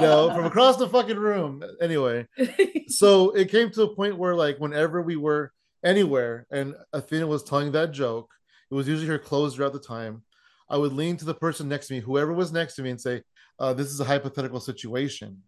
know 0.00 0.32
from 0.34 0.44
across 0.46 0.76
the 0.78 0.88
fucking 0.88 1.16
room. 1.16 1.62
Anyway 1.80 2.26
so 2.88 3.30
it 3.30 3.50
came 3.50 3.70
to 3.70 3.82
a 3.82 3.94
point 3.94 4.18
where 4.18 4.34
like 4.34 4.58
whenever 4.58 5.00
we 5.02 5.14
were 5.16 5.52
anywhere 5.84 6.46
and 6.50 6.74
athena 6.92 7.26
was 7.26 7.44
telling 7.44 7.70
that 7.72 7.92
joke 7.92 8.32
it 8.70 8.74
was 8.74 8.88
usually 8.88 9.08
her 9.08 9.18
closer 9.18 9.56
throughout 9.56 9.72
the 9.72 9.78
time. 9.78 10.22
I 10.68 10.76
would 10.76 10.92
lean 10.92 11.16
to 11.18 11.24
the 11.24 11.34
person 11.34 11.68
next 11.68 11.88
to 11.88 11.94
me 11.94 12.00
whoever 12.00 12.32
was 12.32 12.52
next 12.52 12.74
to 12.74 12.82
me 12.82 12.90
and 12.90 13.00
say 13.00 13.22
uh, 13.58 13.72
this 13.72 13.88
is 13.88 14.00
a 14.00 14.04
hypothetical 14.04 14.60
situation. 14.60 15.42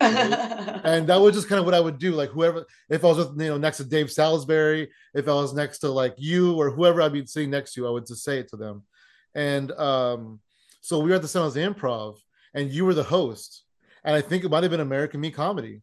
And 0.00 1.08
that 1.08 1.20
was 1.20 1.34
just 1.34 1.48
kind 1.48 1.58
of 1.58 1.64
what 1.64 1.74
i 1.74 1.80
would 1.80 1.98
do. 1.98 2.12
Like 2.12 2.30
whoever 2.30 2.64
if 2.88 3.02
i 3.04 3.08
was 3.08 3.18
with 3.18 3.40
you 3.40 3.48
know 3.48 3.58
next 3.58 3.78
to 3.78 3.84
dave 3.84 4.12
salisbury 4.12 4.88
if 5.14 5.26
i 5.26 5.32
was 5.32 5.52
next 5.52 5.78
to 5.78 5.88
like 5.88 6.14
you 6.16 6.54
or 6.54 6.70
whoever 6.70 7.02
i'd 7.02 7.12
be 7.12 7.26
sitting 7.26 7.50
next 7.50 7.72
to 7.72 7.88
i 7.88 7.90
would 7.90 8.06
just 8.06 8.22
say 8.22 8.38
it 8.38 8.48
to 8.50 8.56
them. 8.56 8.84
And 9.34 9.72
um 9.72 10.40
so 10.80 11.00
we 11.00 11.10
were 11.10 11.16
at 11.16 11.22
the 11.22 11.28
San 11.28 11.42
Jose 11.42 11.60
Improv, 11.60 12.18
and 12.54 12.70
you 12.70 12.84
were 12.84 12.94
the 12.94 13.02
host, 13.02 13.64
and 14.04 14.14
I 14.14 14.20
think 14.20 14.44
it 14.44 14.50
might 14.50 14.62
have 14.62 14.70
been 14.70 14.78
American 14.78 15.20
Me 15.20 15.32
Comedy, 15.32 15.82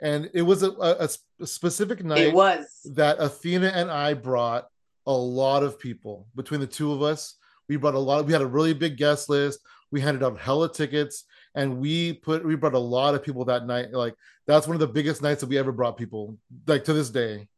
and 0.00 0.30
it 0.32 0.40
was 0.40 0.62
a, 0.62 0.70
a, 0.70 1.08
a 1.40 1.46
specific 1.46 2.02
night. 2.02 2.28
It 2.28 2.34
was. 2.34 2.64
that 2.94 3.16
Athena 3.18 3.66
and 3.66 3.90
I 3.90 4.14
brought 4.14 4.66
a 5.06 5.12
lot 5.12 5.62
of 5.62 5.78
people 5.78 6.26
between 6.34 6.60
the 6.60 6.66
two 6.66 6.92
of 6.92 7.02
us. 7.02 7.36
We 7.68 7.76
brought 7.76 7.94
a 7.94 7.98
lot. 7.98 8.26
We 8.26 8.32
had 8.32 8.42
a 8.42 8.46
really 8.46 8.74
big 8.74 8.96
guest 8.96 9.28
list. 9.28 9.60
We 9.90 10.00
handed 10.00 10.22
out 10.22 10.38
hella 10.38 10.72
tickets, 10.72 11.24
and 11.54 11.78
we 11.78 12.14
put 12.14 12.44
we 12.44 12.56
brought 12.56 12.74
a 12.74 12.78
lot 12.78 13.14
of 13.14 13.22
people 13.22 13.44
that 13.46 13.66
night. 13.66 13.92
Like 13.92 14.14
that's 14.46 14.66
one 14.66 14.76
of 14.76 14.80
the 14.80 14.86
biggest 14.86 15.22
nights 15.22 15.40
that 15.40 15.48
we 15.48 15.58
ever 15.58 15.72
brought 15.72 15.96
people. 15.96 16.36
Like 16.66 16.84
to 16.84 16.92
this 16.92 17.10
day, 17.10 17.48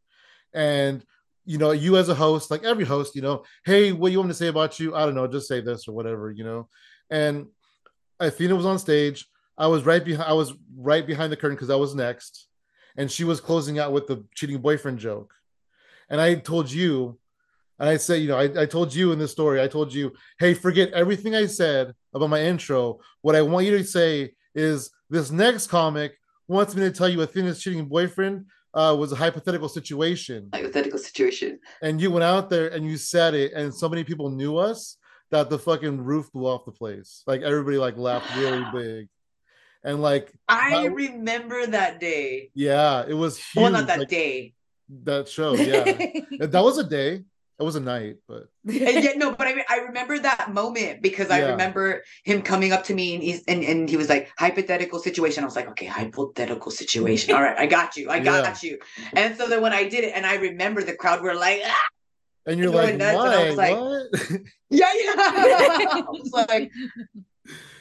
and 0.53 1.05
you 1.45 1.59
know, 1.59 1.71
you 1.71 1.97
as 1.97 2.09
a 2.09 2.15
host, 2.15 2.51
like 2.51 2.65
every 2.65 2.85
host, 2.85 3.15
you 3.15 3.23
know, 3.23 3.45
hey, 3.65 3.93
what 3.93 4.09
do 4.09 4.13
you 4.13 4.19
want 4.19 4.29
me 4.29 4.33
to 4.33 4.39
say 4.39 4.49
about 4.49 4.81
you? 4.81 4.95
I 4.95 5.05
don't 5.05 5.15
know, 5.15 5.29
just 5.29 5.49
say 5.49 5.61
this 5.61 5.87
or 5.87 5.93
whatever, 5.93 6.31
you 6.31 6.43
know. 6.43 6.69
And 7.09 7.47
Athena 8.19 8.57
was 8.57 8.67
on 8.67 8.81
stage. 8.81 9.27
I 9.57 9.69
was 9.69 9.85
right 9.87 10.05
behind. 10.05 10.29
I 10.29 10.33
was 10.35 10.53
right 10.77 11.07
behind 11.07 11.33
the 11.33 11.37
curtain 11.37 11.57
because 11.57 11.71
I 11.71 11.77
was 11.77 11.95
next, 11.95 12.49
and 12.97 13.11
she 13.11 13.25
was 13.25 13.41
closing 13.41 13.79
out 13.79 13.93
with 13.93 14.07
the 14.07 14.25
cheating 14.35 14.59
boyfriend 14.59 14.99
joke. 14.99 15.33
And 16.11 16.21
I 16.21 16.35
told 16.35 16.71
you, 16.71 17.19
and 17.79 17.89
I 17.89 17.97
said, 17.97 18.23
you 18.23 18.29
know, 18.29 18.39
I, 18.39 18.63
I 18.63 18.67
told 18.67 18.95
you 18.95 19.13
in 19.13 19.19
this 19.19 19.33
story, 19.33 19.61
I 19.61 19.69
told 19.69 19.93
you, 19.93 20.13
hey, 20.39 20.55
forget 20.55 20.93
everything 20.93 21.35
I 21.35 21.47
said 21.47 21.93
about 22.15 22.31
my 22.31 22.43
intro. 22.43 23.01
What 23.21 23.37
I 23.37 23.43
want 23.43 23.67
you 23.67 23.77
to 23.77 23.85
say 23.85 24.33
is 24.55 24.91
this 25.11 25.31
next 25.31 25.67
comic 25.67 26.17
wants 26.49 26.75
me 26.75 26.83
to 26.83 26.91
tell 26.91 27.09
you 27.09 27.21
Athena's 27.21 27.63
cheating 27.63 27.87
boyfriend 27.87 28.47
uh, 28.73 28.95
was 28.99 29.13
a 29.13 29.17
hypothetical 29.17 29.69
situation. 29.69 30.49
Hypothetical 30.55 30.99
situation. 30.99 31.59
And 31.83 32.01
you 32.01 32.11
went 32.11 32.25
out 32.25 32.51
there 32.51 32.69
and 32.69 32.87
you 32.87 32.97
said 32.97 33.35
it, 33.35 33.53
and 33.53 33.75
so 33.75 33.89
many 33.89 34.05
people 34.05 34.31
knew 34.31 34.57
us 34.57 34.97
that 35.31 35.51
the 35.51 35.59
fucking 35.59 36.03
roof 36.03 36.31
blew 36.33 36.47
off 36.47 36.65
the 36.65 36.73
place. 36.73 37.23
Like 37.27 37.43
everybody 37.43 37.79
like 37.79 37.97
laughed 37.97 38.35
really 38.37 38.65
big. 38.73 39.09
And 39.85 40.03
like 40.03 40.33
I 40.49 40.85
that, 40.85 40.93
remember 40.93 41.67
that 41.67 42.01
day. 42.01 42.51
Yeah, 42.55 43.05
it 43.07 43.15
was 43.15 43.39
huge. 43.39 43.63
Well, 43.63 43.73
not 43.73 43.87
that 43.87 44.01
like, 44.01 44.09
day. 44.09 44.55
That 45.05 45.29
show, 45.29 45.55
yeah. 45.55 45.85
that 46.47 46.63
was 46.63 46.79
a 46.79 46.85
day. 46.85 47.25
It 47.59 47.63
was 47.63 47.75
a 47.75 47.81
night, 47.81 48.17
but 48.29 48.49
yeah, 48.65 49.13
no, 49.17 49.35
but 49.35 49.47
I 49.47 49.65
I 49.71 49.79
remember 49.79 50.19
that 50.19 50.53
moment 50.53 51.01
because 51.01 51.31
I 51.31 51.41
remember 51.41 52.05
him 52.23 52.43
coming 52.43 52.73
up 52.73 52.85
to 52.85 52.95
me 52.95 53.15
and 53.15 53.23
he's 53.23 53.45
and, 53.45 53.65
and 53.65 53.89
he 53.89 53.97
was 53.97 54.11
like 54.11 54.31
hypothetical 54.37 54.99
situation. 54.99 55.43
I 55.43 55.47
was 55.47 55.57
like, 55.57 55.69
okay, 55.71 55.87
hypothetical 55.87 56.71
situation. 56.71 57.35
All 57.35 57.43
right, 57.43 57.57
I 57.57 57.65
got 57.65 57.97
you, 57.97 58.11
I 58.11 58.21
got 58.21 58.63
yeah. 58.63 58.71
you. 58.71 58.79
And 59.15 59.39
so 59.39 59.49
then 59.49 59.63
when 59.63 59.73
I 59.73 59.89
did 59.89 60.05
it, 60.05 60.13
and 60.15 60.27
I 60.27 60.35
remember 60.35 60.83
the 60.83 60.95
crowd 60.95 61.23
were 61.23 61.35
like, 61.35 61.63
ah! 61.65 61.87
and 62.45 62.61
you're 62.61 62.71
like, 62.71 62.97
nuts, 62.97 63.17
why? 63.17 63.35
I 63.35 63.49
was 63.49 63.57
like, 63.57 63.77
what? 63.81 64.07
yeah, 64.69 64.93
yeah. 64.95 65.15
I 65.17 66.05
was 66.11 66.33
like, 66.33 66.71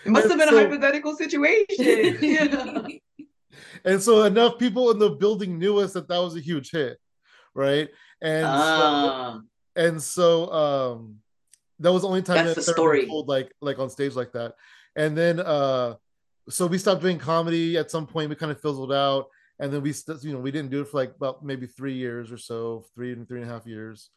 it 0.05 0.09
must 0.09 0.29
have 0.29 0.37
been 0.37 0.47
so, 0.47 0.57
a 0.57 0.61
hypothetical 0.61 1.17
situation. 1.17 2.17
yeah. 2.21 2.87
And 3.83 4.01
so 4.01 4.23
enough 4.23 4.57
people 4.57 4.89
in 4.91 4.99
the 4.99 5.09
building 5.09 5.59
knew 5.59 5.79
us 5.79 5.91
that 5.93 6.07
that 6.07 6.19
was 6.19 6.37
a 6.37 6.39
huge 6.39 6.71
hit, 6.71 6.97
right? 7.53 7.89
And 8.21 8.45
uh. 8.45 8.53
so, 8.53 8.81
ah 8.85 9.41
and 9.75 10.01
so 10.01 10.51
um 10.51 11.17
that 11.79 11.91
was 11.91 12.03
the 12.03 12.07
only 12.07 12.21
time 12.21 12.45
that's 12.45 12.55
that 12.55 12.65
the 12.65 12.73
story. 12.73 13.05
told 13.05 13.27
like 13.27 13.51
like 13.61 13.79
on 13.79 13.89
stage 13.89 14.15
like 14.15 14.31
that. 14.33 14.55
And 14.95 15.17
then 15.17 15.39
uh 15.39 15.95
so 16.49 16.67
we 16.67 16.77
stopped 16.77 17.01
doing 17.01 17.17
comedy 17.17 17.77
at 17.77 17.91
some 17.91 18.05
point. 18.05 18.29
We 18.29 18.35
kind 18.35 18.51
of 18.51 18.61
fizzled 18.61 18.93
out. 18.93 19.27
And 19.59 19.71
then 19.71 19.81
we 19.81 19.93
st- 19.93 20.23
you 20.23 20.33
know 20.33 20.39
we 20.39 20.51
didn't 20.51 20.71
do 20.71 20.81
it 20.81 20.87
for 20.87 20.97
like 20.97 21.15
about 21.15 21.43
maybe 21.43 21.67
three 21.67 21.93
years 21.93 22.31
or 22.31 22.37
so 22.37 22.85
three 22.93 23.13
and 23.13 23.27
three 23.27 23.41
and 23.41 23.49
a 23.49 23.53
half 23.53 23.65
years. 23.65 24.09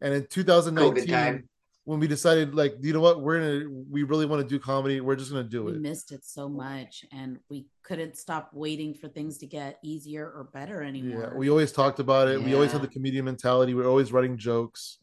And 0.00 0.14
in 0.14 0.26
2019 0.26 1.48
when 1.84 2.00
we 2.00 2.06
decided 2.06 2.54
like 2.54 2.74
you 2.80 2.92
know 2.94 3.00
what? 3.00 3.20
We're 3.20 3.40
gonna 3.40 3.70
we 3.90 4.04
really 4.04 4.26
want 4.26 4.42
to 4.42 4.48
do 4.48 4.58
comedy. 4.58 5.00
We're 5.00 5.16
just 5.16 5.30
gonna 5.30 5.44
do 5.44 5.64
we 5.64 5.72
it. 5.72 5.74
we 5.74 5.80
missed 5.80 6.12
it 6.12 6.24
so 6.24 6.48
much 6.48 7.04
and 7.12 7.38
we 7.50 7.66
couldn't 7.82 8.16
stop 8.16 8.50
waiting 8.54 8.94
for 8.94 9.08
things 9.08 9.38
to 9.38 9.46
get 9.46 9.78
easier 9.84 10.24
or 10.24 10.44
better 10.44 10.82
anymore. 10.82 11.30
yeah 11.30 11.38
we 11.38 11.50
always 11.50 11.72
talked 11.72 12.00
about 12.00 12.28
it. 12.28 12.40
Yeah. 12.40 12.46
we 12.46 12.54
always 12.54 12.72
had 12.72 12.82
the 12.82 12.88
comedian 12.88 13.26
mentality. 13.26 13.74
We 13.74 13.82
we're 13.82 13.88
always 13.88 14.12
writing 14.12 14.36
jokes 14.38 14.98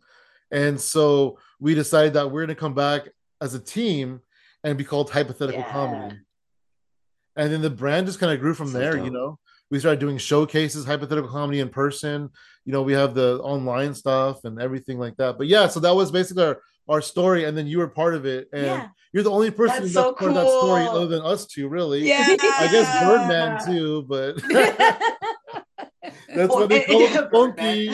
and 0.52 0.80
so 0.80 1.38
we 1.60 1.74
decided 1.74 2.14
that 2.14 2.32
we're 2.32 2.46
going 2.46 2.56
to 2.56 2.60
come 2.60 2.74
back 2.74 3.10
as 3.40 3.54
a 3.54 3.60
team 3.60 4.22
and 4.64 4.78
be 4.78 4.84
called 4.84 5.10
hypothetical 5.10 5.62
yeah. 5.62 5.72
comedy. 5.72 6.20
And 7.36 7.52
then 7.52 7.62
the 7.62 7.70
brand 7.70 8.08
just 8.08 8.20
kind 8.20 8.32
of 8.32 8.40
grew 8.40 8.54
from 8.54 8.68
so 8.68 8.78
there, 8.78 8.94
dope. 8.94 9.06
you 9.06 9.12
know. 9.12 9.40
We 9.70 9.80
started 9.80 10.02
doing 10.02 10.18
showcases, 10.18 10.86
hypothetical 10.86 11.30
comedy 11.30 11.62
in 11.62 11.70
person. 11.70 12.30
You 12.66 12.74
know, 12.74 12.82
we 12.82 12.92
have 12.92 13.16
the 13.16 13.40
online 13.40 13.94
stuff 13.94 14.44
and 14.44 14.62
everything 14.62 15.00
like 15.00 15.16
that. 15.16 15.38
But 15.38 15.48
yeah, 15.48 15.68
so 15.68 15.80
that 15.80 15.96
was 15.96 16.12
basically 16.12 16.44
our, 16.44 16.62
our 16.90 17.02
story. 17.02 17.46
And 17.46 17.58
then 17.58 17.68
you 17.68 17.78
were 17.78 17.88
part 17.88 18.14
of 18.14 18.26
it. 18.26 18.50
And 18.52 18.66
yeah. 18.66 18.88
you're 19.14 19.24
the 19.24 19.32
only 19.32 19.50
person 19.50 19.84
that's, 19.84 19.94
so 19.94 20.14
cool. 20.14 20.28
part 20.28 20.32
of 20.32 20.36
that 20.36 20.48
story 20.48 20.84
other 20.84 21.08
than 21.08 21.22
us 21.22 21.46
two, 21.46 21.70
really. 21.70 22.06
Yeah. 22.06 22.26
I 22.28 22.68
guess 22.70 23.04
Birdman 23.04 23.66
too, 23.66 24.06
but 24.10 24.42
that's 26.36 26.54
what 26.54 26.70
they 26.70 26.84
call 26.84 27.02
it 27.02 27.32
funky. 27.32 27.90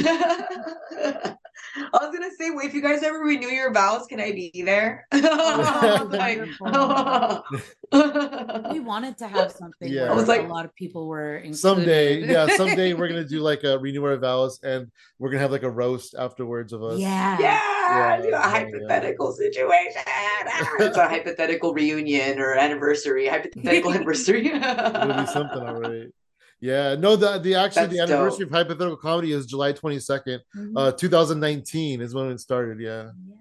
I 1.94 1.98
was 2.06 2.14
gonna 2.14 2.32
say, 2.38 2.50
wait, 2.50 2.68
if 2.68 2.74
you 2.74 2.82
guys 2.82 3.04
ever 3.04 3.20
renew 3.20 3.48
your 3.48 3.72
vows, 3.72 4.08
can 4.08 4.20
I 4.20 4.32
be 4.32 4.52
there? 4.66 5.08
like, 5.12 6.40
we 8.72 8.80
wanted 8.80 9.18
to 9.20 9.28
have 9.28 9.52
something. 9.52 9.92
Yeah, 9.92 10.12
I 10.12 10.16
was 10.16 10.28
like, 10.28 10.42
a 10.42 10.48
lot 10.48 10.66
of 10.66 10.76
people 10.76 11.08
were 11.08 11.38
included. 11.38 11.58
someday. 11.58 12.28
Yeah, 12.28 12.48
someday 12.56 12.94
we're 12.94 13.08
gonna 13.08 13.24
do 13.28 13.40
like 13.42 13.64
a 13.64 13.78
renew 13.78 14.04
our 14.06 14.18
vows, 14.18 14.60
and 14.64 14.92
we're 15.20 15.30
gonna 15.30 15.42
have 15.42 15.52
like 15.52 15.64
a 15.64 15.70
roast 15.70 16.16
afterwards 16.18 16.74
of 16.74 16.84
us. 16.84 17.00
Yeah, 17.00 17.38
yeah, 17.40 17.62
yeah 17.90 18.38
a 18.38 18.50
hypothetical 18.50 19.36
yeah. 19.40 19.46
situation. 19.46 20.02
Ah, 20.06 20.76
it's 20.80 20.98
a 20.98 21.08
hypothetical 21.08 21.74
reunion 21.74 22.40
or 22.40 22.54
anniversary, 22.54 23.28
hypothetical 23.28 23.94
anniversary. 23.94 24.48
It'll 24.48 25.14
be 25.14 25.26
something 25.28 25.62
already. 25.62 26.12
Yeah, 26.60 26.96
no, 26.96 27.16
the 27.16 27.38
the 27.38 27.56
actually 27.56 27.84
That's 27.84 27.94
the 27.94 28.00
anniversary 28.02 28.46
dope. 28.46 28.54
of 28.54 28.58
hypothetical 28.58 28.98
comedy 28.98 29.32
is 29.32 29.46
July 29.46 29.74
22nd, 29.74 30.40
mm-hmm. 30.56 30.78
uh 30.78 30.92
2019 30.92 32.02
is 32.02 32.16
when 32.16 32.32
it 32.32 32.40
started. 32.40 32.80
Yeah. 32.80 33.12
yeah. 33.28 33.36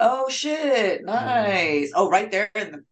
Oh 0.00 0.28
shit. 0.30 1.04
Nice. 1.04 1.92
Oh, 1.94 2.08
right 2.08 2.30
there 2.30 2.50
in 2.54 2.72
the 2.72 2.84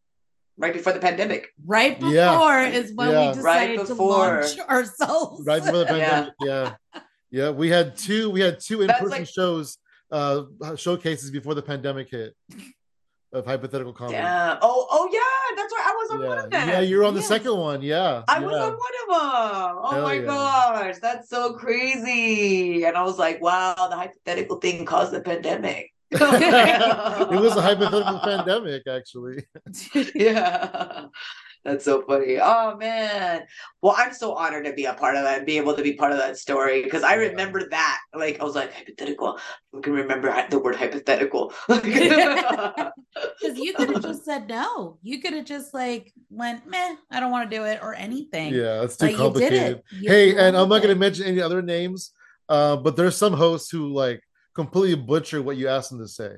right 0.59 0.75
before 0.75 0.93
the 0.93 1.01
pandemic. 1.01 1.49
Right 1.65 1.99
before 1.99 2.13
yeah. 2.13 2.69
is 2.69 2.93
when 2.95 3.11
yeah. 3.11 3.29
we 3.29 3.35
decided 3.35 3.79
right 3.79 3.87
to 3.87 3.95
launch 3.95 4.59
ourselves. 4.69 5.47
Right 5.47 5.65
before 5.65 5.79
the 5.79 5.87
pandemic. 5.87 6.35
yeah. 6.43 6.75
yeah. 6.95 7.01
Yeah. 7.31 7.51
We 7.51 7.71
had 7.71 7.97
two 7.97 8.29
we 8.29 8.41
had 8.41 8.61
two 8.61 8.83
in-person 8.83 9.09
like... 9.09 9.29
shows 9.29 9.79
uh 10.13 10.43
showcases 10.77 11.31
before 11.31 11.55
the 11.55 11.63
pandemic 11.63 12.11
hit 12.11 12.35
of 13.33 13.47
hypothetical 13.47 13.93
comedy. 13.93 14.17
Yeah. 14.17 14.59
Oh, 14.61 14.87
oh 14.91 15.09
yeah, 15.13 15.21
that's 15.21 15.23
right. 15.23 15.25
I 15.25 15.28
was 16.09 16.17
on 16.17 16.23
yeah. 16.23 16.29
one 16.29 16.39
of 16.39 16.51
them. 16.51 16.69
Yeah, 16.69 16.81
you're 16.81 17.05
on 17.05 17.15
the 17.15 17.23
second 17.23 17.57
one. 17.57 17.83
Yeah. 17.83 18.23
I 18.29 18.41
yeah. 18.41 18.47
was 18.47 18.57
on 18.57 18.73
one 18.73 18.73
of 18.73 19.09
them. 19.09 19.79
Oh 19.83 19.91
Hell 19.93 20.03
my 20.03 20.15
yeah. 20.15 20.23
gosh, 20.23 20.97
that's 21.01 21.29
so 21.29 21.55
crazy. 21.55 22.85
And 22.85 22.97
I 22.97 23.03
was 23.03 23.19
like, 23.19 23.41
wow, 23.41 23.75
the 23.75 23.97
hypothetical 23.97 24.59
thing 24.59 24.85
caused 24.85 25.13
the 25.13 25.21
pandemic. 25.21 25.93
it 26.11 26.21
was 26.21 27.57
a 27.57 27.63
hypothetical 27.63 28.19
pandemic, 28.21 28.83
actually. 28.87 29.45
yeah. 30.15 31.07
That's 31.65 31.85
so 31.85 32.03
funny. 32.03 32.39
Oh 32.41 32.77
man. 32.77 33.43
Well, 33.83 33.95
I'm 33.97 34.13
so 34.13 34.35
honored 34.35 34.65
to 34.65 34.73
be 34.73 34.85
a 34.85 34.95
part 34.95 35.17
of 35.17 35.25
that 35.25 35.39
and 35.39 35.47
be 35.47 35.59
able 35.59 35.75
to 35.75 35.83
be 35.83 35.95
part 35.95 36.13
of 36.13 36.19
that 36.19 36.37
story 36.39 36.83
because 36.83 37.03
I 37.03 37.15
remember 37.15 37.69
that. 37.69 38.01
Like 38.15 38.41
I 38.41 38.45
was 38.45 38.55
like 38.55 38.73
hypothetical. 38.73 39.39
I 39.77 39.81
can 39.81 39.93
remember 39.93 40.35
the 40.49 40.59
word 40.59 40.77
hypothetical. 40.77 41.53
Because 43.41 43.59
you 43.59 43.73
could 43.75 43.91
have 43.91 44.03
just 44.03 44.25
said 44.25 44.49
no. 44.49 44.99
You 45.03 45.21
could 45.21 45.33
have 45.33 45.45
just 45.45 45.75
like 45.75 46.13
went, 46.31 46.67
meh, 46.69 46.95
I 47.11 47.21
don't 47.21 47.31
want 47.31 47.51
to 47.51 47.57
do 47.57 47.65
it 47.65 47.81
or 47.83 47.95
anything. 47.95 48.55
Yeah, 48.55 48.83
it's 48.83 48.97
too 48.97 49.07
like, 49.07 49.17
complicated. 49.17 49.83
You 49.91 50.01
you 50.03 50.11
hey, 50.11 50.37
and 50.37 50.57
I'm 50.57 50.69
not 50.69 50.83
gonna 50.83 50.95
mention 50.95 51.25
any 51.27 51.41
other 51.41 51.63
names, 51.63 52.13
uh, 52.49 52.77
but 52.77 52.97
there's 52.97 53.17
some 53.17 53.33
hosts 53.33 53.71
who 53.71 53.93
like 53.93 54.23
completely 54.55 54.95
butcher 54.95 55.43
what 55.43 55.57
you 55.57 55.69
ask 55.69 55.91
them 55.91 55.99
to 55.99 56.09
say 56.09 56.33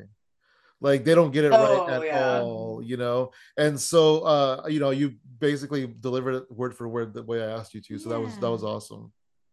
like 0.81 1.05
they 1.05 1.14
don't 1.14 1.31
get 1.31 1.45
it 1.45 1.53
oh, 1.53 1.87
right 1.87 1.95
at 1.95 2.05
yeah. 2.05 2.40
all 2.40 2.83
you 2.83 2.97
know? 2.97 3.31
And 3.57 3.79
so 3.81 4.21
uh 4.21 4.66
you 4.69 4.81
know 4.81 4.90
you 4.90 5.14
basically 5.38 5.87
delivered 5.87 6.35
it 6.35 6.51
word 6.51 6.77
for 6.77 6.88
word 6.88 7.14
the 7.14 7.23
way 7.23 7.43
i 7.43 7.47
asked 7.47 7.73
you 7.75 7.81
to 7.81 7.99
so 7.99 8.11
yeah. 8.11 8.16
that 8.16 8.21
was 8.21 8.38
that 8.38 8.51
was 8.51 8.64
awesome. 8.64 9.12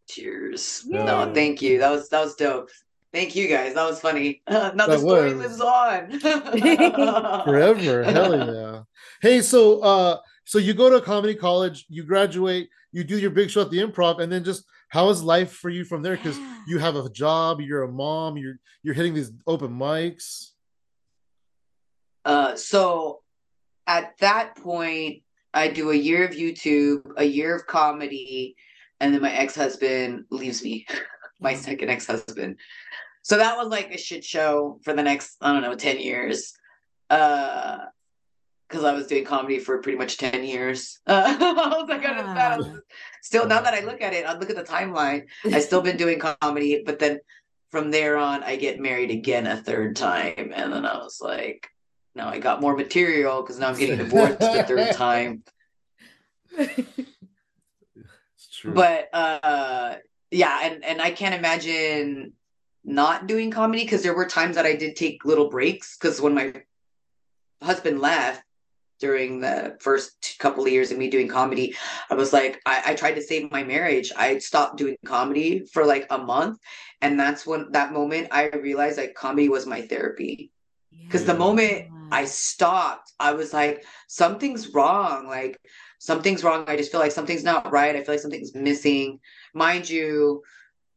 Cheers. 0.10 0.84
Yeah. 0.88 1.04
no 1.04 1.34
thank 1.34 1.62
you. 1.62 1.80
That 1.80 1.92
was 1.92 2.10
that 2.10 2.24
was 2.24 2.36
dope. 2.36 2.70
Thank 3.13 3.36
you 3.36 3.48
guys. 3.48 3.74
That 3.74 3.86
was 3.86 4.00
funny. 4.00 4.42
Now 4.50 4.72
that 4.72 4.88
the 4.88 4.98
story 5.00 5.34
was. 5.34 5.60
lives 5.60 5.62
on. 5.62 6.19
Forever. 7.46 8.04
Hell 8.04 8.54
yeah. 8.54 8.82
Hey 9.21 9.42
so 9.42 9.80
uh 9.82 10.17
so 10.46 10.60
you 10.60 10.73
go 10.73 10.90
to 10.90 11.02
comedy 11.02 11.36
college 11.36 11.86
you 11.90 12.04
graduate 12.04 12.69
you 12.92 13.04
do 13.04 13.19
your 13.19 13.32
big 13.32 13.50
show 13.50 13.62
at 13.62 13.69
the 13.69 13.80
improv 13.80 14.21
and 14.21 14.32
then 14.32 14.44
just 14.44 14.63
how 14.90 15.10
is 15.10 15.21
life 15.21 15.52
for 15.52 15.69
you 15.69 15.84
from 15.84 16.02
there? 16.02 16.15
Because 16.15 16.40
you 16.67 16.78
have 16.80 16.96
a 16.96 17.10
job 17.10 17.60
you're 17.60 17.84
a 17.84 17.92
mom 17.92 18.38
you're 18.38 18.60
you're 18.84 18.94
hitting 18.94 19.13
these 19.13 19.32
open 19.46 19.71
mics 19.71 20.52
uh, 22.28 22.56
so 22.58 23.21
at 23.88 24.17
that 24.19 24.58
point, 24.58 25.23
I 25.54 25.69
do 25.69 25.92
a 25.92 25.96
year 25.96 26.25
of 26.25 26.32
YouTube, 26.32 27.13
a 27.15 27.23
year 27.23 27.56
of 27.56 27.65
comedy, 27.65 28.58
and 29.00 29.13
then 29.13 29.21
my 29.21 29.32
ex 29.32 29.56
husband 29.56 30.25
leaves 30.30 30.62
me, 30.62 30.86
my 31.40 31.54
second 31.54 31.90
ex 31.90 32.06
husband. 32.06 32.58
So 33.21 33.38
that 33.38 33.56
was 33.56 33.69
like 33.69 33.94
a 33.94 33.98
shit 33.98 34.25
show 34.25 34.80
for 34.84 34.94
the 34.94 35.04
next, 35.04 35.38
I 35.42 35.54
don't 35.54 35.62
know, 35.62 35.75
10 35.75 36.00
years. 36.00 36.54
Uh, 37.10 37.86
because 38.67 38.84
I 38.84 38.92
was 38.92 39.08
doing 39.08 39.23
comedy 39.23 39.60
for 39.60 39.82
pretty 39.82 39.98
much 39.98 40.17
10 40.17 40.44
years. 40.44 41.00
Uh, 41.08 41.23
I 41.40 41.78
was 41.80 41.88
like, 41.88 42.02
yeah. 42.02 42.60
still 43.21 43.48
now 43.48 43.62
that 43.62 43.73
I 43.73 43.80
look 43.86 44.02
at 44.02 44.13
it, 44.13 44.25
I 44.25 44.38
look 44.38 44.50
at 44.50 44.58
the 44.58 44.63
timeline. 44.63 45.23
I've 45.46 45.63
still 45.63 45.82
been 45.82 45.96
doing 45.96 46.19
comedy, 46.19 46.84
but 46.86 47.00
then 47.00 47.21
from 47.71 47.92
there 47.92 48.17
on, 48.17 48.44
I 48.44 48.58
get 48.58 48.82
married 48.82 49.12
again 49.12 49.48
a 49.48 49.56
third 49.56 49.96
time, 49.96 50.52
and 50.54 50.73
then 50.73 50.86
I 50.86 50.98
was 50.98 51.21
like, 51.21 51.69
now 52.18 52.30
I 52.30 52.40
got 52.40 52.60
more 52.60 52.76
material 52.76 53.42
because 53.42 53.60
now 53.60 53.70
I'm 53.70 53.78
getting 53.78 53.98
divorced 53.98 54.40
the 54.40 54.63
third 54.68 54.92
time. 54.96 55.44
It's 56.58 58.50
true. 58.52 58.74
But 58.74 59.10
uh, 59.13 59.96
yeah, 60.32 60.60
and 60.63 60.84
and 60.84 61.02
I 61.02 61.12
can't 61.12 61.36
imagine 61.36 62.34
not 62.84 63.28
doing 63.28 63.52
comedy 63.52 63.84
because 63.84 64.04
there 64.04 64.15
were 64.15 64.26
times 64.26 64.56
that 64.56 64.65
I 64.65 64.76
did 64.76 64.96
take 64.96 65.26
little 65.26 65.50
breaks 65.50 65.98
because 65.98 66.20
when 66.20 66.34
my 66.34 66.54
husband 67.62 68.00
left 68.00 68.44
during 69.00 69.42
the 69.42 69.78
first 69.80 70.38
couple 70.40 70.65
of 70.65 70.72
years 70.72 70.92
of 70.92 70.98
me 70.98 71.10
doing 71.10 71.28
comedy, 71.28 71.76
I 72.10 72.15
was 72.15 72.34
like, 72.34 72.60
I, 72.65 72.82
I 72.88 72.96
tried 72.96 73.13
to 73.13 73.22
save 73.22 73.52
my 73.52 73.63
marriage. 73.63 74.12
I 74.15 74.40
stopped 74.40 74.78
doing 74.78 74.98
comedy 75.06 75.65
for 75.72 75.86
like 75.86 76.08
a 76.10 76.18
month. 76.18 76.60
And 77.02 77.20
that's 77.20 77.46
when 77.46 77.72
that 77.74 77.94
moment 77.94 78.30
I 78.32 78.48
realized 78.48 78.98
like 78.98 79.13
comedy 79.13 79.50
was 79.50 79.68
my 79.68 79.82
therapy. 79.82 80.52
Because 81.08 81.25
the 81.25 81.35
moment 81.35 81.83
I 82.12 82.25
stopped, 82.25 83.12
I 83.19 83.33
was 83.33 83.54
like, 83.54 83.83
something's 84.08 84.73
wrong. 84.73 85.27
Like, 85.27 85.60
something's 86.00 86.43
wrong. 86.43 86.65
I 86.67 86.77
just 86.77 86.91
feel 86.91 87.00
like 87.00 87.12
something's 87.12 87.43
not 87.43 87.71
right. 87.71 87.95
I 87.95 88.04
feel 88.04 88.13
like 88.15 88.21
something's 88.21 88.56
missing. 88.56 89.19
Mind 89.54 89.89
you, 89.89 90.43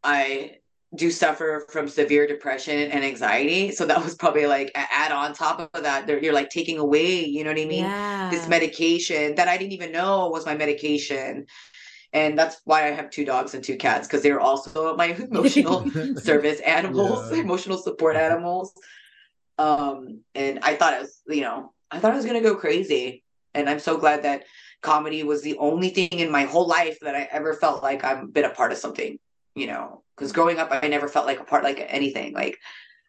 I 0.02 0.56
do 0.96 1.10
suffer 1.10 1.66
from 1.70 1.88
severe 1.88 2.26
depression 2.26 2.90
and 2.90 3.04
anxiety. 3.04 3.70
So 3.70 3.86
that 3.86 4.02
was 4.02 4.16
probably 4.16 4.46
like 4.46 4.72
add 4.74 5.12
on 5.12 5.34
top 5.34 5.70
of 5.72 5.82
that. 5.84 6.08
You're 6.22 6.32
like 6.32 6.50
taking 6.50 6.78
away, 6.78 7.24
you 7.24 7.44
know 7.44 7.50
what 7.50 7.60
I 7.60 7.64
mean? 7.64 7.84
Yeah. 7.84 8.28
This 8.30 8.48
medication 8.48 9.36
that 9.36 9.46
I 9.46 9.56
didn't 9.56 9.72
even 9.72 9.92
know 9.92 10.28
was 10.28 10.46
my 10.46 10.56
medication. 10.56 11.46
And 12.12 12.36
that's 12.36 12.60
why 12.64 12.86
I 12.88 12.90
have 12.90 13.10
two 13.10 13.24
dogs 13.24 13.54
and 13.54 13.62
two 13.62 13.76
cats 13.76 14.08
because 14.08 14.22
they're 14.22 14.40
also 14.40 14.96
my 14.96 15.06
emotional 15.30 15.88
service 16.16 16.60
animals, 16.60 17.30
Yeah. 17.30 17.38
emotional 17.38 17.78
support 17.78 18.16
animals. 18.16 18.72
Um, 19.60 20.22
and 20.34 20.60
I 20.62 20.74
thought 20.74 20.94
it 20.94 21.00
was, 21.02 21.20
you 21.28 21.42
know, 21.42 21.72
I 21.90 21.98
thought 21.98 22.12
I 22.12 22.16
was 22.16 22.24
gonna 22.24 22.40
go 22.40 22.56
crazy. 22.56 23.22
And 23.52 23.68
I'm 23.68 23.80
so 23.80 23.98
glad 23.98 24.22
that 24.22 24.44
comedy 24.80 25.22
was 25.22 25.42
the 25.42 25.58
only 25.58 25.90
thing 25.90 26.08
in 26.12 26.30
my 26.30 26.44
whole 26.44 26.66
life 26.66 26.98
that 27.02 27.14
I 27.14 27.28
ever 27.30 27.52
felt 27.54 27.82
like 27.82 28.02
I've 28.04 28.32
been 28.32 28.46
a 28.46 28.54
part 28.54 28.72
of 28.72 28.78
something, 28.78 29.18
you 29.54 29.66
know, 29.66 30.02
because 30.16 30.32
growing 30.32 30.58
up, 30.58 30.68
I 30.70 30.88
never 30.88 31.08
felt 31.08 31.26
like 31.26 31.40
a 31.40 31.44
part 31.44 31.64
like 31.64 31.84
anything. 31.88 32.32
Like 32.32 32.56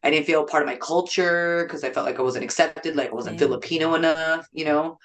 I 0.03 0.09
didn't 0.09 0.25
feel 0.25 0.43
part 0.45 0.63
of 0.63 0.67
my 0.67 0.75
culture 0.75 1.63
because 1.65 1.83
I 1.85 1.91
felt 1.91 2.05
like 2.05 2.19
I 2.19 2.23
wasn't 2.23 2.43
accepted, 2.43 2.95
like 2.97 3.11
I 3.11 3.13
wasn't 3.13 3.39
Yeah. 3.39 3.47
Filipino 3.47 3.93
enough, 3.95 4.47
you 4.51 4.65
know. 4.65 4.97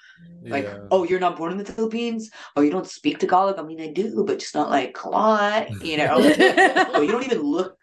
Like, 0.51 0.67
oh, 0.91 1.03
you're 1.03 1.19
not 1.19 1.37
born 1.37 1.51
in 1.51 1.57
the 1.57 1.65
Philippines. 1.65 2.29
Oh, 2.55 2.61
you 2.61 2.71
don't 2.71 2.87
speak 2.87 3.19
Tagalog. 3.19 3.59
I 3.59 3.63
mean, 3.63 3.81
I 3.81 3.87
do, 3.87 4.23
but 4.25 4.39
just 4.39 4.55
not 4.55 4.69
like 4.69 4.97
a 5.03 5.09
lot, 5.09 5.67
you 5.81 5.97
know. 5.97 6.15
oh, 6.93 7.01
you 7.01 7.11
don't 7.11 7.25
even 7.25 7.41
look. 7.41 7.76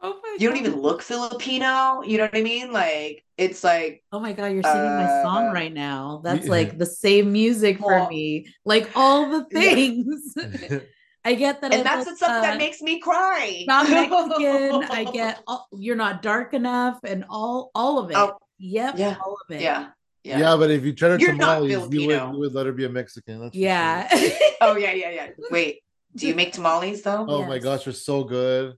Oh 0.00 0.20
my 0.22 0.36
You 0.38 0.48
don't 0.48 0.58
God. 0.58 0.66
even 0.66 0.80
look 0.80 1.02
Filipino. 1.02 2.02
You 2.02 2.18
know 2.18 2.24
what 2.24 2.36
I 2.36 2.42
mean? 2.42 2.72
Like, 2.72 3.24
it's 3.36 3.64
like, 3.64 4.02
Oh 4.12 4.20
my 4.20 4.32
god, 4.32 4.46
you're 4.52 4.62
singing 4.62 4.96
my 4.96 5.06
song 5.22 5.48
Uh, 5.48 5.52
right 5.52 5.72
now. 5.72 6.20
That's 6.24 6.46
Yeah. 6.46 6.52
like 6.52 6.78
the 6.78 6.86
same 6.86 7.32
music 7.32 7.78
for 7.78 7.88
Well, 7.88 8.08
me. 8.08 8.46
Like 8.64 8.90
all 8.94 9.28
the 9.30 9.46
Yeah. 9.50 9.74
things. 9.74 10.34
I 11.24 11.34
get 11.34 11.60
that. 11.60 11.72
and 11.72 11.80
I 11.80 11.84
that's 11.84 12.06
look, 12.06 12.14
the 12.14 12.16
stuff 12.16 12.30
uh, 12.30 12.42
that 12.42 12.58
makes 12.58 12.80
me 12.80 13.00
cry. 13.00 13.64
not 13.66 13.90
Mexican. 13.90 14.84
I 14.84 15.04
get 15.12 15.42
all, 15.46 15.66
you're 15.72 15.96
not 15.96 16.22
dark 16.22 16.54
enough, 16.54 17.00
and 17.04 17.24
all 17.28 17.70
all 17.74 17.98
of 17.98 18.10
it. 18.10 18.16
Oh, 18.16 18.38
yep, 18.58 18.94
yeah, 18.96 19.16
all 19.22 19.36
of 19.36 19.54
it. 19.54 19.60
yeah, 19.62 19.88
yeah. 20.22 20.38
yeah. 20.38 20.56
but 20.56 20.70
if 20.70 20.84
you 20.84 20.92
try 20.94 21.08
to 21.10 21.18
You're 21.18 21.32
tamales, 21.32 21.70
you 21.92 22.06
would, 22.06 22.32
you 22.32 22.38
would 22.38 22.54
let 22.54 22.66
her 22.66 22.72
be 22.72 22.84
a 22.84 22.88
Mexican. 22.88 23.40
That's 23.40 23.54
yeah. 23.56 24.08
sure. 24.08 24.30
Oh, 24.60 24.76
yeah, 24.76 24.92
yeah, 24.92 25.10
yeah. 25.10 25.28
Wait, 25.50 25.82
do 26.14 26.26
you 26.28 26.34
make 26.34 26.52
tamales 26.52 27.02
though? 27.02 27.26
Oh 27.28 27.44
my 27.44 27.58
gosh, 27.58 27.84
you're 27.84 27.92
so 27.92 28.24
good. 28.24 28.74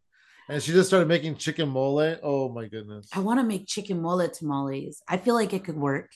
And 0.51 0.61
she 0.61 0.73
just 0.73 0.89
started 0.89 1.07
making 1.07 1.37
chicken 1.37 1.69
mole. 1.69 2.17
Oh 2.25 2.49
my 2.49 2.67
goodness. 2.67 3.09
I 3.15 3.21
want 3.21 3.39
to 3.39 3.47
make 3.47 3.69
chicken 3.69 4.03
mole 4.03 4.29
tamales. 4.29 5.01
I 5.09 5.17
feel 5.17 5.35
like 5.35 5.53
it 5.53 5.63
could 5.65 5.77
work. 5.77 6.11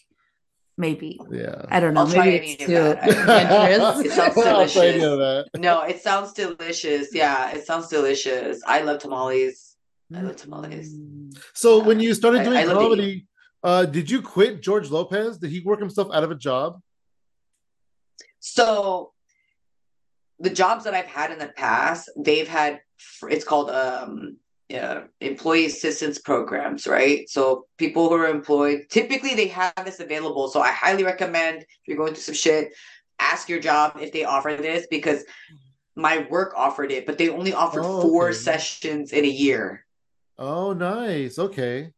Maybe 0.76 1.20
Yeah. 1.30 1.66
I 1.68 1.78
don't 1.78 1.95
know. 1.95 2.01
I'll 2.01 2.09
try 2.11 2.24
Maybe 2.24 2.37
any 2.39 2.53
it's 2.55 2.62
of 2.62 2.68
too 2.68 2.74
that. 2.74 3.09
adventurous. 3.09 4.07
It 4.07 4.11
sounds 4.12 4.37
I'll 4.39 4.68
try 4.68 4.87
any 4.87 4.99
delicious. 4.99 5.05
of 5.05 5.18
that. 5.20 5.61
No, 5.68 5.82
it 5.82 6.03
sounds 6.03 6.32
delicious. 6.32 7.14
Yeah, 7.14 7.53
it 7.53 7.64
sounds 7.64 7.87
delicious. 7.87 8.61
I 8.66 8.80
love 8.80 8.99
tamales. 8.99 9.76
I 10.12 10.20
love 10.22 10.35
tamales. 10.35 10.93
Mm. 10.93 11.39
So 11.55 11.78
when 11.78 12.01
you 12.01 12.12
started 12.12 12.43
doing 12.43 12.57
I 12.57 12.64
love 12.64 12.76
to 12.78 12.82
eat. 12.82 12.89
comedy, 12.89 13.26
uh, 13.62 13.85
did 13.85 14.11
you 14.11 14.20
quit 14.20 14.62
George 14.62 14.91
Lopez? 14.91 15.39
Did 15.39 15.51
he 15.53 15.61
work 15.61 15.78
himself 15.78 16.09
out 16.12 16.24
of 16.24 16.32
a 16.32 16.35
job? 16.35 16.80
So 18.41 19.14
the 20.41 20.51
jobs 20.51 20.85
that 20.85 20.95
I've 20.95 21.07
had 21.07 21.30
in 21.30 21.39
the 21.39 21.49
past, 21.49 22.11
they've 22.16 22.49
had 22.49 22.80
it's 23.28 23.45
called 23.45 23.70
um 23.70 24.37
uh, 24.74 25.03
employee 25.20 25.66
assistance 25.66 26.18
programs, 26.18 26.87
right? 26.87 27.28
So 27.28 27.66
people 27.76 28.09
who 28.09 28.14
are 28.14 28.28
employed, 28.28 28.87
typically 28.91 29.35
they 29.35 29.49
have 29.49 29.74
this 29.85 30.01
available. 30.01 30.49
So 30.49 30.61
I 30.61 30.72
highly 30.72 31.05
recommend 31.05 31.62
if 31.62 31.68
you're 31.87 31.99
going 31.99 32.14
through 32.14 32.22
some 32.22 32.35
shit, 32.35 32.72
ask 33.18 33.49
your 33.49 33.61
job 33.61 33.99
if 34.01 34.11
they 34.12 34.24
offer 34.24 34.57
this 34.57 34.87
because 34.91 35.24
my 35.97 36.26
work 36.30 36.55
offered 36.57 36.91
it, 36.91 37.07
but 37.07 37.18
they 37.18 37.28
only 37.28 37.53
offered 37.53 37.85
Oh, 37.85 38.03
four 38.03 38.28
okay. 38.28 38.35
sessions 38.35 39.12
in 39.12 39.24
a 39.24 39.28
year. 39.28 39.85
Oh, 40.39 40.72
nice. 40.72 41.39
Okay. 41.39 41.93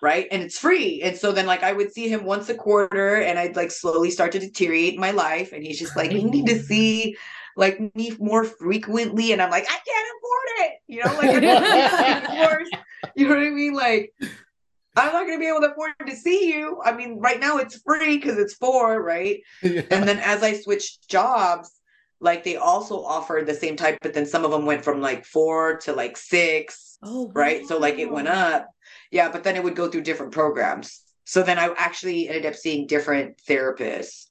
Right? 0.00 0.26
And 0.30 0.42
it's 0.42 0.58
free. 0.58 1.02
And 1.02 1.16
so 1.16 1.32
then 1.32 1.46
like 1.46 1.62
I 1.62 1.72
would 1.72 1.92
see 1.92 2.08
him 2.08 2.24
once 2.24 2.48
a 2.48 2.54
quarter 2.54 3.16
and 3.16 3.38
I'd 3.38 3.56
like 3.56 3.70
slowly 3.70 4.10
start 4.10 4.32
to 4.32 4.38
deteriorate 4.38 4.98
my 4.98 5.10
life. 5.10 5.52
And 5.52 5.64
he's 5.64 5.78
just 5.78 5.96
like, 5.96 6.12
you 6.12 6.22
need 6.22 6.46
to 6.46 6.58
see 6.58 7.16
like 7.56 7.94
me 7.94 8.12
more 8.18 8.44
frequently. 8.44 9.32
And 9.32 9.42
I'm 9.42 9.50
like, 9.50 9.64
I 9.64 9.78
can't 9.86 10.08
afford 10.18 10.70
it. 10.70 10.72
You 10.86 11.04
know, 11.04 11.14
like 11.14 11.36
I 11.36 11.40
can't 11.40 12.24
afford 12.24 12.66
it. 12.70 12.78
you 13.14 13.28
know 13.28 13.34
what 13.34 13.44
I 13.44 13.50
mean? 13.50 13.74
Like 13.74 14.12
I'm 14.96 15.12
not 15.12 15.26
gonna 15.26 15.38
be 15.38 15.48
able 15.48 15.60
to 15.60 15.72
afford 15.72 15.92
to 16.06 16.16
see 16.16 16.52
you. 16.52 16.80
I 16.84 16.92
mean, 16.92 17.18
right 17.18 17.40
now 17.40 17.58
it's 17.58 17.80
free 17.82 18.16
because 18.16 18.38
it's 18.38 18.54
four, 18.54 19.02
right? 19.02 19.40
Yeah. 19.62 19.82
And 19.90 20.08
then 20.08 20.18
as 20.18 20.42
I 20.42 20.54
switched 20.54 21.08
jobs, 21.08 21.70
like 22.20 22.44
they 22.44 22.56
also 22.56 23.02
offered 23.02 23.46
the 23.46 23.54
same 23.54 23.76
type, 23.76 23.98
but 24.02 24.12
then 24.12 24.26
some 24.26 24.44
of 24.44 24.50
them 24.50 24.66
went 24.66 24.84
from 24.84 25.00
like 25.00 25.24
four 25.24 25.78
to 25.78 25.92
like 25.92 26.16
six 26.16 26.90
Oh, 27.02 27.30
right? 27.34 27.66
So 27.66 27.78
like 27.78 27.98
it 27.98 28.10
went 28.10 28.28
up. 28.28 28.68
Yeah, 29.10 29.30
but 29.30 29.44
then 29.44 29.56
it 29.56 29.64
would 29.64 29.76
go 29.76 29.88
through 29.88 30.02
different 30.02 30.32
programs. 30.32 31.00
So 31.24 31.42
then 31.42 31.58
I 31.58 31.72
actually 31.76 32.28
ended 32.28 32.46
up 32.46 32.54
seeing 32.54 32.86
different 32.86 33.40
therapists, 33.48 34.26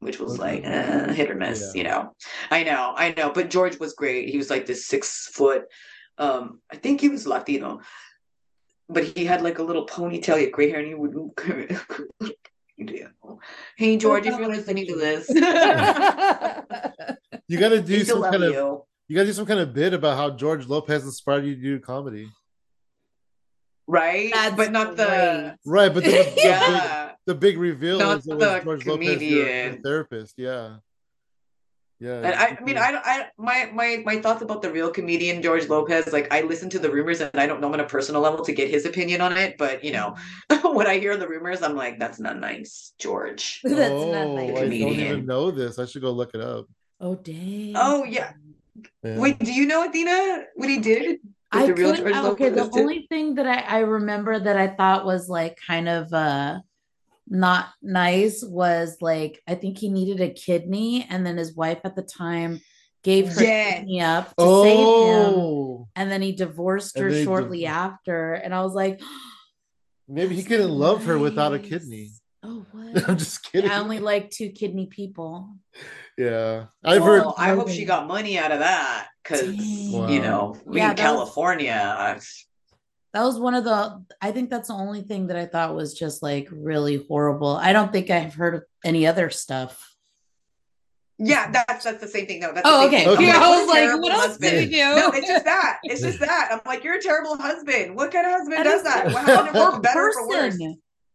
which 0.00 0.18
was 0.20 0.38
like 0.38 0.64
uh, 0.64 1.12
hit 1.12 1.30
or 1.30 1.34
miss, 1.34 1.72
Yeah. 1.74 1.78
you 1.78 1.84
know. 1.88 2.12
I 2.50 2.62
know, 2.64 2.92
I 2.96 3.14
know. 3.16 3.30
But 3.32 3.50
George 3.50 3.78
was 3.78 3.94
great. 3.94 4.28
He 4.30 4.38
was 4.38 4.50
like 4.50 4.66
this 4.66 4.86
six 4.86 5.28
foot, 5.32 5.64
um, 6.18 6.60
I 6.72 6.76
think 6.76 7.00
he 7.00 7.08
was 7.08 7.26
Latino, 7.26 7.80
but 8.88 9.04
he 9.04 9.24
had 9.24 9.42
like 9.42 9.58
a 9.58 9.62
little 9.62 9.86
ponytail, 9.86 10.36
he 10.36 10.44
had 10.44 10.52
gray 10.52 10.70
hair, 10.70 10.78
and 10.80 10.88
he 10.88 10.94
would 10.94 11.14
Hey 13.76 13.96
George, 13.96 14.26
if 14.26 14.38
you're 14.38 14.48
listening 14.48 14.86
to 14.86 14.96
this, 14.96 15.28
You 17.48 17.58
got 17.58 17.70
to 17.70 17.80
do 17.82 18.04
some 18.04 18.22
kind 18.22 18.42
of 18.42 18.52
you. 18.52 18.82
you 19.08 19.16
got 19.16 19.22
to 19.22 19.26
do 19.26 19.32
some 19.32 19.46
kind 19.46 19.60
of 19.60 19.72
bit 19.74 19.92
about 19.94 20.16
how 20.16 20.30
George 20.30 20.66
Lopez 20.66 21.04
inspired 21.04 21.44
you 21.44 21.54
to 21.56 21.60
do 21.60 21.78
comedy, 21.80 22.28
Right? 23.86 24.32
That's 24.32 24.56
but 24.56 24.72
not 24.72 24.96
the 24.96 25.56
right? 25.66 25.92
But 25.92 26.04
the, 26.04 26.10
the, 26.10 26.32
big, 26.34 26.44
yeah. 26.44 27.12
the 27.26 27.34
big 27.34 27.58
reveal 27.58 27.98
Not 27.98 28.18
is 28.18 28.24
the 28.24 28.36
George 28.64 28.86
Lopez, 28.86 28.86
your, 28.86 28.96
your 28.96 28.96
comedian. 28.96 29.82
therapist. 29.82 30.34
Yeah, 30.38 30.76
yeah. 32.04 32.16
And 32.16 32.34
I, 32.34 32.58
I 32.60 32.60
mean, 32.60 32.76
I, 32.76 33.00
I, 33.02 33.26
my, 33.38 33.70
my, 33.72 34.02
my 34.04 34.20
thoughts 34.20 34.42
about 34.42 34.62
the 34.62 34.70
real 34.70 34.90
comedian 34.90 35.40
George 35.40 35.68
Lopez. 35.68 36.12
Like, 36.12 36.32
I 36.32 36.42
listen 36.42 36.68
to 36.70 36.78
the 36.78 36.90
rumors, 36.90 37.20
and 37.20 37.30
I 37.34 37.46
don't 37.46 37.60
know 37.60 37.68
him 37.68 37.74
on 37.74 37.80
a 37.80 37.86
personal 37.86 38.20
level 38.20 38.44
to 38.44 38.52
get 38.52 38.68
his 38.68 38.84
opinion 38.84 39.20
on 39.20 39.36
it. 39.36 39.56
But 39.56 39.84
you 39.84 39.92
know, 39.92 40.16
mm-hmm. 40.50 40.74
when 40.76 40.86
I 40.86 40.98
hear 40.98 41.16
the 41.16 41.28
rumors, 41.28 41.62
I'm 41.62 41.76
like, 41.76 41.98
that's 41.98 42.20
not 42.20 42.38
nice, 42.38 42.92
George. 42.98 43.60
That's 43.64 43.90
oh, 43.90 44.12
not 44.12 44.26
I 44.26 44.46
like 44.46 44.54
don't 44.54 44.72
even 44.72 45.26
know 45.26 45.50
this. 45.50 45.78
I 45.78 45.86
should 45.86 46.02
go 46.02 46.10
look 46.10 46.34
it 46.34 46.40
up. 46.40 46.66
Oh 47.00 47.14
dang. 47.14 47.74
Oh 47.76 48.04
yeah. 48.04 48.32
Yeah. 49.02 49.18
Wait, 49.18 49.38
do 49.38 49.52
you 49.52 49.66
know 49.66 49.84
Athena? 49.84 50.44
What 50.56 50.68
he 50.68 50.78
did? 50.78 51.20
What 51.54 51.62
I 51.62 51.66
the 51.66 51.74
real 51.74 51.94
could, 51.94 51.98
George 52.04 52.16
okay, 52.16 52.48
the 52.50 52.56
Lopez 52.56 52.74
did? 52.74 52.80
only 52.82 53.06
thing 53.08 53.34
that 53.36 53.46
I, 53.46 53.60
I 53.60 53.78
remember 53.80 54.38
that 54.38 54.56
I 54.56 54.68
thought 54.68 55.04
was 55.06 55.28
like 55.28 55.58
kind 55.66 55.88
of 55.88 56.12
uh 56.12 56.60
not 57.28 57.68
nice 57.82 58.42
was 58.44 58.98
like 59.00 59.42
I 59.48 59.54
think 59.54 59.78
he 59.78 59.88
needed 59.88 60.20
a 60.20 60.30
kidney 60.32 61.06
and 61.08 61.24
then 61.26 61.36
his 61.38 61.54
wife 61.54 61.80
at 61.84 61.96
the 61.96 62.02
time 62.02 62.60
gave 63.02 63.32
her 63.34 63.42
Yes. 63.42 63.78
kidney 63.78 64.00
up 64.02 64.34
to 64.36 64.44
save 64.44 64.88
him 64.88 65.32
Oh, 65.34 65.88
and 65.96 66.10
then 66.10 66.20
he 66.22 66.32
divorced 66.32 66.98
her 66.98 67.10
they 67.10 67.16
div- 67.18 67.24
shortly 67.24 67.66
after 67.66 68.34
and 68.34 68.54
I 68.54 68.62
was 68.62 68.74
like 68.74 69.00
maybe 70.08 70.34
he 70.34 70.42
couldn't 70.42 70.68
not 70.68 70.76
love 70.76 71.04
her 71.06 71.18
without 71.18 71.54
a 71.54 71.58
kidney. 71.58 72.10
Oh 72.42 72.66
what? 72.72 73.08
I'm 73.08 73.16
just 73.16 73.42
kidding. 73.50 73.70
I 73.70 73.78
only 73.78 74.00
like 74.00 74.30
two 74.30 74.50
kidney 74.50 74.86
people. 74.86 75.56
yeah, 76.18 76.66
I've 76.84 77.02
heard. 77.02 77.24
I 77.38 77.54
hope 77.54 77.70
she 77.70 77.86
got 77.86 78.06
money 78.06 78.38
out 78.38 78.52
of 78.52 78.58
that 78.58 79.08
because 79.24 79.40
Dang. 79.40 80.08
you 80.08 80.20
know, 80.20 80.56
we 80.64 80.78
Yeah, 80.78 80.90
in 80.90 80.96
that 80.96 81.10
was- 81.12 81.18
California. 81.24 82.20
That 83.14 83.22
was 83.22 83.38
one 83.38 83.54
of 83.54 83.62
the 83.64 84.04
I 84.20 84.32
think 84.32 84.50
that's 84.50 84.68
the 84.68 84.74
only 84.74 85.02
thing 85.02 85.28
that 85.28 85.36
I 85.36 85.46
thought 85.46 85.74
was 85.74 85.94
just 85.94 86.22
like 86.22 86.48
really 86.50 87.04
horrible. 87.08 87.56
I 87.56 87.72
don't 87.72 87.92
think 87.92 88.10
I've 88.10 88.34
heard 88.34 88.54
of 88.56 88.62
any 88.84 89.06
other 89.06 89.30
stuff. 89.30 89.90
Yeah, 91.18 91.48
that's 91.52 91.84
that's 91.84 92.00
the 92.00 92.08
same 92.08 92.26
thing. 92.26 92.40
No, 92.40 92.52
that's 92.52 92.66
Oh, 92.68 92.86
okay. 92.88 92.98
thing. 93.04 93.08
I'm 93.08 93.14
Okay. 93.14 93.26
Yeah, 93.28 93.36
I 93.36 93.48
what 93.50 93.58
was 93.60 93.68
like, 93.68 94.02
what 94.02 94.12
else 94.12 94.26
husband. 94.26 94.50
did 94.50 94.64
he 94.68 94.74
do? 94.74 94.78
No, 94.96 95.10
it's 95.10 95.28
just 95.28 95.44
that. 95.44 95.78
It's 95.84 96.00
just 96.08 96.18
that. 96.18 96.48
I'm 96.50 96.60
like, 96.66 96.82
you're 96.82 96.96
a 96.96 97.00
terrible 97.00 97.36
husband. 97.36 97.94
What 97.94 98.10
kind 98.12 98.26
of 98.26 98.32
husband 98.32 98.54
And 98.56 98.64
does 98.64 98.80
it's 98.80 98.92
that? 98.92 99.06
like, 99.12 99.14
What 99.28 99.36
happened 99.36 99.56
or 99.56 99.72
for 99.74 99.80
better 99.80 100.06
or 100.08 100.12
for 100.12 100.28
worse? 100.28 100.58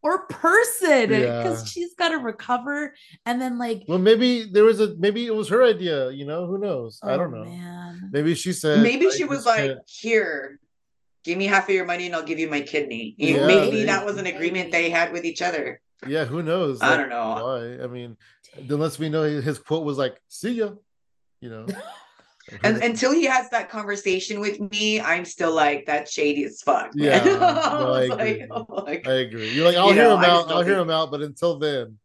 Person 0.02 0.20
or 0.20 0.26
person 0.26 1.08
because 1.08 1.60
Yeah. 1.62 1.64
she's 1.66 1.94
got 1.94 2.08
to 2.10 2.18
recover 2.18 2.94
and 3.26 3.40
then 3.40 3.58
like 3.58 3.84
Well, 3.88 3.98
maybe 3.98 4.44
there 4.44 4.64
was 4.64 4.80
a 4.80 4.94
maybe 4.96 5.26
it 5.26 5.34
was 5.34 5.48
her 5.48 5.62
idea. 5.64 6.10
You 6.10 6.26
know, 6.26 6.46
who 6.46 6.58
knows? 6.58 6.98
I 7.02 7.12
oh, 7.12 7.18
don't 7.18 7.32
know. 7.32 7.44
man 7.44 8.10
Maybe 8.12 8.34
she 8.34 8.52
said. 8.52 8.82
Maybe 8.82 9.10
she 9.10 9.24
was 9.24 9.44
like, 9.46 9.70
can't- 9.70 9.78
here, 9.86 10.58
give 11.24 11.36
me 11.38 11.46
half 11.46 11.68
of 11.68 11.74
your 11.74 11.84
money 11.84 12.06
and 12.06 12.14
I'll 12.14 12.22
give 12.22 12.38
you 12.38 12.48
my 12.48 12.60
kidney. 12.62 13.14
Yeah, 13.18 13.46
maybe 13.46 13.70
maybe. 13.70 13.84
that 13.84 14.04
was 14.04 14.16
an 14.16 14.26
agreement 14.26 14.72
they 14.72 14.90
had 14.90 15.12
with 15.12 15.24
each 15.24 15.42
other. 15.42 15.80
yeah, 16.06 16.24
who 16.24 16.42
knows? 16.42 16.80
I 16.80 16.88
Like, 16.90 16.98
don't 17.00 17.08
know. 17.10 17.44
why. 17.44 17.84
I 17.84 17.86
mean, 17.86 18.16
unless 18.68 18.98
we 18.98 19.08
know 19.10 19.22
his 19.22 19.58
quote 19.58 19.84
was 19.84 19.98
like, 19.98 20.18
"See 20.28 20.52
ya," 20.52 20.70
you 21.42 21.50
know. 21.50 21.66
And 22.64 22.82
until 22.82 23.12
he 23.12 23.24
has 23.24 23.48
that 23.50 23.68
conversation 23.70 24.40
with 24.40 24.60
me, 24.72 25.00
I'm 25.00 25.24
still 25.24 25.54
like, 25.54 25.86
that's 25.86 26.12
shady 26.12 26.44
as 26.44 26.60
fuck. 26.62 26.94
man." 26.94 27.06
Yeah, 27.06 27.20
I 27.22 27.24
no, 27.38 27.38
I 27.40 28.00
was 28.00 28.08
like, 28.10 28.20
agree. 28.20 28.46
oh 28.50 28.66
my 28.68 29.02
I 29.06 29.12
agree. 29.20 29.50
You're 29.50 29.64
like, 29.66 29.76
I'll 29.76 29.88
You 29.88 29.94
hear 29.94 30.04
know, 30.04 30.14
him 30.14 30.20
I 30.20 30.26
just 30.26 30.48
out. 30.48 30.52
I'll 30.52 30.62
hear 30.62 30.78
him 30.78 30.90
out. 30.90 31.10
But 31.10 31.22
until 31.22 31.58
then, 31.58 31.98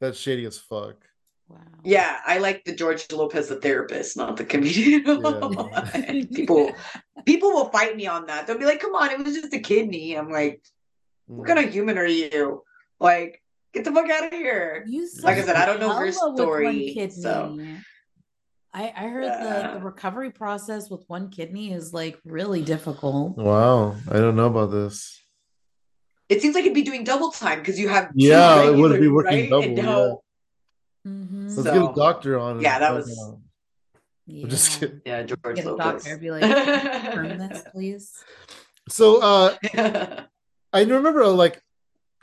that's 0.00 0.18
shady 0.18 0.44
as 0.46 0.58
fuck. 0.58 0.96
wow 1.48 1.58
Yeah, 1.84 2.18
I 2.26 2.38
like 2.38 2.64
the 2.64 2.74
George 2.74 3.10
Lopez, 3.12 3.48
the 3.48 3.56
therapist, 3.56 4.16
not 4.16 4.36
the 4.36 4.44
comedian. 4.44 5.04
Yeah. 5.06 6.24
people, 6.34 6.72
people 7.24 7.50
will 7.50 7.68
fight 7.70 7.96
me 7.96 8.06
on 8.06 8.26
that. 8.26 8.46
They'll 8.46 8.58
be 8.58 8.64
like, 8.64 8.80
"Come 8.80 8.94
on, 8.94 9.10
it 9.10 9.18
was 9.24 9.34
just 9.34 9.52
a 9.54 9.60
kidney." 9.60 10.14
I'm 10.16 10.30
like, 10.30 10.62
"What 11.26 11.46
kind 11.46 11.58
of 11.58 11.66
mm. 11.66 11.72
human 11.72 11.98
are 11.98 12.06
you? 12.06 12.62
Like, 12.98 13.42
get 13.74 13.84
the 13.84 13.92
fuck 13.92 14.08
out 14.10 14.24
of 14.26 14.32
here." 14.32 14.84
you 14.88 15.08
Like 15.22 15.38
I 15.38 15.42
said, 15.42 15.56
I 15.56 15.66
don't 15.66 15.80
know 15.80 15.92
her 15.92 16.06
hella 16.06 16.30
with 16.30 16.38
one 16.38 16.46
story, 16.46 16.92
kidney. 16.94 17.10
so- 17.10 17.58
I, 18.72 18.92
I 18.96 19.08
heard 19.08 19.24
Yeah. 19.24 19.72
the, 19.72 19.78
the 19.78 19.84
recovery 19.84 20.30
process 20.30 20.88
with 20.90 21.02
one 21.08 21.28
kidney 21.30 21.72
is 21.72 21.92
like 21.92 22.18
really 22.24 22.62
difficult. 22.62 23.36
Wow, 23.36 23.96
I 24.08 24.14
don't 24.14 24.36
know 24.36 24.46
about 24.46 24.70
this. 24.70 25.20
It 26.28 26.40
seems 26.40 26.54
like 26.54 26.62
it'd 26.62 26.74
be 26.74 26.82
doing 26.82 27.02
double 27.02 27.32
time 27.32 27.58
because 27.58 27.78
you 27.80 27.88
have 27.88 28.08
two 28.08 28.12
Yeah, 28.16 28.68
it 28.68 28.76
would 28.76 29.00
be 29.00 29.08
working 29.08 29.50
right? 29.50 29.50
Double, 29.50 29.68
now- 29.82 30.20
Mhm. 31.06 31.42
Let's 31.44 31.54
So- 31.56 31.62
get 31.64 31.76
a 31.90 31.94
doctor 31.94 32.38
on. 32.38 32.60
Yeah, 32.60 32.78
that 32.78 32.88
Find 32.88 32.96
was- 32.98 33.18
out. 33.32 33.38
yeah. 34.26 34.46
just 34.46 34.78
kidding. 34.78 35.00
yeah, 35.04 35.22
George 35.24 35.56
Get 35.56 35.64
a 35.64 35.70
Lopez. 35.72 36.04
doctor, 36.04 36.18
be 36.18 36.30
like, 36.30 36.42
confirm 36.42 37.38
this, 37.38 37.62
please. 37.72 38.12
So, 38.88 39.20
uh, 39.20 39.56
I 40.72 40.82
remember 40.82 41.22
uh, 41.24 41.30
like 41.30 41.60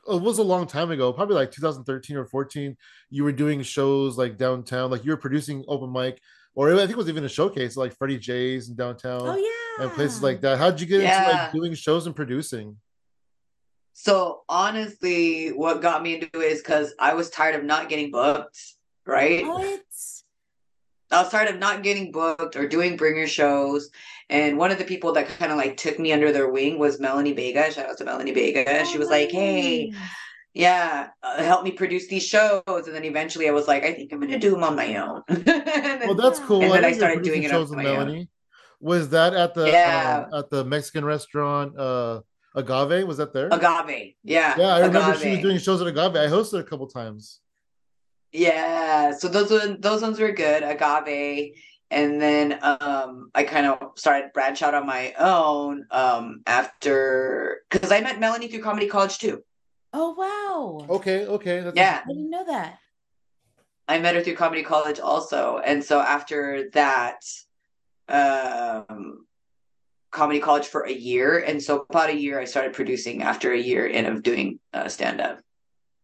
it 0.08 0.22
was 0.22 0.38
a 0.38 0.43
long 0.43 0.68
time 0.68 0.91
ago, 0.91 1.12
probably 1.12 1.36
like 1.36 1.52
2013 1.52 2.16
or 2.16 2.26
14. 2.26 2.78
You 3.10 3.26
were 3.26 3.34
doing 3.34 3.62
shows 3.64 4.18
like 4.18 4.38
downtown, 4.38 4.89
like 4.91 5.04
you 5.04 5.12
were 5.12 5.18
producing 5.18 5.66
open 5.68 5.91
mic, 5.91 6.22
or 6.58 6.74
I 6.74 6.78
think 6.78 6.91
it 6.91 6.97
was 6.97 7.08
even 7.08 7.24
a 7.24 7.30
showcase 7.30 7.78
like 7.78 7.95
Freddie 7.95 8.18
J's 8.18 8.68
in 8.70 8.76
downtown 8.76 9.22
Oh 9.22 9.36
yeah. 9.38 9.84
and 9.86 9.91
places 9.93 10.24
like 10.24 10.41
that. 10.41 10.58
How'd 10.58 10.82
you 10.82 10.88
get 10.88 11.01
into 11.01 11.32
like 11.32 11.51
doing 11.53 11.74
shows 11.76 12.08
and 12.08 12.16
producing? 12.16 12.76
So 13.93 14.41
honestly, 14.49 15.49
what 15.49 15.82
got 15.82 16.01
me 16.03 16.16
into 16.16 16.28
it 16.41 16.51
is 16.51 16.60
because 16.62 16.93
I 16.99 17.14
was 17.14 17.30
tired 17.30 17.55
of 17.55 17.64
not 17.64 17.89
getting 17.89 18.10
booked, 18.12 18.60
right? 19.05 19.45
What? 19.45 19.82
I 21.10 21.22
was 21.22 21.32
tired 21.32 21.49
of 21.49 21.58
not 21.60 21.84
getting 21.84 22.12
booked 22.12 22.55
or 22.55 22.68
doing 22.68 22.97
bringer 22.97 23.28
shows. 23.28 23.89
And 24.30 24.58
one 24.58 24.72
of 24.72 24.78
the 24.78 24.84
people 24.84 25.14
that 25.14 25.28
kind 25.28 25.51
of 25.51 25.58
like 25.58 25.78
took 25.78 25.97
me 25.99 26.12
under 26.12 26.32
their 26.32 26.49
wing 26.49 26.78
was 26.80 26.99
Melanie 26.99 27.34
Vega. 27.34 27.72
Shout 27.72 27.89
out 27.89 27.97
to 27.99 28.03
Melanie 28.05 28.34
Vega. 28.34 28.86
she 28.86 28.97
Oh, 28.97 28.99
was 28.99 29.10
like, 29.10 29.32
"Hey, 29.32 29.89
nice. 29.89 29.99
Yeah, 30.66 31.10
uh, 31.24 31.43
help 31.51 31.62
me 31.68 31.72
produce 31.72 32.05
these 32.14 32.26
shows." 32.34 32.84
And 32.88 32.93
then 32.95 33.05
eventually, 33.14 33.47
I 33.51 33.53
was 33.60 33.68
like, 33.72 33.84
"I 33.89 33.93
think 33.93 34.12
I'm 34.12 34.20
gonna 34.20 34.39
do 34.47 34.51
them 34.55 34.64
on 34.70 34.76
my 34.84 34.89
own." 35.05 35.22
Then- 35.30 35.99
Well, 36.08 36.16
that's 36.24 36.39
cool. 36.39 36.62
And 36.64 36.72
then 36.74 36.82
know 36.82 36.88
I 36.88 36.93
started 37.01 37.22
doing 37.30 37.43
it 37.43 37.51
on 37.53 37.76
my 37.76 37.86
own. 37.86 38.28
Was 38.80 39.10
that 39.10 39.34
at 39.43 39.53
the 39.58 39.66
Yeah. 39.78 40.26
um, 40.32 40.39
at 40.39 40.49
the 40.53 40.62
Mexican 40.76 41.03
restaurant 41.16 41.70
uh 41.88 42.22
Agave? 42.55 43.05
Was 43.12 43.18
that 43.22 43.32
there? 43.34 43.49
Agave, 43.58 44.16
yeah, 44.24 44.55
Yeah, 44.62 44.72
I 44.78 44.80
remember 44.88 45.18
she 45.20 45.30
was 45.36 45.39
doing 45.47 45.58
shows 45.60 45.80
at 45.84 45.88
Agave. 45.93 46.16
I 46.26 46.28
hosted 46.38 46.60
a 46.60 46.64
couple 46.72 46.88
times. 46.88 47.39
Yeah, 48.32 49.12
so 49.20 49.28
those 49.28 49.49
one 49.49 49.80
those 49.88 50.01
ones 50.01 50.20
were 50.20 50.32
good, 50.32 50.62
agave. 50.64 51.53
And 51.89 52.22
then 52.22 52.45
um 52.62 53.32
I 53.34 53.43
kind 53.53 53.66
of 53.72 53.78
started 53.95 54.34
branch 54.34 54.62
out 54.62 54.74
on 54.80 54.86
my 54.86 55.14
own 55.36 55.86
um 55.91 56.41
after 56.45 57.62
because 57.70 57.91
I 57.91 58.01
met 58.01 58.20
Melanie 58.20 58.47
through 58.49 58.64
comedy 58.70 58.88
college 58.88 59.18
too. 59.20 59.43
Oh 59.94 60.12
wow. 60.14 60.96
Okay, 60.98 61.26
okay. 61.26 61.62
That's 61.62 61.76
Yeah, 61.76 62.02
I 62.04 62.08
didn't 62.08 62.30
know 62.30 62.46
that. 62.46 62.80
I 63.88 64.00
met 64.00 64.16
her 64.16 64.22
through 64.22 64.36
comedy 64.36 64.64
college 64.64 65.00
also. 65.00 65.62
And 65.64 65.84
so 65.84 66.00
after 66.00 66.70
that, 66.72 67.22
um 68.10 69.26
comedy 70.12 70.40
college 70.40 70.68
for 70.68 70.82
a 70.88 70.92
year. 70.92 71.40
And 71.40 71.62
so 71.62 71.86
about 71.90 72.10
a 72.10 72.16
year 72.16 72.40
I 72.40 72.46
started 72.46 72.74
producing 72.74 73.22
after 73.24 73.52
a 73.52 73.60
year 73.60 73.86
in 73.86 74.06
of 74.06 74.24
doing 74.24 74.60
uh, 74.74 74.88
stand 74.88 75.22
up. 75.22 75.40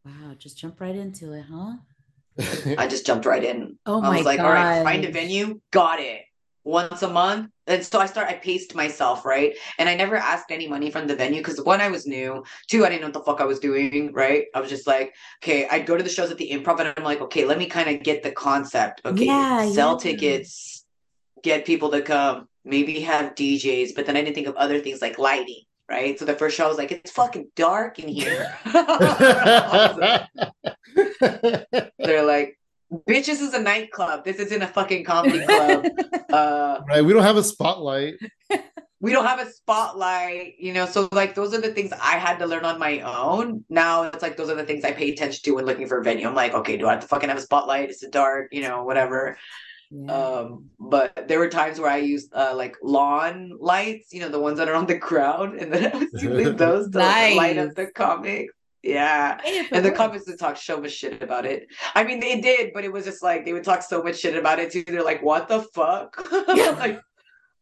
Wow, 0.06 0.36
just 0.38 0.58
jump 0.58 0.80
right 0.82 0.96
into 0.96 1.34
it, 1.34 1.46
huh? 1.50 1.74
I 2.78 2.88
just 2.88 3.06
jumped 3.06 3.26
right 3.26 3.44
in. 3.44 3.78
Oh 3.86 4.02
I 4.02 4.10
my 4.10 4.18
was 4.18 4.26
like, 4.26 4.38
god. 4.38 4.46
all 4.46 4.52
right, 4.54 4.84
find 4.84 5.06
a 5.06 5.12
venue, 5.12 5.62
got 5.72 6.00
it. 6.00 6.22
Once 6.66 7.01
a 7.03 7.09
month. 7.09 7.49
And 7.68 7.84
so 7.86 7.99
I 7.99 8.05
start 8.05 8.30
I 8.30 8.36
paced 8.36 8.74
myself, 8.76 9.26
right? 9.26 9.55
And 9.80 9.89
I 9.89 9.95
never 9.95 10.16
asked 10.16 10.49
any 10.51 10.68
money 10.68 10.89
from 10.91 11.07
the 11.07 11.16
venue 11.16 11.41
because 11.41 11.61
one, 11.61 11.82
I 11.82 11.89
was 11.89 12.05
new. 12.07 12.43
Two, 12.70 12.86
I 12.86 12.89
didn't 12.89 13.01
know 13.01 13.07
what 13.07 13.14
the 13.14 13.24
fuck 13.24 13.41
I 13.41 13.45
was 13.45 13.59
doing, 13.59 14.14
right? 14.14 14.45
I 14.55 14.59
was 14.61 14.70
just 14.70 14.88
like, 14.88 15.14
okay, 15.43 15.68
I'd 15.70 15.86
go 15.86 15.97
to 15.97 16.03
the 16.03 16.09
shows 16.09 16.32
at 16.32 16.38
the 16.38 16.49
improv 16.51 16.80
and 16.80 16.93
I'm 16.95 17.03
like, 17.03 17.22
okay, 17.22 17.45
let 17.45 17.57
me 17.57 17.66
kind 17.68 17.89
of 17.89 18.03
get 18.03 18.24
the 18.24 18.32
concept. 18.32 19.01
Okay, 19.05 19.26
Yeah, 19.26 19.70
sell 19.72 19.93
yeah. 19.93 19.97
tickets, 20.11 20.86
get 21.41 21.66
people 21.66 21.89
to 21.91 22.01
come, 22.01 22.47
maybe 22.66 22.99
have 23.01 23.36
DJs, 23.36 23.95
but 23.95 24.05
then 24.05 24.16
I 24.18 24.22
didn't 24.22 24.36
think 24.36 24.47
of 24.47 24.55
other 24.55 24.80
things 24.80 25.01
like 25.01 25.20
lighting. 25.20 25.61
Right. 25.89 26.18
So 26.18 26.24
the 26.26 26.34
first 26.34 26.55
show 26.55 26.64
I 26.66 26.70
was 26.70 26.78
like, 26.78 26.93
it's 26.93 27.11
fucking 27.11 27.49
dark 27.57 27.99
in 27.99 28.07
here. 28.07 28.55
They're 31.99 32.24
like, 32.26 32.57
bitch, 33.08 33.26
this 33.26 33.41
is 33.41 33.54
a 33.54 33.62
nightclub. 33.62 34.26
This 34.26 34.38
isn't 34.38 34.62
a 34.62 34.68
fucking 34.68 35.04
comedy 35.04 35.46
club. 35.46 35.86
uh 36.30 36.82
right, 36.88 37.04
we 37.04 37.14
don't 37.14 37.24
have 37.24 37.38
a 37.38 37.44
spotlight. 37.44 38.16
we 39.00 39.12
don't 39.12 39.26
have 39.26 39.39
a 39.39 39.52
spotlight, 39.52 40.56
you 40.60 40.74
know. 40.74 40.86
So 40.86 41.10
like 41.12 41.36
those 41.36 41.54
are 41.54 41.62
the 41.62 41.74
things 41.74 41.91
I 41.94 42.18
had 42.18 42.38
to 42.39 42.46
learn 42.46 42.66
on 42.66 42.80
my 42.80 43.02
own. 43.02 43.64
Now 43.70 44.04
it's 44.04 44.22
like 44.22 44.38
those 44.38 44.50
are 44.50 44.56
the 44.56 44.66
things 44.66 44.84
I 44.84 44.91
pay 44.91 45.12
attention 45.12 45.41
to 45.44 45.56
when 45.56 45.66
looking 45.66 45.88
for 45.88 46.00
a 46.00 46.04
venue. 46.04 46.28
I'm 46.28 46.36
like, 46.36 46.54
okay, 46.54 46.78
do 46.78 46.88
I 46.88 46.91
have 46.91 47.02
to 47.02 47.08
fucking 47.08 47.30
have 47.30 47.38
a 47.38 47.41
spotlight? 47.41 47.89
Is 47.89 48.04
it 48.04 48.12
dark? 48.12 48.50
You 48.52 48.62
know, 48.62 48.84
whatever. 48.84 49.38
Yeah. 49.91 50.12
Um, 50.12 50.70
but 50.80 51.28
there 51.28 51.38
were 51.38 51.50
times 51.50 51.80
where 51.80 51.91
I 51.91 51.98
used 51.98 52.34
uh 52.34 52.56
like 52.56 52.78
lawn 52.82 53.52
lights, 53.60 54.14
you 54.14 54.22
know, 54.22 54.30
the 54.30 54.39
ones 54.39 54.58
that 54.58 54.70
are 54.70 54.76
on 54.76 54.88
the 54.88 54.98
ground, 55.10 55.60
and 55.60 55.72
then 55.72 55.91
I 55.94 55.98
was 55.98 56.24
using 56.24 56.56
those 56.56 56.89
to 56.91 57.00
like, 57.00 57.36
light 57.36 57.58
up 57.58 57.76
the 57.76 57.88
comics. 57.88 58.54
Yeah. 58.84 59.40
Hey, 59.42 59.66
And 59.72 59.84
the 59.84 59.90
works. 59.90 59.98
comics 59.98 60.28
would 60.28 60.38
talk 60.38 60.58
so 60.58 60.80
much 60.80 60.92
shit 60.92 61.24
about 61.24 61.46
it. 61.46 61.68
I 61.96 62.04
mean, 62.04 62.20
they 62.20 62.42
did, 62.42 62.74
but 62.74 62.84
it 62.84 62.92
was 62.92 63.06
just 63.06 63.24
like 63.24 63.46
they 63.46 63.54
would 63.54 63.64
talk 63.64 63.82
so 63.82 64.04
much 64.04 64.18
shit 64.20 64.36
about 64.36 64.60
it 64.60 64.72
too. 64.72 64.84
They're 64.86 65.04
like, 65.04 65.24
"What 65.24 65.48
the 65.48 65.62
fuck?" 65.62 66.16
Yeah. 66.54 66.72
like, 66.72 67.02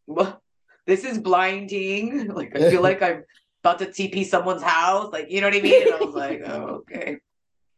what? 0.05 0.39
This 0.87 1.03
is 1.05 1.19
blinding. 1.19 2.27
Like, 2.33 2.55
I 2.57 2.71
feel 2.71 2.81
like 2.89 3.01
I'm 3.03 3.23
about 3.63 3.77
to 3.79 3.85
TP 3.85 4.25
someone's 4.25 4.63
house. 4.63 5.13
Like, 5.13 5.29
you 5.29 5.41
know 5.41 5.47
what 5.47 5.55
I 5.55 5.61
mean? 5.61 5.83
And 5.83 5.93
I 5.93 6.03
was 6.03 6.15
like, 6.15 6.41
"Oh, 6.43 6.83
okay." 6.89 7.17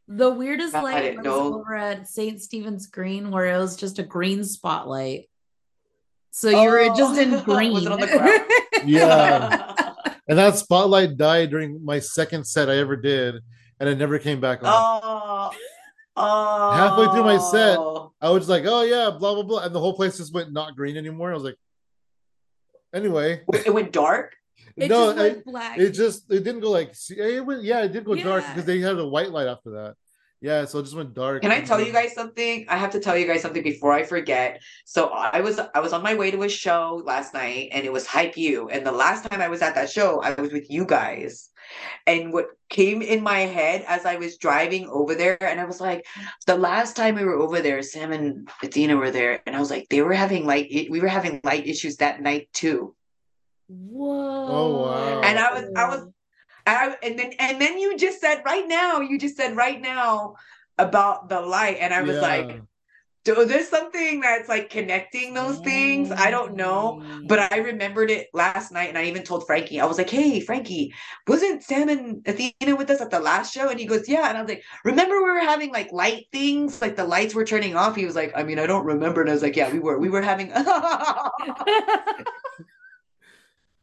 The 0.07 0.29
weirdest 0.29 0.73
I 0.75 0.81
light 0.81 1.01
didn't 1.01 1.17
was 1.17 1.25
know. 1.25 1.55
over 1.59 1.75
at 1.75 2.07
St. 2.07 2.41
Stephen's 2.41 2.87
Green 2.87 3.29
where 3.29 3.45
it 3.53 3.57
was 3.57 3.75
just 3.75 3.99
a 3.99 4.03
green 4.03 4.43
spotlight. 4.45 5.29
So 6.31 6.49
you 6.49 6.69
were 6.69 6.79
oh. 6.79 6.95
just 6.95 7.19
in 7.19 7.33
Oh, 7.33 7.41
green. 7.41 7.73
was 7.73 7.85
it 7.85 7.91
on 7.91 7.99
the 7.99 8.07
ground? 8.07 8.41
Yeah. 8.85 9.72
And 10.27 10.37
that 10.37 10.55
spotlight 10.57 11.17
died 11.17 11.49
during 11.49 11.83
my 11.83 11.99
second 11.99 12.45
set 12.45 12.69
I 12.69 12.77
ever 12.77 12.95
did, 12.95 13.35
and 13.79 13.89
it 13.89 13.97
never 13.97 14.19
came 14.19 14.39
back 14.39 14.63
on. 14.63 14.69
oh. 14.69 15.51
Oh. 16.15 16.71
Halfway 16.73 17.05
through 17.07 17.23
my 17.23 17.39
set, 17.39 17.79
I 18.21 18.29
was 18.29 18.47
like, 18.47 18.65
oh 18.67 18.83
yeah, 18.83 19.09
blah 19.09 19.33
blah 19.33 19.43
blah, 19.43 19.63
and 19.63 19.73
the 19.73 19.79
whole 19.79 19.95
place 19.95 20.17
just 20.17 20.33
went 20.33 20.53
not 20.53 20.75
green 20.75 20.95
anymore. 20.95 21.31
I 21.31 21.33
was 21.33 21.43
like, 21.43 21.57
anyway, 22.93 23.41
It 23.65 23.73
went 23.73 23.91
dark. 23.91 24.35
it 24.77 24.89
no, 24.89 25.07
just 25.07 25.17
went 25.17 25.45
black. 25.45 25.77
it 25.79 25.89
just 25.91 26.31
it 26.31 26.43
didn't 26.43 26.61
go 26.61 26.69
like 26.69 26.93
it 27.09 27.43
went 27.45 27.63
yeah, 27.63 27.81
it 27.83 27.91
did 27.93 28.05
go 28.05 28.15
dark 28.15 28.45
because 28.47 28.65
they 28.65 28.79
had 28.79 28.97
a 28.99 29.07
white 29.07 29.31
light 29.31 29.47
after 29.47 29.71
that. 29.71 29.95
Yeah, 30.43 30.65
so 30.65 30.79
it 30.79 30.83
just 30.83 30.93
went 30.93 31.13
dark. 31.13 31.41
Can 31.41 31.53
I 31.53 31.61
tell 31.61 31.79
you 31.79 31.93
guys 31.93 32.13
something? 32.13 32.65
I 32.67 32.75
have 32.75 32.91
to 32.91 32.99
tell 32.99 33.17
you 33.17 33.25
guys 33.25 33.41
something 33.41 33.63
before 33.63 33.93
I 33.93 34.03
forget. 34.03 34.61
So 34.83 35.07
I 35.07 35.39
was 35.39 35.57
I 35.73 35.79
was 35.79 35.93
on 35.93 36.03
my 36.03 36.15
way 36.15 36.31
to 36.31 36.43
a 36.43 36.49
show 36.49 37.01
last 37.05 37.33
night 37.33 37.69
and 37.71 37.85
it 37.85 37.93
was 37.93 38.05
Hype 38.05 38.35
You. 38.35 38.67
And 38.67 38.85
the 38.85 38.91
last 38.91 39.31
time 39.31 39.39
I 39.39 39.47
was 39.47 39.61
at 39.61 39.73
that 39.75 39.89
show, 39.89 40.21
I 40.21 40.33
was 40.33 40.51
with 40.51 40.69
you 40.69 40.83
guys. 40.83 41.49
And 42.07 42.33
what 42.33 42.47
came 42.69 43.01
in 43.01 43.23
my 43.23 43.39
head 43.39 43.85
as 43.87 44.05
I 44.05 44.17
was 44.17 44.35
driving 44.35 44.85
over 44.89 45.15
there, 45.15 45.41
and 45.41 45.61
I 45.61 45.65
was 45.65 45.79
like, 45.79 46.05
the 46.45 46.57
last 46.57 46.97
time 46.97 47.15
we 47.15 47.23
were 47.23 47.39
over 47.39 47.61
there, 47.61 47.81
Sam 47.81 48.11
and 48.11 48.49
Athena 48.61 48.97
were 48.97 49.11
there, 49.11 49.41
and 49.45 49.55
I 49.55 49.61
was 49.61 49.71
like, 49.71 49.87
they 49.89 50.01
were 50.01 50.11
having 50.13 50.45
light 50.45 50.67
we 50.89 50.99
were 50.99 51.07
having 51.07 51.39
light 51.45 51.67
issues 51.67 51.95
that 51.97 52.21
night 52.21 52.49
too. 52.51 52.93
Whoa. 53.69 54.47
Oh, 54.49 54.81
wow. 54.81 55.21
And 55.21 55.39
I 55.39 55.53
was 55.53 55.71
I 55.77 55.87
was 55.87 56.01
and, 56.01 56.13
I, 56.65 56.95
and 57.03 57.17
then 57.19 57.33
and 57.39 57.59
then 57.61 57.77
you 57.77 57.97
just 57.97 58.21
said 58.21 58.41
right 58.45 58.67
now, 58.67 59.01
you 59.01 59.19
just 59.19 59.37
said 59.37 59.55
right 59.55 59.81
now 59.81 60.35
about 60.77 61.29
the 61.29 61.41
light, 61.41 61.77
and 61.79 61.93
I 61.93 62.01
was 62.01 62.15
Yeah. 62.15 62.21
like, 62.21 62.61
do- 63.25 63.45
there's 63.45 63.67
something 63.67 64.21
that's 64.21 64.49
like 64.49 64.69
connecting 64.69 65.33
those 65.33 65.59
things. 65.59 66.11
I 66.11 66.31
don't 66.31 66.55
know, 66.55 67.01
mm. 67.01 67.27
but 67.27 67.51
I 67.51 67.57
remembered 67.57 68.11
it 68.11 68.27
last 68.33 68.71
night, 68.71 68.89
and 68.89 68.97
I 68.97 69.05
even 69.05 69.23
told 69.23 69.45
Frankie. 69.45 69.79
I 69.79 69.85
was 69.85 69.97
like, 69.97 70.09
"Hey, 70.09 70.39
Frankie, 70.39 70.93
wasn't 71.27 71.63
Sam 71.63 71.89
and 71.89 72.25
Athena 72.27 72.75
with 72.75 72.89
us 72.89 73.01
at 73.01 73.11
the 73.11 73.19
last 73.19 73.53
show?" 73.53 73.69
And 73.69 73.79
he 73.79 73.85
goes, 73.85 74.07
"Yeah." 74.09 74.29
And 74.29 74.37
I 74.37 74.41
was 74.41 74.49
like, 74.49 74.63
"Remember 74.85 75.15
we 75.17 75.31
were 75.31 75.39
having 75.39 75.71
like 75.71 75.91
light 75.91 76.25
things, 76.31 76.81
like 76.81 76.95
the 76.95 77.05
lights 77.05 77.35
were 77.35 77.45
turning 77.45 77.75
off." 77.75 77.95
He 77.95 78.05
was 78.05 78.15
like, 78.15 78.31
"I 78.35 78.43
mean, 78.43 78.59
I 78.59 78.67
don't 78.67 78.85
remember." 78.85 79.21
And 79.21 79.29
I 79.29 79.33
was 79.33 79.43
like, 79.43 79.55
"Yeah, 79.55 79.71
we 79.71 79.79
were. 79.79 79.99
We 79.99 80.09
were 80.09 80.21
having." 80.21 80.51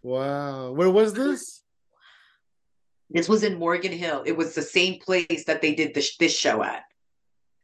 Wow. 0.03 0.73
Where 0.73 0.91
was 0.91 1.13
this? 1.13 1.63
This 3.11 3.29
was 3.29 3.43
in 3.43 3.59
Morgan 3.59 3.93
Hill. 3.93 4.23
It 4.27 4.37
was 4.37 4.55
the 4.55 4.63
same 4.63 4.99
place 5.01 5.45
that 5.47 5.61
they 5.63 5.75
did 5.75 5.95
this 5.95 6.17
this 6.17 6.37
show 6.37 6.63
at. 6.63 6.83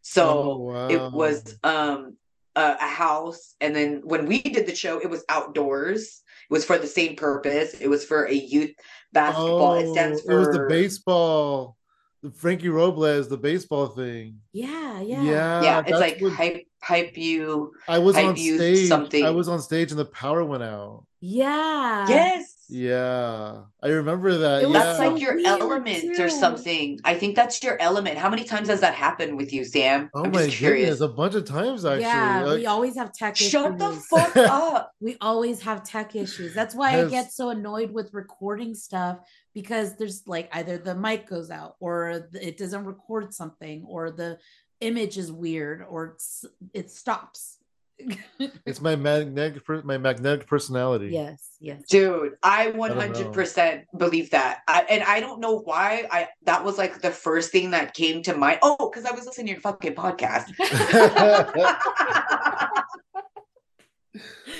So 0.02 0.24
Oh, 0.28 0.58
wow. 0.58 0.88
it 0.88 1.12
was 1.12 1.56
um 1.64 2.16
a, 2.54 2.76
a 2.80 2.86
house 2.86 3.54
and 3.60 3.74
then 3.76 4.00
when 4.04 4.26
we 4.26 4.40
did 4.40 4.66
the 4.66 4.74
show 4.74 4.98
it 4.98 5.10
was 5.10 5.24
outdoors 5.28 6.22
it 6.48 6.52
was 6.52 6.64
for 6.64 6.78
the 6.78 6.86
same 6.86 7.14
purpose 7.16 7.74
it 7.74 7.88
was 7.88 8.02
for 8.04 8.24
a 8.24 8.32
youth 8.32 8.70
basketball 9.12 9.74
it 9.74 9.90
stands 9.92 10.22
for 10.22 10.32
Oh, 10.32 10.36
it 10.36 10.38
was 10.46 10.56
the 10.56 10.66
baseball, 10.68 11.76
the 12.22 12.30
Frankie 12.30 12.68
Robles, 12.70 13.28
the 13.28 13.36
baseball 13.36 13.88
thing. 13.88 14.40
yeah, 14.52 15.00
yeah. 15.00 15.22
Yeah, 15.22 15.62
yeah 15.62 15.80
it's 15.86 15.90
like 16.06 16.18
what- 16.20 16.32
hype 16.32 16.66
hype 16.82 17.16
you 17.18 17.72
I 17.88 17.98
was 17.98 18.14
hype 18.16 18.26
on 18.28 18.36
you 18.36 18.56
stage. 18.56 18.88
something. 18.88 19.24
I 19.24 19.30
was 19.30 19.48
on 19.48 19.60
stage 19.60 19.90
and 19.90 19.98
the 20.00 20.04
power 20.06 20.42
went 20.44 20.62
out. 20.62 21.04
Yeah. 21.20 22.08
yes 22.08 22.55
Yeah, 22.68 23.62
I 23.82 23.88
remember 23.88 24.38
that. 24.38 24.62
It 24.62 24.66
was 24.66 24.74
yeah. 24.74 24.84
that's 24.84 24.98
like 24.98 25.20
your 25.20 25.34
weird, 25.34 25.46
element 25.46 26.18
or 26.18 26.28
something 26.28 26.98
i 27.04 27.14
think 27.14 27.36
that's 27.36 27.62
your 27.62 27.80
element 27.80 28.18
how 28.18 28.28
many 28.28 28.44
times 28.44 28.68
has 28.68 28.80
that 28.80 28.94
happened 28.94 29.36
with 29.36 29.52
you 29.52 29.64
sam 29.64 30.10
oh 30.14 30.24
i'm 30.24 30.32
my 30.32 30.46
just 30.46 30.56
curious 30.56 30.98
goodness, 30.98 31.00
a 31.00 31.08
bunch 31.08 31.34
of 31.34 31.44
times 31.44 31.84
actually. 31.84 32.02
yeah, 32.02 32.42
Like, 32.44 32.58
we 32.58 32.66
always 32.66 32.96
have 32.96 33.12
tech 33.12 33.36
shut 33.36 33.78
the 33.78 33.92
fuck 33.92 34.36
up 34.36 34.92
we 35.00 35.16
always 35.20 35.60
have 35.62 35.84
tech 35.84 36.16
issues. 36.16 36.54
That's 36.54 36.74
why 36.74 36.92
I 36.92 37.02
Yes. 37.02 37.10
get 37.10 37.32
so 37.32 37.50
annoyed 37.50 37.92
with 37.92 38.12
recording 38.14 38.74
stuff 38.74 39.18
because 39.54 39.96
there's 39.96 40.26
like 40.26 40.48
either 40.52 40.78
the 40.78 40.94
mic 40.94 41.28
goes 41.28 41.50
out 41.50 41.76
or 41.80 42.28
it 42.32 42.56
doesn't 42.56 42.84
record 42.84 43.34
something 43.34 43.84
or 43.86 44.10
the 44.10 44.38
image 44.80 45.18
is 45.18 45.30
weird 45.30 45.84
or 45.88 46.14
it's, 46.14 46.44
it 46.72 46.90
stops. 46.90 47.55
It's 47.98 48.80
my 48.80 48.96
magnetic, 48.96 49.62
my 49.84 49.98
magnetic 49.98 50.46
personality. 50.46 51.08
yes, 51.08 51.50
yes. 51.60 51.82
Dude, 51.88 52.34
I 52.42 52.72
100% 52.72 53.84
believe 53.96 54.30
that. 54.30 54.60
I, 54.68 54.82
and 54.90 55.02
I 55.02 55.20
don't 55.20 55.40
know 55.40 55.60
why 55.60 56.06
I 56.10 56.28
that 56.44 56.64
was 56.64 56.78
like 56.78 57.00
the 57.00 57.10
first 57.10 57.52
thing 57.52 57.70
that 57.70 57.94
came 57.94 58.22
to 58.24 58.36
mind. 58.36 58.58
Oh, 58.62 58.90
because 58.90 59.06
I 59.06 59.12
was 59.12 59.26
listening 59.26 59.46
to 59.46 59.52
your 59.52 59.60
fucking 59.60 59.94
podcast. 59.94 60.52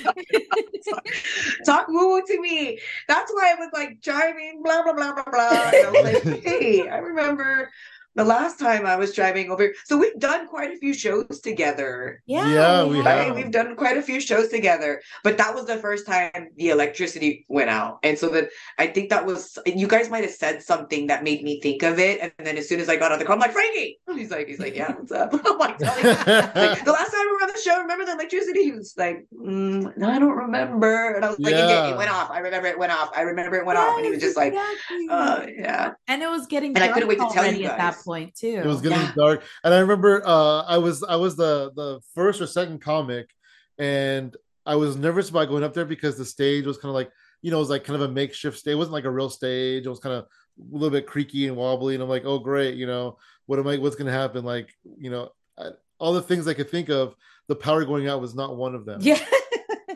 Talk 1.65 1.89
woo 1.89 2.09
woo 2.09 2.23
to 2.27 2.41
me. 2.41 2.79
That's 3.09 3.33
why 3.33 3.53
I 3.53 3.61
was 3.61 3.71
like 3.73 4.01
driving, 4.01 4.63
blah 4.63 4.83
blah 4.83 4.93
blah 4.93 5.15
blah 5.15 5.25
blah. 5.25 5.71
And 5.75 5.87
I 5.87 5.91
was 5.91 6.25
like, 6.25 6.43
hey, 6.45 6.89
I 6.89 6.99
remember 6.99 7.71
the 8.17 8.25
last 8.25 8.59
time 8.59 8.87
I 8.87 8.97
was 8.97 9.13
driving 9.15 9.51
over. 9.51 9.73
So 9.85 9.97
we've 9.97 10.19
done 10.19 10.49
quite 10.49 10.71
a 10.73 10.79
few 10.79 10.93
shows 10.95 11.41
together. 11.41 12.23
Yeah, 12.27 12.49
Yeah, 12.49 12.85
we 12.85 13.01
Right? 13.01 13.27
have. 13.29 13.37
We've 13.37 13.51
done 13.51 13.77
quite 13.77 13.97
a 13.97 14.03
few 14.03 14.21
shows 14.21 14.49
together, 14.49 15.01
but 15.23 15.37
that 15.39 15.55
was 15.55 15.67
the 15.67 15.77
first 15.77 16.07
time 16.07 16.49
the 16.57 16.71
electricity 16.71 17.45
went 17.49 17.71
out. 17.71 17.99
And 18.03 18.19
so 18.19 18.29
then 18.29 18.49
I 18.79 18.87
think 18.89 19.11
that 19.11 19.25
was 19.27 19.59
you 19.67 19.87
guys 19.87 20.09
might 20.11 20.25
have 20.25 20.33
said 20.33 20.63
something 20.63 21.07
that 21.09 21.23
made 21.23 21.43
me 21.45 21.61
think 21.61 21.83
of 21.83 21.99
it. 21.99 22.21
And 22.21 22.33
then 22.45 22.57
as 22.57 22.69
soon 22.69 22.81
as 22.81 22.89
I 22.89 22.97
got 22.97 23.13
on 23.13 23.19
the 23.19 23.25
car, 23.25 23.35
I'm 23.35 23.41
like, 23.41 23.53
Frankie. 23.53 23.99
And 24.09 24.19
he's 24.19 24.31
like, 24.31 24.49
he's 24.49 24.59
like, 24.61 24.75
yeah, 24.75 24.93
what's 24.93 25.13
up? 25.13 25.31
I'm 25.47 25.59
like, 25.59 25.79
like, 25.81 26.85
the 26.85 26.93
last 26.93 27.11
time 27.13 27.21
we 27.27 27.33
were 27.33 27.43
on 27.43 27.53
the 27.53 27.61
show, 27.63 27.81
remember 27.81 28.05
the 28.07 28.13
electricity? 28.13 28.63
He 28.65 28.73
was 28.73 28.95
like, 28.97 29.27
mm, 29.35 29.97
no, 29.97 30.09
I 30.11 30.19
don't 30.19 30.37
remember. 30.37 31.15
And 31.15 31.25
I 31.25 31.29
was 31.31 31.39
like, 31.39 31.53
it, 31.53 31.57
did. 31.59 31.69
Yeah. 31.69 31.89
it 31.91 31.97
went 31.97 32.11
off. 32.11 32.31
I 32.31 32.39
remember 32.39 32.69
it 32.69 32.79
went 32.79 32.93
off. 32.93 33.11
I 33.15 33.23
remember 33.23 33.57
it 33.57 33.67
went 33.67 33.79
off. 33.79 33.97
And 33.97 34.05
he 34.07 34.11
was 34.11 34.23
Yes, 34.23 34.29
just 34.35 34.37
like, 34.37 34.53
exactly. 34.55 35.07
uh, 35.11 35.47
yeah. 35.61 35.93
and 36.09 36.23
it 36.23 36.29
was 36.31 36.47
getting 36.47 36.75
And 36.75 36.83
I 36.83 36.89
couldn't 36.89 37.09
wait 37.09 37.19
to 37.19 37.29
tell 37.31 37.45
you 37.45 37.51
already 37.51 37.63
that 37.67 37.79
guys. 37.79 38.06
Point 38.07 38.35
too. 38.35 38.61
it 38.65 38.67
was 38.67 38.81
getting 38.81 38.99
Yeah. 38.99 39.13
dark 39.17 39.45
and 39.65 39.75
i 39.75 39.79
remember 39.79 40.23
uh 40.27 40.63
i 40.63 40.79
was 40.79 41.03
i 41.03 41.17
was 41.17 41.37
the 41.37 41.71
the 41.77 42.01
first 42.15 42.41
or 42.41 42.47
second 42.47 42.81
comic 42.81 43.29
and 43.79 44.35
i 44.65 44.75
was 44.77 44.97
nervous 44.97 45.29
about 45.31 45.49
going 45.49 45.65
up 45.65 45.75
there 45.75 45.85
because 45.85 46.17
the 46.17 46.25
stage 46.25 46.65
was 46.65 46.79
kind 46.79 46.91
of 46.91 46.95
like 46.95 47.11
you 47.43 47.51
know 47.51 47.59
it 47.59 47.61
was 47.67 47.71
like 47.71 47.85
kind 47.85 48.01
of 48.01 48.09
a 48.09 48.13
makeshift 48.13 48.57
stage 48.59 48.73
it 48.73 48.77
wasn't 48.83 48.93
like 48.95 49.05
a 49.05 49.11
real 49.11 49.29
stage 49.31 49.85
it 49.85 49.91
was 49.91 50.01
kind 50.01 50.15
of 50.15 50.25
a 50.25 50.29
little 50.75 50.91
bit 50.91 51.07
creaky 51.07 51.47
and 51.49 51.57
wobbly 51.57 51.95
and 51.95 52.03
i'm 52.03 52.09
like 52.09 52.25
oh 52.25 52.39
great 52.39 52.75
you 52.77 52.87
know 52.87 53.19
what 53.47 53.59
am 53.59 53.67
i 53.69 53.77
what's 53.77 53.97
going 53.97 54.07
to 54.07 54.19
happen 54.23 54.45
like 54.45 54.73
you 54.99 55.11
know 55.11 55.29
I, 55.59 55.71
all 55.99 56.13
the 56.15 56.23
things 56.23 56.47
i 56.49 56.55
could 56.55 56.71
think 56.71 56.89
of 56.89 57.15
the 57.49 57.57
power 57.57 57.85
going 57.85 58.09
out 58.09 58.21
was 58.21 58.35
not 58.35 58.57
one 58.57 58.75
of 58.75 58.85
them 58.87 59.01
yeah. 59.03 59.23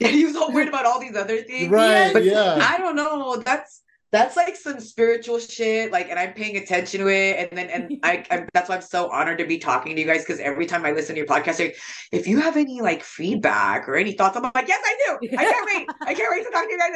And 0.01 0.11
he 0.11 0.25
was 0.25 0.35
all 0.35 0.51
worried 0.51 0.67
about 0.67 0.85
all 0.85 0.99
these 0.99 1.15
other 1.15 1.41
things. 1.43 1.69
right 1.71 2.11
But 2.11 2.25
yeah 2.25 2.57
I 2.61 2.77
don't 2.77 2.95
know. 2.95 3.37
That's 3.37 3.82
that's 4.13 4.37
like 4.37 4.55
some 4.55 4.79
spiritual 4.79 5.39
shit. 5.39 5.91
Like, 5.91 6.09
and 6.09 6.19
I'm 6.19 6.33
paying 6.33 6.55
attention 6.55 6.99
to 6.99 7.07
it, 7.07 7.35
and 7.39 7.57
then 7.57 7.69
and 7.69 7.99
I, 8.03 8.23
I'm, 8.31 8.47
that's 8.53 8.69
why 8.69 8.75
I'm 8.75 8.81
so 8.81 9.09
honored 9.09 9.39
to 9.39 9.45
be 9.45 9.57
talking 9.57 9.95
to 9.95 10.01
you 10.01 10.07
guys 10.07 10.21
because 10.21 10.39
every 10.39 10.67
time 10.67 10.85
I 10.85 10.91
listen 10.91 11.15
to 11.15 11.19
your 11.19 11.27
podcast, 11.27 11.59
like, 11.59 11.77
if 12.11 12.27
you 12.27 12.39
have 12.39 12.55
any 12.55 12.79
like 12.79 13.03
feedback 13.03 13.89
or 13.89 13.95
any 13.95 14.13
thoughts, 14.13 14.37
I'm 14.37 14.43
like, 14.43 14.67
yes, 14.67 14.81
I 14.85 14.97
do. 15.07 15.29
I 15.35 15.43
can't 15.43 15.65
wait. 15.65 15.89
I 16.01 16.13
can't 16.13 16.31
wait 16.31 16.45
to 16.45 16.51
talk 16.51 16.63
to 16.63 16.71
you 16.71 16.77
guys. 16.77 16.91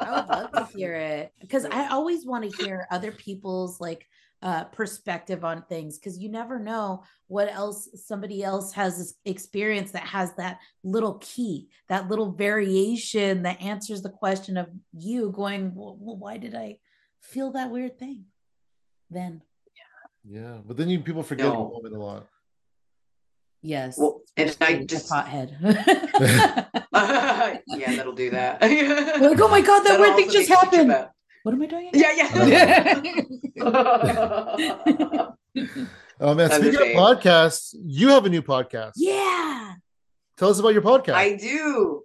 I 0.00 0.10
would 0.10 0.28
love 0.54 0.70
to 0.70 0.76
hear 0.76 0.94
it 0.94 1.34
because 1.38 1.66
I 1.66 1.88
always 1.90 2.24
want 2.24 2.50
to 2.50 2.64
hear 2.64 2.88
other 2.90 3.12
people's 3.12 3.78
like 3.78 4.08
uh 4.42 4.64
perspective 4.64 5.44
on 5.44 5.62
things 5.68 5.98
because 5.98 6.18
you 6.18 6.28
never 6.30 6.58
know 6.58 7.02
what 7.26 7.52
else 7.52 7.88
somebody 7.94 8.42
else 8.42 8.72
has 8.72 8.96
this 8.96 9.14
experience 9.26 9.90
that 9.92 10.02
has 10.02 10.32
that 10.36 10.58
little 10.82 11.18
key 11.20 11.68
that 11.88 12.08
little 12.08 12.32
variation 12.32 13.42
that 13.42 13.60
answers 13.60 14.00
the 14.02 14.08
question 14.08 14.56
of 14.56 14.66
you 14.96 15.30
going 15.30 15.74
well, 15.74 15.96
well, 16.00 16.16
why 16.16 16.36
did 16.38 16.54
i 16.54 16.78
feel 17.20 17.52
that 17.52 17.70
weird 17.70 17.98
thing 17.98 18.24
then 19.10 19.42
yeah 20.24 20.58
but 20.66 20.76
then 20.78 20.88
you 20.88 21.00
people 21.00 21.22
forget 21.22 21.46
No. 21.46 21.52
the 21.52 21.58
moment 21.74 21.94
a 21.94 21.98
lot 21.98 22.26
yes 23.62 23.98
Well, 23.98 24.22
and 24.38 24.56
I 24.62 24.84
just- 24.84 25.10
pothead 25.10 25.56
yeah, 27.66 27.94
that'll 27.96 28.12
do 28.12 28.30
that. 28.30 28.60
like 28.62 29.40
oh 29.40 29.48
my 29.48 29.60
god 29.60 29.80
that 29.80 29.98
That'll 29.98 30.00
weird 30.04 30.16
thing 30.16 30.30
just 30.30 30.48
happened 30.48 30.88
bad. 30.88 31.10
What 31.42 31.54
am 31.54 31.62
i 31.62 31.66
doing 31.66 31.90
Yeah, 31.92 32.12
yeah. 32.14 33.00
oh 36.20 36.34
man 36.34 36.48
That's 36.48 36.56
speaking 36.56 36.80
of 36.80 36.86
podcasts 36.96 37.74
you 37.82 38.08
have 38.08 38.26
a 38.26 38.28
new 38.28 38.42
podcast 38.42 38.92
yeah 38.96 39.74
tell 40.36 40.48
us 40.48 40.58
about 40.58 40.72
your 40.72 40.82
podcast 40.82 41.14
I 41.14 41.34
do. 41.36 42.02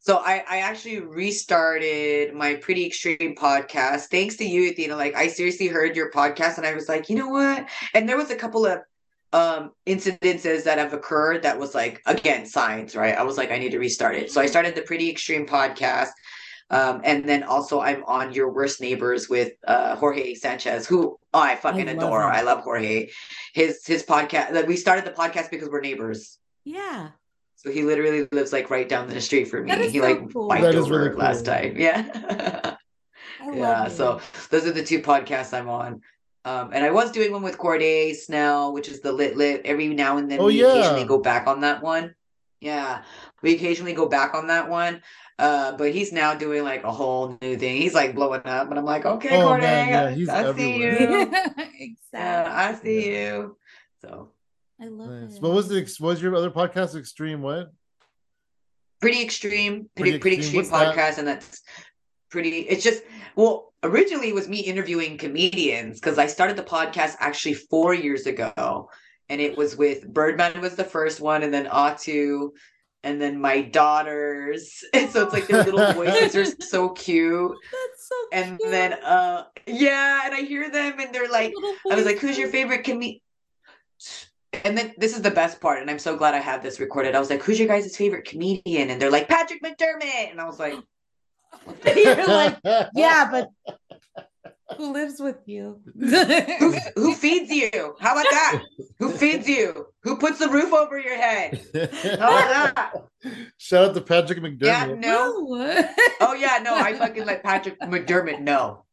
So 0.00 0.18
I, 0.18 0.44
I 0.48 0.58
actually 0.58 1.00
restarted 1.00 2.32
my 2.32 2.54
pretty 2.54 2.86
extreme 2.86 3.34
podcast 3.34 4.06
thanks 4.06 4.36
to 4.36 4.44
you, 4.44 4.70
Athena. 4.70 4.96
Like 4.96 5.16
I 5.16 5.26
seriously 5.26 5.66
heard 5.66 5.96
your 5.96 6.10
podcast 6.12 6.56
and 6.56 6.66
I 6.66 6.72
was 6.74 6.88
like, 6.88 7.10
you 7.10 7.16
know 7.16 7.28
what? 7.28 7.66
And 7.94 8.08
there 8.08 8.16
was 8.16 8.30
a 8.30 8.36
couple 8.36 8.64
of 8.64 8.80
um 9.32 9.72
incidences 9.86 10.64
that 10.64 10.78
have 10.78 10.94
occurred 10.94 11.42
that 11.42 11.58
was 11.58 11.74
like 11.74 12.00
again 12.06 12.46
signs, 12.46 12.94
right? 12.96 13.14
I 13.16 13.22
was 13.22 13.36
like, 13.36 13.50
I 13.50 13.58
need 13.58 13.72
to 13.72 13.78
restart 13.78 14.14
it. 14.14 14.30
So 14.30 14.40
I 14.40 14.46
started 14.46 14.74
the 14.74 14.82
pretty 14.82 15.10
extreme 15.10 15.46
podcast. 15.46 16.10
Um, 16.70 17.00
and 17.04 17.24
then 17.24 17.42
also 17.44 17.80
I'm 17.80 18.04
on 18.04 18.32
your 18.32 18.52
worst 18.52 18.80
neighbors 18.80 19.28
with 19.28 19.52
uh 19.66 19.96
Jorge 19.96 20.34
Sanchez, 20.34 20.86
who 20.86 21.18
oh, 21.32 21.40
I 21.40 21.56
fucking 21.56 21.88
I 21.88 21.92
adore. 21.92 22.22
him. 22.22 22.32
I 22.32 22.42
love 22.42 22.60
Jorge. 22.60 23.08
His 23.54 23.84
his 23.86 24.02
podcast 24.02 24.52
like 24.52 24.66
we 24.68 24.76
started 24.76 25.04
the 25.04 25.12
podcast 25.12 25.50
because 25.50 25.68
we're 25.70 25.80
neighbors. 25.80 26.38
yeah 26.64 27.10
So 27.56 27.70
he 27.72 27.82
literally 27.82 28.28
lives 28.32 28.52
like 28.52 28.68
right 28.70 28.88
down 28.88 29.08
the 29.08 29.20
street 29.20 29.48
from 29.48 29.64
me. 29.64 29.88
He 29.90 29.98
so 29.98 30.04
like 30.04 30.32
cool. 30.32 30.48
biked 30.48 30.62
That 30.62 30.74
is 30.74 30.84
over 30.84 31.00
really 31.04 31.16
last 31.16 31.44
time. 31.44 31.74
Yeah. 31.86 32.76
Yeah. 33.52 33.86
it. 33.86 33.92
So 33.92 34.20
those 34.50 34.66
are 34.66 34.72
the 34.72 34.84
two 34.84 35.00
podcasts 35.00 35.52
I'm 35.56 35.68
on. 35.68 36.02
Um, 36.44 36.70
and 36.72 36.84
I 36.84 36.90
was 36.90 37.10
doing 37.12 37.32
one 37.32 37.42
with 37.42 37.58
Corday 37.58 38.12
Snell, 38.14 38.72
which 38.72 38.88
is 38.88 39.00
the 39.00 39.12
Lit 39.12 39.36
Lit. 39.36 39.62
Every 39.64 39.88
now 39.88 40.16
and 40.18 40.30
then 40.30 40.40
Oh, 40.40 40.46
we 40.46 40.60
yeah. 40.60 40.66
occasionally 40.72 41.04
go 41.04 41.18
back 41.18 41.46
on 41.46 41.60
that 41.62 41.82
one. 41.82 42.14
Yeah. 42.60 43.02
We 43.42 43.54
occasionally 43.54 43.92
go 43.92 44.06
back 44.08 44.34
on 44.34 44.46
that 44.48 44.68
one. 44.68 45.02
Uh, 45.38 45.76
but 45.76 45.92
he's 45.92 46.12
now 46.12 46.34
doing 46.34 46.64
like 46.64 46.82
a 46.82 46.90
whole 46.90 47.38
new 47.40 47.56
thing. 47.56 47.76
He's 47.76 47.94
like 47.94 48.14
blowing 48.14 48.42
up, 48.44 48.70
and 48.70 48.78
I'm 48.78 48.84
like, 48.84 49.06
okay, 49.06 49.36
Oh, 49.40 49.46
Corday, 49.48 49.60
man, 49.62 49.88
yeah, 49.88 50.04
I- 50.06 50.12
he's 50.12 50.28
I 50.28 50.54
see 50.56 50.76
you. 50.78 50.88
exactly. 50.90 51.96
Yeah, 52.12 52.48
I 52.52 52.74
see 52.74 53.08
you. 53.10 53.56
So 54.02 54.30
I 54.80 54.86
love 54.86 55.10
Nice. 55.10 55.36
it. 55.36 55.42
What 55.42 55.52
was 55.52 55.68
the 55.68 55.80
what 56.00 56.08
was 56.08 56.22
your 56.22 56.34
other 56.34 56.50
podcast? 56.50 56.96
Extreme 56.98 57.42
what? 57.42 57.72
pretty 59.00 59.22
extreme, 59.22 59.88
Pretty 59.96 60.10
pretty 60.12 60.18
pretty 60.18 60.36
Extreme. 60.38 60.60
extreme, 60.62 60.80
What's 60.80 60.96
that? 60.96 61.14
podcast, 61.14 61.18
and 61.18 61.28
that's 61.28 61.62
pretty. 62.30 62.60
It's 62.60 62.82
just 62.82 63.02
well, 63.36 63.72
originally 63.84 64.30
it 64.30 64.34
was 64.34 64.48
me 64.48 64.58
interviewing 64.60 65.18
comedians 65.18 66.00
because 66.00 66.18
I 66.18 66.26
started 66.26 66.56
the 66.56 66.64
podcast 66.64 67.14
actually 67.20 67.54
four 67.54 67.94
years 67.94 68.26
ago, 68.26 68.90
and 69.28 69.40
it 69.40 69.56
was 69.56 69.76
with 69.76 70.12
Birdman 70.12 70.60
was 70.60 70.74
the 70.74 70.82
first 70.84 71.20
one, 71.20 71.42
and 71.44 71.54
then 71.54 71.66
Atu, 71.66 72.50
and 73.04 73.20
then 73.20 73.40
my 73.40 73.62
daughters, 73.62 74.84
and 74.94 75.10
so 75.10 75.24
it's 75.24 75.32
like 75.32 75.46
their 75.46 75.64
little 75.64 75.92
voices 75.92 76.34
are 76.36 76.44
so 76.62 76.90
cute, 76.90 77.52
That's 77.72 78.08
so 78.08 78.14
and 78.32 78.58
cute. 78.58 78.70
then 78.70 78.92
uh 78.94 79.44
yeah, 79.66 80.22
and 80.24 80.34
I 80.34 80.40
hear 80.42 80.70
them, 80.70 80.98
and 81.00 81.14
they're 81.14 81.28
like, 81.30 81.52
I 81.90 81.94
was 81.94 82.04
like, 82.06 82.18
"Who's 82.18 82.38
your 82.38 82.48
favorite 82.48 82.84
comedian?" 82.84 83.20
and 84.64 84.76
then 84.78 84.94
this 84.96 85.14
is 85.14 85.22
the 85.22 85.30
best 85.30 85.60
part, 85.60 85.80
and 85.80 85.90
I'm 85.90 85.98
so 85.98 86.16
glad 86.16 86.34
I 86.34 86.38
have 86.38 86.62
this 86.62 86.80
recorded. 86.80 87.14
I 87.14 87.18
was 87.20 87.30
like, 87.30 87.42
"Who's 87.42 87.58
your 87.58 87.68
guys' 87.68 87.96
favorite 87.96 88.24
comedian?" 88.24 88.90
And 88.90 89.00
they're 89.00 89.10
like, 89.10 89.28
"Patrick 89.28 89.62
McDermott," 89.62 90.30
and 90.30 90.40
I 90.40 90.46
was 90.46 90.58
like, 90.58 90.74
like, 91.84 92.56
yeah, 92.94 93.28
but 93.30 93.48
who 94.76 94.92
lives 94.92 95.20
with 95.20 95.38
you? 95.46 95.80
who, 95.98 96.72
who 96.96 97.14
feeds 97.14 97.50
you? 97.50 97.70
How 98.00 98.12
about 98.12 98.26
that? 98.30 98.62
Who 98.98 99.10
feeds 99.16 99.48
you? 99.48 99.86
Who 100.02 100.16
puts 100.16 100.38
the 100.38 100.48
roof 100.48 100.72
over 100.72 100.98
your 100.98 101.16
head? 101.16 101.60
How 101.74 102.14
about 102.16 102.74
that? 102.74 102.92
Shout 103.56 103.90
out 103.90 103.94
to 103.94 104.00
Patrick 104.00 104.40
McDermott. 104.40 104.62
Yeah, 104.62 104.94
no. 104.94 105.88
Oh 106.20 106.34
yeah, 106.34 106.58
no, 106.62 106.74
I 106.74 106.94
fucking 106.94 107.24
let 107.24 107.42
Patrick 107.42 107.80
McDermott 107.80 108.40
know. 108.40 108.84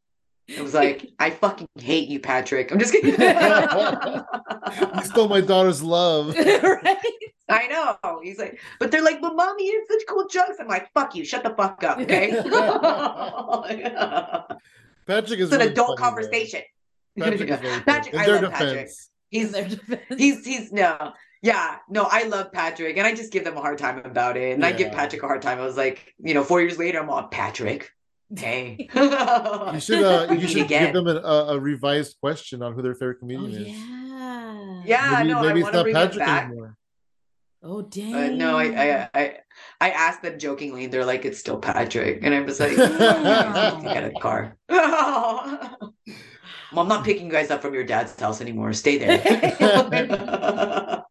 It 0.48 0.62
was 0.62 0.74
like, 0.74 1.10
I 1.18 1.30
fucking 1.30 1.68
hate 1.76 2.08
you, 2.08 2.20
Patrick. 2.20 2.70
I'm 2.70 2.78
just 2.78 2.92
kidding. 2.92 3.10
you 3.10 5.02
stole 5.04 5.28
my 5.28 5.40
daughter's 5.40 5.82
love. 5.82 6.36
right? 6.36 6.96
I 7.48 7.66
know. 7.66 8.20
He's 8.22 8.38
like, 8.38 8.60
but 8.78 8.92
they're 8.92 9.02
like, 9.02 9.20
but 9.20 9.34
mommy, 9.34 9.66
you 9.66 9.80
have 9.80 9.88
such 9.98 10.06
cool 10.08 10.28
jokes. 10.28 10.56
I'm 10.60 10.68
like, 10.68 10.92
fuck 10.94 11.16
you, 11.16 11.24
shut 11.24 11.42
the 11.42 11.50
fuck 11.50 11.82
up, 11.82 11.98
okay? 11.98 12.30
Patrick 15.06 15.40
is 15.40 15.46
it's 15.46 15.52
an 15.54 15.60
really 15.60 15.72
adult 15.72 15.98
conversation. 15.98 16.60
though. 17.16 17.24
Patrick 17.30 17.50
is 17.50 17.58
Patrick. 17.86 18.14
I 18.14 18.24
In 18.24 18.42
love 18.42 18.52
Patrick. 18.52 18.70
defense. 18.72 19.10
In 19.32 19.40
He's 19.40 19.52
their 19.52 19.68
defense. 19.68 20.00
he's 20.16 20.44
he's 20.46 20.72
no. 20.72 21.12
Yeah, 21.42 21.76
no, 21.88 22.08
I 22.10 22.24
love 22.24 22.50
Patrick, 22.50 22.96
and 22.96 23.06
I 23.06 23.14
just 23.14 23.30
give 23.32 23.44
them 23.44 23.56
a 23.56 23.60
hard 23.60 23.78
time 23.78 23.98
about 24.04 24.36
it. 24.36 24.54
And 24.54 24.64
I 24.64 24.72
give 24.72 24.90
Patrick 24.90 25.22
a 25.22 25.26
hard 25.26 25.42
time. 25.42 25.58
I 25.60 25.64
was 25.64 25.76
like, 25.76 26.12
you 26.18 26.34
know, 26.34 26.42
four 26.42 26.60
years 26.60 26.78
later, 26.78 26.98
I'm 27.00 27.10
on 27.10 27.28
Patrick. 27.30 27.90
Dang. 28.32 28.78
You 28.80 29.80
should 29.80 30.02
uh, 30.02 30.26
you 30.38 30.48
should 30.48 30.62
again. 30.62 30.86
give 30.86 30.94
them 30.94 31.06
an, 31.06 31.18
a, 31.18 31.54
a 31.54 31.60
revised 31.60 32.16
question 32.20 32.62
on 32.62 32.72
who 32.74 32.82
their 32.82 32.94
favorite 32.94 33.18
Oh, 33.18 33.20
comedian 33.20 33.62
is. 33.62 33.68
yeah. 33.68 34.82
Yeah, 34.84 35.14
maybe 35.18 35.28
no, 35.28 35.38
I 35.38 35.42
maybe 35.42 35.60
it's 35.60 35.64
wanna 35.66 35.76
not 35.76 35.82
bring 35.84 35.96
it 35.96 35.98
Patrick 35.98 36.18
back. 36.26 36.44
anymore. 36.46 36.76
Oh, 37.62 37.82
dang. 37.82 38.14
Uh, 38.14 38.28
no, 38.34 38.56
I, 38.58 38.64
I 38.64 39.08
I 39.14 39.38
I 39.80 39.90
asked 39.90 40.22
them 40.22 40.38
jokingly, 40.38 40.84
and 40.84 40.92
they're 40.92 41.04
like, 41.04 41.24
"It's 41.24 41.38
still 41.38 41.58
Patrick," 41.58 42.20
and 42.22 42.34
I 42.34 42.40
was 42.40 42.58
like, 42.60 42.76
Damn. 42.76 43.82
"Get 43.82 44.12
the 44.14 44.20
car." 44.20 44.56
well, 44.68 45.92
I'm 46.76 46.88
not 46.88 47.04
picking 47.04 47.26
you 47.26 47.32
guys 47.32 47.50
up 47.50 47.60
from 47.62 47.74
your 47.74 47.84
dad's 47.84 48.18
house 48.18 48.40
anymore. 48.40 48.72
Stay 48.72 48.96
there. 48.98 49.20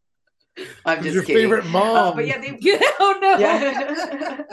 I'm 0.86 1.04
just 1.04 1.14
your 1.14 1.24
kidding. 1.24 1.44
favorite 1.44 1.66
mom? 1.68 1.96
Uh, 1.98 2.16
but 2.16 2.26
yeah, 2.28 2.40
they. 2.40 2.58
oh, 3.00 3.18
no. 3.22 3.38
Yeah. 3.38 4.44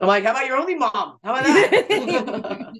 I'm 0.00 0.08
like, 0.08 0.24
how 0.24 0.32
about 0.32 0.46
your 0.46 0.56
only 0.56 0.74
mom? 0.74 1.18
How 1.22 1.34
about 1.36 1.44
that? 1.44 2.72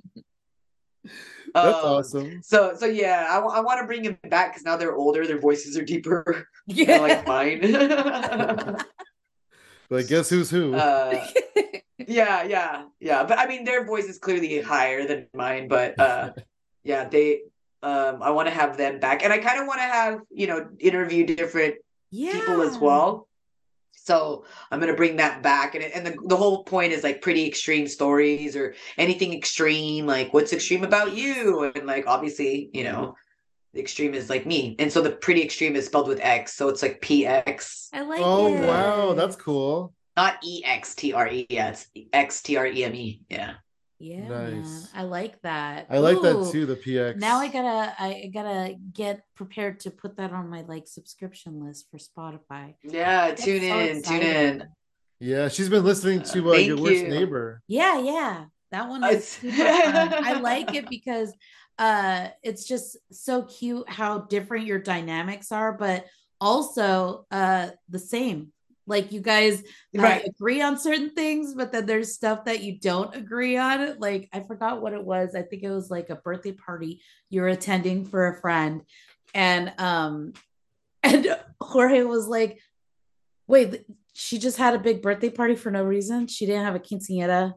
That's 1.55 1.77
Um, 1.77 1.85
awesome. 1.85 2.41
So, 2.43 2.75
so 2.77 2.87
yeah, 2.87 3.27
I, 3.31 3.37
I 3.39 3.61
want 3.61 3.81
to 3.81 3.87
bring 3.87 4.03
him 4.05 4.17
back 4.29 4.53
because 4.53 4.65
now 4.65 4.77
they're 4.77 4.97
older, 4.97 5.27
their 5.27 5.39
voices 5.39 5.77
are 5.77 5.85
deeper, 5.85 6.49
Yeah. 6.67 6.99
like 6.99 7.27
mine. 7.27 7.61
But 9.93 10.09
guess 10.09 10.31
who's 10.31 10.49
who? 10.49 10.75
uh, 10.75 11.23
yeah, 11.99 12.45
yeah, 12.45 12.85
yeah. 12.99 13.25
But 13.25 13.39
I 13.39 13.47
mean, 13.47 13.65
their 13.65 13.85
voice 13.85 14.07
is 14.07 14.17
clearly 14.17 14.63
higher 14.63 15.07
than 15.07 15.27
mine. 15.35 15.69
But 15.69 16.01
uh, 16.01 16.33
yeah, 16.83 17.07
they. 17.07 17.43
Um, 17.83 18.23
I 18.23 18.31
want 18.31 18.49
to 18.49 18.55
have 18.55 18.79
them 18.79 19.01
back, 19.01 19.23
and 19.23 19.35
I 19.35 19.37
kind 19.37 19.61
of 19.61 19.67
want 19.67 19.81
to 19.81 19.85
have 19.85 20.21
you 20.31 20.47
know 20.47 20.67
interview 20.79 21.27
different 21.27 21.75
yeah. 22.11 22.33
people 22.33 22.63
as 22.63 22.79
well. 22.79 23.29
So 23.91 24.47
I'm 24.71 24.81
gonna 24.81 24.95
bring 24.95 25.17
that 25.17 25.43
back, 25.43 25.75
and 25.75 25.85
and 25.85 26.07
the 26.07 26.17
the 26.25 26.37
whole 26.39 26.65
point 26.65 26.95
is 26.95 27.05
like 27.05 27.21
pretty 27.21 27.47
extreme 27.47 27.87
stories 27.87 28.57
or 28.57 28.75
anything 28.97 29.35
extreme, 29.35 30.07
like 30.07 30.33
what's 30.33 30.55
extreme 30.55 30.85
about 30.85 31.15
you, 31.15 31.71
and 31.75 31.87
like 31.87 32.07
obviously 32.07 32.71
you 32.73 32.85
know 32.85 33.15
the 33.73 33.81
extreme 33.81 34.15
is 34.15 34.29
like 34.31 34.47
me, 34.47 34.77
and 34.79 34.93
so 34.93 35.01
the 35.01 35.11
pretty 35.11 35.43
extreme 35.43 35.77
is 35.77 35.87
spelled 35.87 36.09
with 36.09 36.21
X, 36.21 36.55
so 36.55 36.69
it's 36.69 36.83
like 36.83 37.01
PX, 37.01 37.89
I 37.93 38.03
like 38.03 38.21
oh 38.23 38.55
it. 38.55 38.67
wow, 38.67 39.15
that's 39.15 39.37
cool. 39.37 39.95
not 40.17 40.39
E 40.45 40.63
X 40.65 40.95
T 40.95 41.13
R 41.13 41.29
E. 41.29 41.47
Yeah, 41.49 41.71
it's 41.71 41.87
X 42.13 42.43
T 42.43 42.57
R 42.57 42.67
E 42.67 42.85
M 42.85 42.95
E. 42.95 43.23
Yeah. 43.29 43.55
Yeah, 43.99 44.27
Nice. 44.27 44.89
I 44.97 45.05
like 45.05 45.41
that. 45.43 45.87
I 45.89 45.99
like 45.99 46.21
that 46.23 46.51
too. 46.51 46.67
The 46.67 46.75
PX. 46.75 47.19
Now 47.19 47.39
I 47.39 47.47
gotta, 47.47 47.95
I 48.03 48.31
gotta 48.35 48.75
get 48.93 49.23
prepared 49.37 49.79
to 49.81 49.93
put 49.93 50.17
that 50.17 50.33
on 50.33 50.51
my 50.51 50.63
like 50.63 50.89
subscription 50.89 51.65
list 51.65 51.87
for 51.89 51.99
Spotify. 51.99 52.75
Yeah, 52.83 53.29
That's 53.29 53.45
tune 53.45 53.61
so 53.61 53.79
in, 53.79 54.03
tune 54.03 54.23
in. 54.23 54.69
Yeah, 55.21 55.47
she's 55.47 55.69
been 55.69 55.85
listening 55.85 56.23
to 56.23 56.51
uh, 56.51 56.55
Thank 56.55 56.67
your 56.67 56.79
worst 56.79 57.05
neighbor. 57.05 57.63
Yeah, 57.69 58.01
yeah, 58.01 58.47
that 58.73 58.89
one 58.89 59.05
is 59.05 59.11
It's- 59.11 59.57
super 59.57 59.93
fun. 59.93 60.25
I 60.25 60.41
like 60.41 60.75
it 60.75 60.89
because 60.91 61.33
uh, 61.79 62.29
it's 62.43 62.65
just 62.67 62.97
so 63.11 63.43
cute 63.45 63.89
how 63.89 64.19
different 64.19 64.67
your 64.67 64.79
dynamics 64.79 65.53
are, 65.53 65.73
but 65.73 66.07
also 66.41 67.27
uh 67.31 67.69
the 67.89 67.99
same. 67.99 68.53
Like 68.85 69.13
you 69.13 69.21
guys 69.21 69.63
uh, 69.97 70.03
Right. 70.03 70.27
agree 70.27 70.61
on 70.61 70.77
certain 70.77 71.11
things, 71.11 71.55
but 71.55 71.71
then 71.71 71.87
there's 71.87 72.13
stuff 72.13 72.47
that 72.47 72.63
you 72.65 72.79
don't 72.81 73.15
agree 73.15 73.57
on. 73.57 73.99
Like 74.01 74.29
I 74.33 74.41
forgot 74.41 74.83
what 74.83 74.93
it 74.93 75.05
was. 75.05 75.37
I 75.37 75.43
think 75.43 75.63
it 75.63 75.71
was 75.71 75.89
like 75.91 76.11
a 76.11 76.17
birthday 76.17 76.51
party 76.53 77.01
you're 77.31 77.47
attending 77.49 78.05
for 78.05 78.27
a 78.27 78.41
friend, 78.41 78.83
and 79.35 79.73
um, 79.79 80.33
and 81.05 81.37
Jorge 81.61 82.03
was 82.03 82.27
like, 82.27 82.59
"Wait, 83.47 83.85
she 84.15 84.39
just 84.39 84.59
had 84.59 84.75
a 84.75 84.79
big 84.81 85.01
birthday 85.01 85.31
party 85.31 85.55
for 85.55 85.71
no 85.71 85.85
reason. 85.85 86.27
She 86.27 86.45
didn't 86.47 86.65
have 86.65 86.75
a 86.75 86.81
quinceañera. 86.81 87.55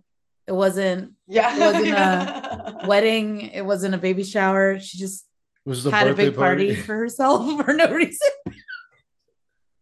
It 0.48 0.54
wasn't 0.54 1.14
Yeah. 1.28 1.56
It 1.56 1.60
wasn't 1.60 1.93
a 1.93 2.82
wedding. 2.88 3.41
It 3.41 3.66
wasn't 3.66 3.96
a 3.96 3.98
baby 3.98 4.24
shower. 4.24 4.80
She 4.80 4.98
just 4.98 5.26
was 5.66 5.84
just 5.84 5.93
a 5.93 5.96
had 5.96 6.08
a 6.08 6.14
big 6.14 6.36
party 6.36 6.76
for 6.76 6.96
herself 6.96 7.62
for 7.66 7.74
no 7.74 7.91
reason. 7.91 8.30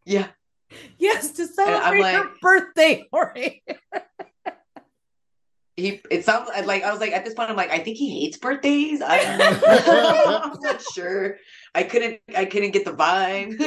yeah. 0.05 0.27
Yes, 0.97 1.31
to 1.33 1.43
I'm 1.43 1.49
celebrate 1.49 2.13
her 2.13 2.29
birthday, 2.41 3.07
Jorge. 3.11 3.59
He 5.75 6.01
it 6.11 6.23
sounds 6.23 6.51
like 6.67 6.83
I 6.83 6.91
was 6.91 6.99
like 6.99 7.13
at 7.13 7.25
this 7.25 7.33
point 7.33 7.49
I'm 7.49 7.55
like 7.55 7.71
I 7.71 7.79
think 7.79 7.97
he 7.97 8.21
hates 8.21 8.37
birthdays. 8.37 9.01
I'm, 9.01 9.41
I'm 9.41 10.59
not 10.61 10.83
sure. 10.93 11.37
I 11.73 11.81
couldn't 11.81 12.19
I 12.35 12.45
couldn't 12.45 12.71
get 12.71 12.85
the 12.85 12.91
vibe. 12.93 13.57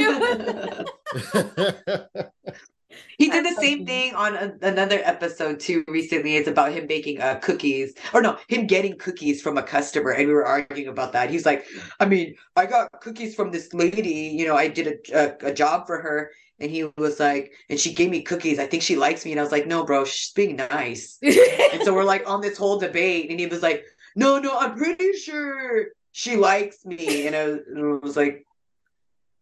He 3.19 3.31
did 3.31 3.45
the 3.45 3.61
same 3.61 3.87
thing 3.87 4.15
on 4.15 4.35
a, 4.35 4.55
another 4.63 5.01
episode 5.05 5.61
too 5.61 5.85
recently. 5.89 6.37
It's 6.37 6.49
about 6.49 6.73
him 6.73 6.87
baking 6.87 7.21
uh, 7.21 7.37
cookies 7.37 7.95
or 8.13 8.23
no, 8.23 8.39
him 8.49 8.67
getting 8.67 8.99
cookies 8.99 9.43
from 9.43 9.59
a 9.59 9.63
customer 9.63 10.11
and 10.11 10.27
we 10.27 10.35
were 10.35 10.47
arguing 10.47 10.89
about 10.89 11.13
that. 11.13 11.31
He's 11.31 11.47
like, 11.47 11.67
I 12.01 12.07
mean, 12.07 12.35
I 12.57 12.67
got 12.67 12.91
cookies 13.01 13.35
from 13.35 13.51
this 13.51 13.73
lady, 13.75 14.35
you 14.39 14.47
know, 14.47 14.57
I 14.57 14.69
did 14.69 14.87
a, 14.87 15.47
a, 15.47 15.51
a 15.51 15.55
job 15.55 15.87
for 15.87 16.01
her 16.01 16.31
and 16.59 16.71
he 16.71 16.85
was 16.97 17.21
like, 17.21 17.53
and 17.69 17.79
she 17.79 17.93
gave 17.93 18.11
me 18.11 18.23
cookies. 18.23 18.59
I 18.59 18.67
think 18.67 18.83
she 18.83 18.97
likes 18.97 19.25
me. 19.25 19.33
And 19.33 19.41
I 19.41 19.43
was 19.43 19.53
like, 19.53 19.67
no, 19.67 19.85
bro, 19.85 20.05
she's 20.05 20.33
being 20.33 20.57
nice. 20.57 21.19
And 21.23 21.83
so 21.85 21.95
we're 21.95 22.05
like 22.05 22.29
on 22.29 22.41
this 22.41 22.57
whole 22.57 22.79
debate, 22.79 23.31
and 23.31 23.39
he 23.39 23.47
was 23.47 23.63
like, 23.63 23.85
"No, 24.15 24.39
no, 24.39 24.57
I'm 24.59 24.77
pretty 24.77 25.13
sure 25.13 25.89
she 26.13 26.37
likes 26.37 26.85
me." 26.87 27.27
And 27.27 27.37
I 27.37 27.47
was, 27.47 27.59
and 27.69 27.79
I 27.79 28.07
was 28.07 28.17
like, 28.17 28.47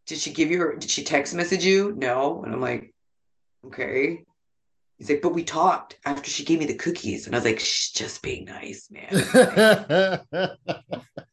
"Did 0.07 0.19
she 0.19 0.33
give 0.33 0.51
you 0.51 0.59
her? 0.61 0.77
Did 0.77 0.91
she 0.91 1.05
text 1.05 1.35
message 1.35 1.65
you?" 1.65 1.95
No. 1.97 2.43
And 2.43 2.55
I'm 2.55 2.61
like, 2.61 2.93
"Okay." 3.67 4.25
He's 4.99 5.11
like, 5.11 5.23
"But 5.23 5.35
we 5.35 5.43
talked 5.45 5.99
after 6.05 6.31
she 6.31 6.45
gave 6.45 6.59
me 6.61 6.67
the 6.67 6.75
cookies," 6.77 7.27
and 7.27 7.35
I 7.35 7.39
was 7.39 7.45
like, 7.45 7.59
"She's 7.61 7.91
just 7.91 8.23
being 8.23 8.45
nice, 8.45 8.89
man. 8.91 9.11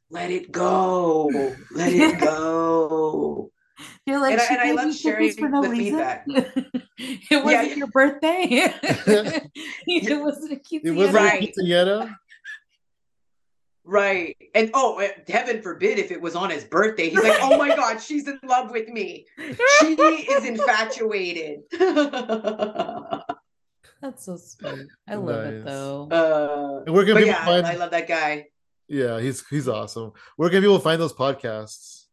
Let 0.10 0.30
it 0.32 0.52
go. 0.52 1.30
Let 1.72 1.94
it 1.94 2.20
go." 2.20 3.50
You're 4.06 4.20
like, 4.20 4.34
And 4.34 4.42
I- 4.42 4.46
she 4.48 4.54
and 4.54 4.62
I 4.62 4.66
gave 4.68 4.76
love 4.76 4.86
you 4.88 4.92
cookies 4.92 5.02
sharing 5.36 5.52
the 5.62 5.70
reason? 5.70 5.76
feedback. 5.78 6.26
it 6.98 7.44
wasn't 7.44 7.70
yeah. 7.70 7.76
your 7.76 7.88
birthday. 7.88 8.48
it 9.88 10.22
wasn't 10.22 10.52
a 10.54 10.60
it 10.72 10.92
wasn't 10.92 11.16
Right. 11.16 11.42
a 11.42 11.62
quinceañera? 11.62 12.16
Right. 13.84 14.38
And 14.54 14.70
oh, 14.74 15.00
eh, 15.00 15.10
heaven 15.28 15.62
forbid 15.62 15.98
if 15.98 16.12
it 16.12 16.22
was 16.22 16.36
on 16.36 16.50
his 16.50 16.64
birthday. 16.64 17.10
He's 17.10 17.24
like, 17.24 17.40
oh 17.42 17.58
my 17.58 17.70
God, 17.76 18.00
she's 18.02 18.28
in 18.28 18.40
love 18.44 18.72
with 18.72 18.88
me. 18.90 19.26
She 19.80 19.94
is 19.94 20.46
infatuated. 20.46 21.62
uh, 21.80 23.22
That's 24.02 24.26
so 24.26 24.38
sweet. 24.38 24.88
I 25.08 25.16
love 25.16 25.46
it 25.46 25.56
Nice. 25.58 25.64
though. 25.66 26.84
And 26.86 26.94
where 26.96 27.06
can 27.06 27.14
but 27.16 27.20
people 27.20 27.34
yeah, 27.36 27.46
find? 27.46 27.66
I 27.68 27.76
love 27.76 27.92
that 27.92 28.08
guy. 28.08 28.48
yeah, 28.88 29.20
he's 29.20 29.46
he's 29.48 29.68
awesome. 29.68 30.12
Where 30.38 30.50
can 30.50 30.62
people 30.62 30.80
find 30.80 31.00
those 31.02 31.14
podcasts? 31.14 32.06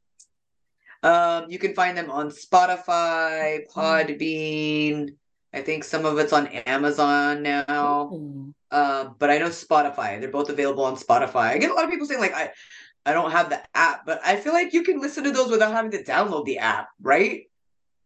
Um, 1.03 1.47
you 1.49 1.59
can 1.59 1.75
find 1.75 1.97
them 1.97 2.11
on 2.11 2.31
Spotify, 2.31 3.61
Podbean. 3.73 5.15
I 5.53 5.63
think 5.63 5.85
some 5.85 6.05
of 6.05 6.19
it's 6.19 6.33
on 6.33 6.47
Amazon 6.47 7.43
now. 7.43 8.11
Ooh. 8.13 8.55
Um, 8.71 9.17
but 9.19 9.31
I 9.31 9.39
know 9.39 9.49
Spotify. 9.49 10.21
They're 10.21 10.31
both 10.31 10.51
available 10.51 10.85
on 10.85 10.97
Spotify. 10.97 11.51
I 11.51 11.59
get 11.59 11.71
a 11.71 11.75
lot 11.75 11.85
of 11.85 11.91
people 11.91 12.07
saying 12.07 12.21
like 12.21 12.35
I 12.35 12.51
I 13.07 13.13
don't 13.15 13.31
have 13.31 13.49
the 13.49 13.61
app, 13.75 14.05
but 14.05 14.21
I 14.25 14.37
feel 14.37 14.53
like 14.53 14.75
you 14.75 14.83
can 14.83 15.01
listen 15.01 15.25
to 15.25 15.31
those 15.31 15.51
without 15.51 15.73
having 15.73 15.91
to 15.93 16.03
download 16.05 16.45
the 16.45 16.59
app, 16.59 16.89
right? 17.01 17.45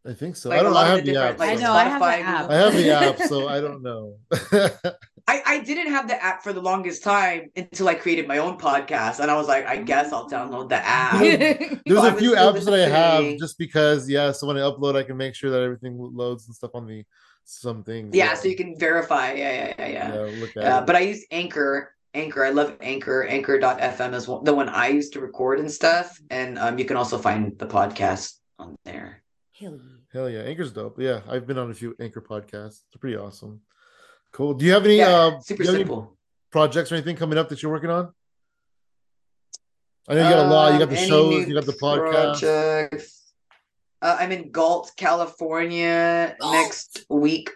I 0.06 0.12
think 0.14 0.36
so. 0.36 0.48
Like 0.50 0.58
I 0.58 0.60
a 0.60 0.64
don't. 0.64 0.74
lot 0.74 0.84
I 0.86 0.88
have 0.90 0.96
the 0.98 1.02
the 1.04 1.12
different, 1.12 1.32
app. 1.34 1.38
like, 1.40 1.50
I 1.50 1.56
so- 1.56 1.62
know, 1.62 1.72
I 1.72 1.84
have 1.84 2.00
the 2.00 2.06
app. 2.06 2.50
I 2.50 2.54
have 2.56 2.74
the 2.74 2.90
app, 2.90 3.18
so 3.28 3.48
I 3.56 3.60
don't 3.60 3.82
know. 3.82 4.16
I, 5.28 5.40
I 5.46 5.58
didn't 5.60 5.92
have 5.92 6.08
the 6.08 6.20
app 6.22 6.42
for 6.42 6.52
the 6.52 6.60
longest 6.60 7.04
time 7.04 7.50
until 7.54 7.88
I 7.88 7.94
created 7.94 8.26
my 8.26 8.38
own 8.38 8.58
podcast. 8.58 9.20
And 9.20 9.30
I 9.30 9.36
was 9.36 9.46
like, 9.46 9.64
I 9.66 9.76
guess 9.76 10.12
I'll 10.12 10.28
download 10.28 10.68
the 10.68 10.84
app. 10.84 11.20
There's 11.20 12.00
So 12.00 12.04
I 12.04 12.12
a 12.12 12.16
few 12.16 12.32
apps 12.32 12.64
that 12.64 12.74
I 12.74 12.88
have 12.88 13.38
just 13.38 13.56
because, 13.56 14.10
yeah. 14.10 14.32
So 14.32 14.48
when 14.48 14.56
I 14.56 14.60
upload, 14.60 14.96
I 14.96 15.04
can 15.04 15.16
make 15.16 15.36
sure 15.36 15.50
that 15.50 15.62
everything 15.62 15.96
loads 15.96 16.46
and 16.46 16.54
stuff 16.56 16.72
on 16.74 16.86
the 16.86 17.04
some 17.44 17.82
things. 17.84 18.14
Yeah, 18.14 18.34
so 18.34 18.48
you 18.48 18.56
can 18.56 18.78
verify. 18.78 19.32
Yeah, 19.32 19.52
yeah, 19.52 19.74
yeah, 19.78 19.86
yeah. 19.88 20.14
yeah, 20.14 20.40
look 20.40 20.56
at 20.56 20.62
Yeah, 20.62 20.80
it. 20.80 20.86
but 20.86 20.96
I 20.96 21.00
use 21.00 21.24
Anchor. 21.30 21.94
Anchor. 22.14 22.44
I 22.44 22.50
love 22.50 22.76
Anchor. 22.80 23.24
Anchor.fm 23.24 24.14
is 24.14 24.28
one, 24.28 24.44
the 24.44 24.54
one 24.54 24.68
I 24.68 24.88
use 24.88 25.08
to 25.10 25.20
record 25.20 25.60
and 25.60 25.70
stuff. 25.70 26.18
And 26.30 26.58
um, 26.58 26.78
you 26.78 26.84
can 26.84 26.96
also 26.96 27.16
find 27.18 27.58
the 27.58 27.66
podcast 27.66 28.34
on 28.58 28.76
there. 28.84 29.22
Hell 29.52 29.78
Hell 30.12 30.28
yeah, 30.28 30.40
Anchor's 30.40 30.72
dope. 30.72 31.00
Yeah, 31.00 31.20
I've 31.28 31.46
been 31.46 31.56
on 31.58 31.70
a 31.70 31.74
few 31.74 31.96
Anchor 31.98 32.20
podcasts. 32.20 32.82
It's 32.88 32.96
pretty 33.00 33.16
awesome. 33.16 33.60
Cool. 34.32 34.54
Do 34.54 34.64
you 34.66 34.72
have 34.72 34.84
any 34.84 34.96
Yeah, 34.96 35.08
uh 35.08 35.40
super 35.40 35.62
do 35.62 35.68
you 35.70 35.74
any 35.74 35.84
simple. 35.84 36.16
projects 36.50 36.92
or 36.92 36.96
anything 36.96 37.16
coming 37.16 37.38
up 37.38 37.48
that 37.48 37.62
you're 37.62 37.72
working 37.72 37.90
on? 37.90 38.12
I 40.08 40.14
know 40.14 40.22
you 40.28 40.34
got 40.34 40.46
a 40.46 40.48
lot. 40.50 40.72
You 40.72 40.78
got 40.80 40.88
Um, 40.88 40.94
the 40.94 40.98
any 40.98 41.08
shows. 41.08 41.48
You 41.48 41.54
got 41.54 41.64
the 41.66 41.72
podcast. 41.72 42.40
projects? 42.40 43.21
Uh, 44.02 44.16
I'm 44.18 44.32
in 44.32 44.50
Galt, 44.50 44.92
California 44.96 46.36
Galt. 46.40 46.52
next 46.54 47.06
week. 47.08 47.50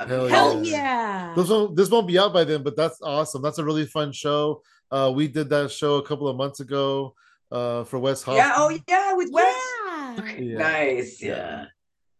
I'm 0.00 0.08
Hell 0.08 0.26
Hell 0.26 0.52
Galt. 0.54 0.66
yeah. 0.66 1.34
This 1.36 1.48
won't 1.48 1.76
this 1.76 1.90
won't 1.90 2.08
be 2.08 2.18
out 2.18 2.32
by 2.32 2.44
then, 2.44 2.62
but 2.62 2.74
that's 2.76 3.00
awesome. 3.02 3.42
That's 3.42 3.58
a 3.58 3.64
really 3.64 3.86
fun 3.86 4.10
show. 4.10 4.62
Uh, 4.90 5.12
we 5.14 5.28
did 5.28 5.48
that 5.50 5.70
show 5.70 5.96
a 5.96 6.02
couple 6.02 6.26
of 6.28 6.36
months 6.36 6.60
ago. 6.60 7.14
Uh, 7.52 7.84
for 7.84 8.00
Wes 8.00 8.20
Hoffman. 8.22 8.38
Yeah. 8.44 8.52
Oh, 8.56 8.76
yeah. 8.88 9.12
With 9.14 9.28
Wes. 9.30 9.54
Yeah. 9.86 10.36
Yeah. 10.38 10.58
Nice. 10.58 11.22
Yeah. 11.22 11.36
Yeah. 11.36 11.66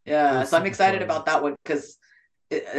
Yeah. 0.04 0.44
So 0.44 0.56
I'm 0.56 0.66
excited 0.66 0.98
fun. 1.00 1.04
about 1.10 1.26
that 1.26 1.42
one 1.42 1.56
because 1.64 1.98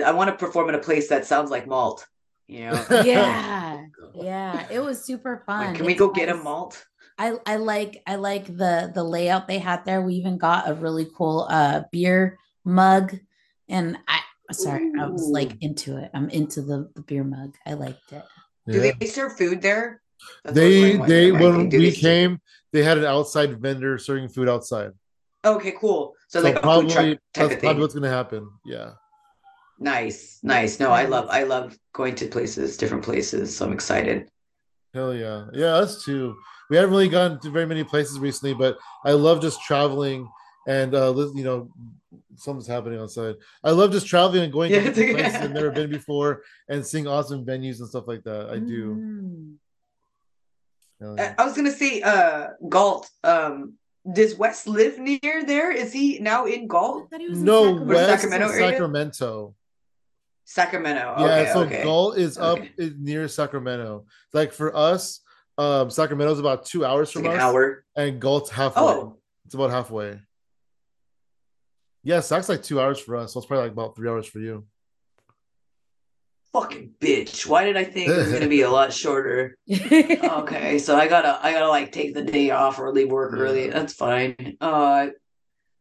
I 0.06 0.12
want 0.12 0.30
to 0.30 0.38
perform 0.38 0.70
in 0.70 0.76
a 0.76 0.80
place 0.80 1.10
that 1.10 1.26
sounds 1.26 1.52
like 1.52 1.68
malt. 1.68 2.08
You 2.48 2.70
know. 2.70 2.86
Yeah. 3.04 3.86
Yeah. 4.14 4.68
It 4.72 4.80
was 4.80 5.04
super 5.04 5.44
fun. 5.46 5.66
Like, 5.68 5.76
can 5.76 5.86
we 5.86 5.94
It's 5.94 6.00
go 6.00 6.10
get 6.10 6.30
a 6.30 6.36
malt? 6.36 6.86
I, 7.18 7.34
I 7.46 7.56
like 7.58 8.02
I 8.06 8.16
like 8.16 8.46
the 8.46 8.92
the 8.94 9.04
layout 9.04 9.48
they 9.48 9.60
had 9.60 9.86
there. 9.86 10.02
We 10.02 10.16
even 10.16 10.38
got 10.38 10.70
a 10.70 10.74
really 10.74 11.08
cool 11.16 11.48
uh 11.50 11.84
beer 11.92 12.38
mug, 12.66 13.18
and 13.70 13.98
I 14.08 14.20
sorry 14.52 14.92
I 15.00 15.08
was 15.08 15.28
like 15.30 15.56
into 15.62 15.98
it. 15.98 16.12
I'm 16.14 16.30
into 16.30 16.62
the, 16.62 16.90
the 16.94 17.02
beer 17.02 17.24
mug. 17.24 17.56
I 17.66 17.74
liked 17.74 18.12
it. 18.12 18.24
Do 18.70 18.82
Yeah. 18.82 18.92
they 19.00 19.08
serve 19.08 19.38
food 19.38 19.62
there? 19.62 20.02
That's 20.44 20.56
They 20.56 20.98
they 20.98 21.32
my- 21.32 21.40
my 21.40 21.44
when 21.44 21.70
thing. 21.70 21.80
We 21.80 21.90
they 21.90 21.96
came, 21.96 22.42
they 22.74 22.84
had 22.84 22.98
an 22.98 23.06
outside 23.06 23.62
vendor 23.62 23.98
serving 23.98 24.30
food 24.30 24.50
outside. 24.50 24.92
Okay, 25.46 25.74
cool. 25.80 26.16
So, 26.28 26.40
So 26.40 26.46
like 26.46 26.56
a 26.56 26.58
food 26.58 26.64
probably 26.64 26.94
truck 26.94 27.06
type 27.34 27.50
that's 27.50 27.62
probably 27.64 27.82
what's 27.82 27.94
gonna 27.94 28.10
happen. 28.10 28.50
Yeah. 28.66 28.94
Nice, 29.78 30.40
nice. 30.42 30.80
No, 30.80 30.90
I 30.92 31.06
love 31.06 31.28
I 31.30 31.44
love 31.44 31.78
going 31.94 32.16
to 32.16 32.28
places, 32.28 32.78
different 32.78 33.04
places. 33.04 33.56
So 33.56 33.66
I'm 33.66 33.74
excited. 33.74 34.30
Hell 34.96 35.14
yeah. 35.14 35.46
Yeah, 35.54 35.76
us 35.76 36.04
too. 36.06 36.38
We 36.70 36.78
haven't 36.78 36.92
really 36.92 37.10
gone 37.10 37.40
to 37.42 37.50
very 37.52 37.66
many 37.66 37.84
places 37.84 38.18
recently, 38.18 38.54
but 38.54 38.78
I 39.04 39.12
love 39.12 39.42
just 39.42 39.62
traveling 39.62 40.28
and 40.68 40.96
uh 40.96 41.14
you 41.36 41.44
know 41.44 41.70
something's 42.38 42.66
happening 42.66 43.00
outside. 43.00 43.36
I 43.64 43.72
love 43.72 43.92
just 43.92 44.08
traveling 44.08 44.44
and 44.44 44.54
going 44.54 44.72
Yeah, 44.72 44.84
to 44.84 44.92
different 44.94 45.20
places 45.20 45.42
I've 45.42 45.52
never 45.52 45.70
been 45.70 45.90
before 45.90 46.44
and 46.70 46.84
seeing 46.86 47.08
awesome 47.08 47.46
venues 47.46 47.80
and 47.80 47.90
stuff 47.90 48.08
like 48.08 48.24
that. 48.24 48.50
I 48.50 48.60
do. 48.60 48.96
Mm. 48.96 49.56
I 51.02 51.22
yeah. 51.22 51.36
I 51.38 51.44
was 51.46 51.56
gonna 51.56 51.72
say, 51.72 52.02
uh, 52.02 52.48
Galt. 52.70 53.10
Um, 53.24 53.74
does 54.12 54.36
Wes 54.36 54.66
live 54.66 54.98
near 54.98 55.44
there? 55.46 55.72
Is 55.72 55.92
he 55.92 56.20
now 56.20 56.46
in 56.46 56.64
I 56.64 56.66
Galt, 56.68 57.10
thought 57.10 57.20
he 57.20 57.28
was 57.28 57.40
in 57.40 57.46
No, 57.46 57.64
Sacramento. 57.66 57.94
West 57.94 58.22
Sacramento 58.22 58.54
area? 58.54 58.70
Sacramento. 58.72 59.56
Sacramento? 60.46 61.16
Yeah, 61.18 61.26
okay, 61.26 61.50
so 61.54 61.60
okay. 61.64 61.84
Galt 61.84 62.18
is 62.18 62.38
up 62.38 62.60
Okay. 62.60 62.72
in- 62.78 63.04
near 63.04 63.28
Sacramento. 63.28 64.06
Like 64.34 64.52
for 64.54 64.76
us, 64.76 65.22
um, 65.58 65.90
Sacramento's 65.90 66.40
about 66.40 66.66
two 66.66 66.86
hours 66.86 67.08
It's 67.10 67.14
from 67.14 67.24
like 67.24 67.32
an 67.34 67.38
us, 67.40 67.44
hour. 67.44 67.84
and 67.96 68.22
Galt's 68.22 68.50
halfway. 68.52 68.82
Oh, 68.82 69.18
It's 69.46 69.56
about 69.56 69.72
halfway. 69.72 70.20
Yeah, 72.04 72.20
Sac's 72.20 72.48
like 72.50 72.62
two 72.62 72.80
hours 72.80 73.00
for 73.00 73.16
us, 73.16 73.34
so 73.34 73.40
it's 73.40 73.48
probably 73.48 73.64
like 73.64 73.72
about 73.72 73.96
three 73.96 74.08
hours 74.08 74.28
for 74.28 74.40
you. 74.40 74.66
fucking 76.54 76.92
bitch! 77.02 77.46
Why 77.48 77.66
did 77.66 77.76
I 77.76 77.84
think 77.84 78.08
it 78.10 78.16
was 78.18 78.32
gonna 78.32 78.48
be 78.48 78.62
a 78.62 78.70
lot 78.70 78.94
shorter? 78.94 79.58
Okay, 79.68 80.78
so 80.80 80.96
I 80.96 81.08
gotta 81.08 81.40
I 81.44 81.52
gotta 81.52 81.68
like 81.70 81.92
take 81.92 82.14
the 82.14 82.22
day 82.22 82.52
off 82.52 82.78
or 82.80 82.92
leave 82.94 83.10
work 83.10 83.34
early. 83.34 83.70
That's 83.70 83.94
fine. 83.94 84.56
Uh, 84.62 84.66
I 84.66 85.12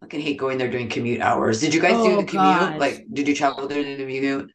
fucking 0.05 0.21
hate 0.21 0.37
going 0.39 0.59
there 0.59 0.71
during 0.71 0.89
commute 0.89 1.21
hours. 1.23 1.61
Did 1.61 1.73
you 1.75 1.81
guys 1.81 1.93
do 1.93 2.13
Oh, 2.13 2.17
the 2.21 2.25
commute? 2.25 2.31
gosh. 2.33 2.79
Like, 2.79 3.07
did 3.13 3.27
you 3.27 3.35
travel 3.35 3.67
there 3.67 3.81
in 3.81 3.97
the 3.97 4.05
commute? 4.05 4.53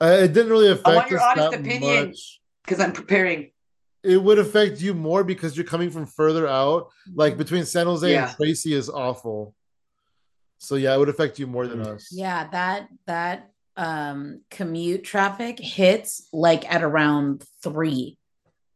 Uh, 0.00 0.18
it 0.22 0.32
didn't 0.32 0.50
really 0.50 0.68
affect 0.70 0.88
I 0.88 0.96
want 0.96 1.10
your 1.10 1.20
us 1.20 1.26
honest 1.36 1.50
that 1.52 1.60
opinion. 1.60 2.08
much. 2.08 2.40
Because 2.64 2.80
I'm 2.80 2.92
preparing. 2.92 3.52
It 4.02 4.20
would 4.22 4.38
affect 4.38 4.80
you 4.80 4.94
more 4.94 5.22
because 5.24 5.56
you're 5.56 5.66
coming 5.66 5.90
from 5.90 6.06
further 6.06 6.46
out. 6.48 6.88
Like 7.14 7.36
between 7.36 7.64
San 7.66 7.86
Jose 7.86 8.10
Yeah. 8.10 8.28
and 8.28 8.36
Tracy 8.36 8.74
is 8.74 8.88
awful. 8.88 9.54
So 10.58 10.74
yeah, 10.76 10.94
it 10.94 10.98
would 10.98 11.08
affect 11.08 11.38
you 11.38 11.46
more 11.46 11.66
than 11.66 11.80
us. 11.82 12.08
Yeah, 12.10 12.48
that 12.50 12.88
that 13.06 13.50
um 13.76 14.40
commute 14.50 15.04
traffic 15.04 15.58
hits 15.60 16.28
like 16.32 16.70
at 16.72 16.82
around 16.82 17.44
three, 17.62 18.18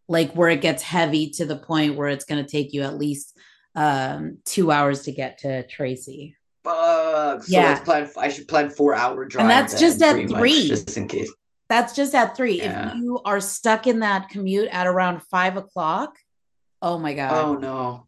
like 0.09 0.33
where 0.35 0.51
it 0.51 0.61
gets 0.61 0.83
heavy 0.83 1.31
to 1.31 1.45
the 1.47 1.57
point 1.57 1.97
where 1.97 2.09
it's 2.09 2.25
gonna 2.25 2.47
take 2.47 2.73
you 2.73 2.83
at 2.83 2.97
least 2.99 3.37
um 3.75 4.39
two 4.45 4.71
hours 4.71 5.03
to 5.03 5.13
get 5.13 5.39
to 5.39 5.67
Tracy. 5.67 6.37
Fuck. 6.65 7.43
So 7.43 7.53
Yeah. 7.53 7.69
let's 7.71 7.81
plan. 7.81 8.11
I 8.17 8.29
should 8.29 8.49
plan 8.49 8.71
four 8.71 8.95
hour 8.95 9.25
drive. 9.25 9.43
And 9.43 9.51
that's 9.51 9.73
then, 9.75 9.81
just 9.81 10.03
at 10.03 10.13
pretty 10.13 10.33
much, 10.33 10.39
three. 10.41 10.69
just 10.69 10.97
in 10.97 11.09
case. 11.09 11.33
That's 11.69 11.95
just 11.95 12.15
at 12.15 12.37
three. 12.37 12.59
Yeah. 12.59 12.91
If 12.91 12.97
you 12.97 13.21
are 13.25 13.41
stuck 13.41 13.87
in 13.87 14.01
that 14.01 14.29
commute 14.29 14.69
at 14.71 14.87
around 14.87 15.23
five 15.25 15.57
o'clock, 15.57 16.17
oh 16.83 16.99
my 16.99 17.15
god. 17.15 17.33
Oh 17.33 17.55
no! 17.55 18.07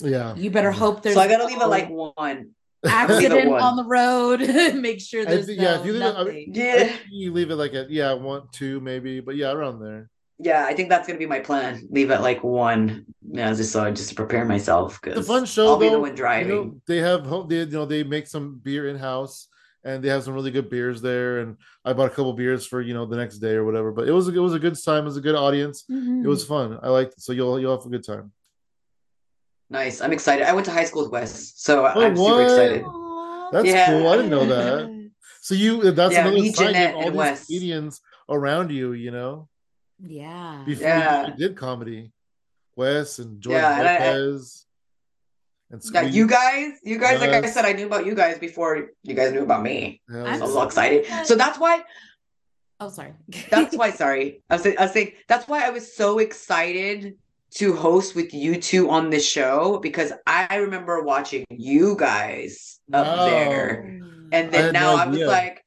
Yeah. 0.00 0.34
You 0.34 0.50
better 0.50 0.72
hope 0.72 1.02
there's 1.02 1.14
So 1.16 1.20
I 1.20 1.28
gotta 1.28 1.44
leave 1.46 1.58
no 1.58 1.64
at 1.64 1.70
like 1.70 1.88
one. 1.90 2.50
accident 2.86 3.50
one. 3.50 3.60
on 3.60 3.76
the 3.76 3.84
road. 3.84 4.40
Make 4.80 5.00
sure 5.00 5.22
I 5.22 5.24
there's 5.24 5.46
think- 5.46 5.60
yeah, 5.60 5.80
if 5.80 5.86
you 5.86 5.92
leave 5.94 6.02
it- 6.02 6.14
I 6.16 6.24
mean- 6.24 6.50
Yeah, 6.54 6.92
You 7.10 7.32
leave 7.32 7.50
it 7.50 7.56
like 7.56 7.72
a 7.74 7.86
yeah, 7.88 8.12
one, 8.12 8.42
two, 8.52 8.80
maybe, 8.80 9.18
but 9.20 9.34
yeah, 9.34 9.50
around 9.50 9.80
there. 9.80 10.08
Yeah. 10.38 10.64
I 10.66 10.74
think 10.74 10.88
that's 10.88 11.06
gonna 11.06 11.18
be 11.18 11.26
my 11.26 11.40
plan. 11.40 11.86
Leave 11.90 12.10
at 12.10 12.22
like 12.22 12.42
one. 12.44 13.06
Yeah, 13.28 13.52
just 13.54 13.72
so 13.72 13.90
just 13.90 14.10
to 14.10 14.14
prepare 14.14 14.44
myself. 14.44 15.00
because 15.00 15.14
The 15.14 15.20
Because 15.22 15.26
fun 15.26 15.44
show 15.46 15.66
I'll 15.68 15.78
be 15.78 15.88
the 15.88 15.98
one 16.00 16.14
driving. 16.14 16.48
You 16.48 16.64
know, 16.64 16.80
they 16.86 16.98
have 16.98 17.26
home. 17.26 17.48
They 17.48 17.58
you 17.60 17.66
know 17.66 17.86
they 17.86 18.04
make 18.04 18.26
some 18.26 18.60
beer 18.62 18.88
in 18.88 18.96
house, 18.96 19.48
and 19.84 20.02
they 20.02 20.08
have 20.08 20.22
some 20.24 20.34
really 20.34 20.50
good 20.50 20.68
beers 20.70 21.00
there. 21.02 21.38
And 21.40 21.56
I 21.84 21.92
bought 21.92 22.06
a 22.06 22.14
couple 22.14 22.32
beers 22.32 22.66
for 22.66 22.80
you 22.80 22.94
know 22.94 23.06
the 23.06 23.16
next 23.16 23.38
day 23.38 23.54
or 23.54 23.64
whatever. 23.64 23.90
But 23.92 24.08
it 24.08 24.12
was 24.12 24.28
a, 24.28 24.34
it 24.34 24.38
was 24.38 24.54
a 24.54 24.58
good 24.58 24.76
time. 24.82 25.02
It 25.02 25.06
was 25.12 25.16
a 25.16 25.20
good 25.20 25.34
audience. 25.34 25.84
Mhm. 25.90 26.24
It 26.24 26.28
was 26.28 26.44
fun. 26.44 26.78
I 26.82 26.88
liked 26.90 27.14
it. 27.14 27.20
So 27.22 27.32
you'll 27.32 27.58
you'll 27.60 27.76
have 27.76 27.86
a 27.86 27.90
good 27.90 28.04
time. 28.06 28.32
Nice. 29.68 30.00
I'm 30.00 30.12
excited. 30.12 30.46
I 30.48 30.52
went 30.52 30.64
to 30.66 30.72
high 30.72 30.84
school 30.84 31.02
with 31.02 31.12
Wes, 31.12 31.52
so 31.56 31.84
Oh, 31.86 32.00
I'm 32.00 32.16
super 32.16 32.42
excited. 32.42 32.82
Aw. 32.84 33.50
That's 33.50 33.66
Yeah. 33.68 33.86
cool. 33.86 34.08
I 34.08 34.16
didn't 34.16 34.30
know 34.30 34.46
that. 34.46 34.94
So 35.46 35.54
you 35.54 35.92
that's 35.92 36.12
Yeah, 36.12 36.22
another 36.26 36.42
me, 36.42 36.52
sign. 36.52 36.68
You 36.70 36.74
have 36.74 36.90
Jeanette, 36.90 36.94
all 36.96 37.02
and 37.02 37.12
these 37.14 37.18
Wes. 37.18 37.46
comedians 37.46 38.00
around 38.28 38.72
you. 38.72 38.92
You 38.94 39.12
know, 39.12 39.48
Yeah. 40.02 40.62
before 40.66 40.86
Yeah. 40.86 41.26
you 41.28 41.34
did 41.34 41.56
comedy, 41.56 42.12
Wes 42.76 43.18
and 43.18 43.40
George 43.40 43.54
Yeah, 43.54 43.78
and 43.78 43.88
I- 43.88 43.96
I- 43.96 44.12
Lopez. 44.16 44.66
and 45.70 45.82
Yeah, 45.92 46.02
you 46.02 46.26
guys, 46.26 46.72
you 46.84 46.98
guys, 46.98 47.20
like 47.20 47.30
I 47.44 47.46
said, 47.48 47.64
I 47.64 47.72
knew 47.72 47.86
about 47.86 48.06
you 48.06 48.14
guys 48.14 48.38
before 48.38 48.90
you 49.02 49.14
guys 49.14 49.32
knew 49.32 49.42
about 49.42 49.62
me. 49.62 50.00
Hell 50.10 50.26
I'm 50.26 50.34
I 50.34 50.38
was 50.38 50.52
yeah. 50.52 50.56
all 50.60 50.66
excited. 50.66 51.06
So 51.26 51.34
that's 51.34 51.58
why 51.58 51.82
Oh, 52.78 52.90
sorry. 52.90 53.14
that's 53.50 53.74
why 53.74 53.90
sorry 53.90 54.42
I 54.50 54.54
was, 54.56 54.62
saying- 54.62 54.78
I 54.78 54.82
was 54.82 54.92
saying 54.92 55.12
that's 55.28 55.48
why 55.48 55.66
i 55.66 55.70
was 55.70 55.96
so 55.96 56.18
excited 56.18 57.16
to 57.52 57.74
host 57.74 58.14
with 58.14 58.34
you 58.34 58.60
two 58.60 58.90
on 58.90 59.08
this 59.08 59.26
show 59.26 59.78
because 59.78 60.12
i 60.26 60.56
remember 60.56 61.00
watching 61.02 61.46
you 61.48 61.96
guys 61.96 62.80
up 62.92 63.06
Wow. 63.06 63.24
there 63.30 63.98
and 64.30 64.52
then 64.52 64.74
now 64.74 64.96
no 64.96 65.02
i 65.02 65.06
was 65.06 65.20
like 65.20 65.24
I'm 65.24 65.24
so 65.24 65.30
excited. 65.30 65.65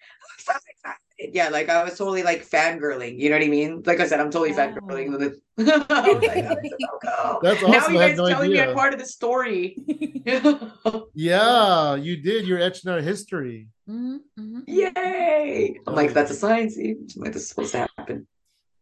Yeah 1.19 1.49
like 1.49 1.67
i 1.69 1.83
was 1.83 1.97
totally 1.97 2.23
like 2.23 2.47
fangirling 2.47 3.19
you 3.19 3.29
know 3.29 3.35
what 3.37 3.43
i 3.45 3.49
mean 3.49 3.81
like 3.85 3.99
i 3.99 4.07
said 4.07 4.19
i'm 4.19 4.31
totally 4.31 4.51
Wow. 4.53 4.57
fangirling 4.71 5.11
with 5.11 5.23
it 5.23 5.33
like, 5.57 5.91
"I'm 5.91 6.65
so 6.65 6.99
go." 7.03 7.39
That's 7.43 7.61
now 7.61 7.87
you 7.89 7.99
guys 7.99 8.17
no 8.17 8.29
telling 8.29 8.51
me 8.51 8.59
idea. 8.59 8.69
i'm 8.69 8.75
part 8.75 8.93
of 8.93 8.99
the 8.99 9.05
story 9.05 9.75
Yeah, 11.13 11.95
you 11.95 12.17
did. 12.17 12.47
You're 12.47 12.59
etching 12.61 12.89
our 12.91 13.01
history. 13.01 13.67
Mhm, 13.89 14.19
mhm. 14.39 14.61
yay 14.67 15.79
i'm 15.87 15.95
like 15.95 16.13
that's 16.13 16.31
a 16.31 16.35
sign 16.35 16.69
see 16.69 16.95
like 17.15 17.33
this 17.33 17.43
is 17.43 17.49
supposed 17.49 17.71
to 17.71 17.79
happen 17.79 18.27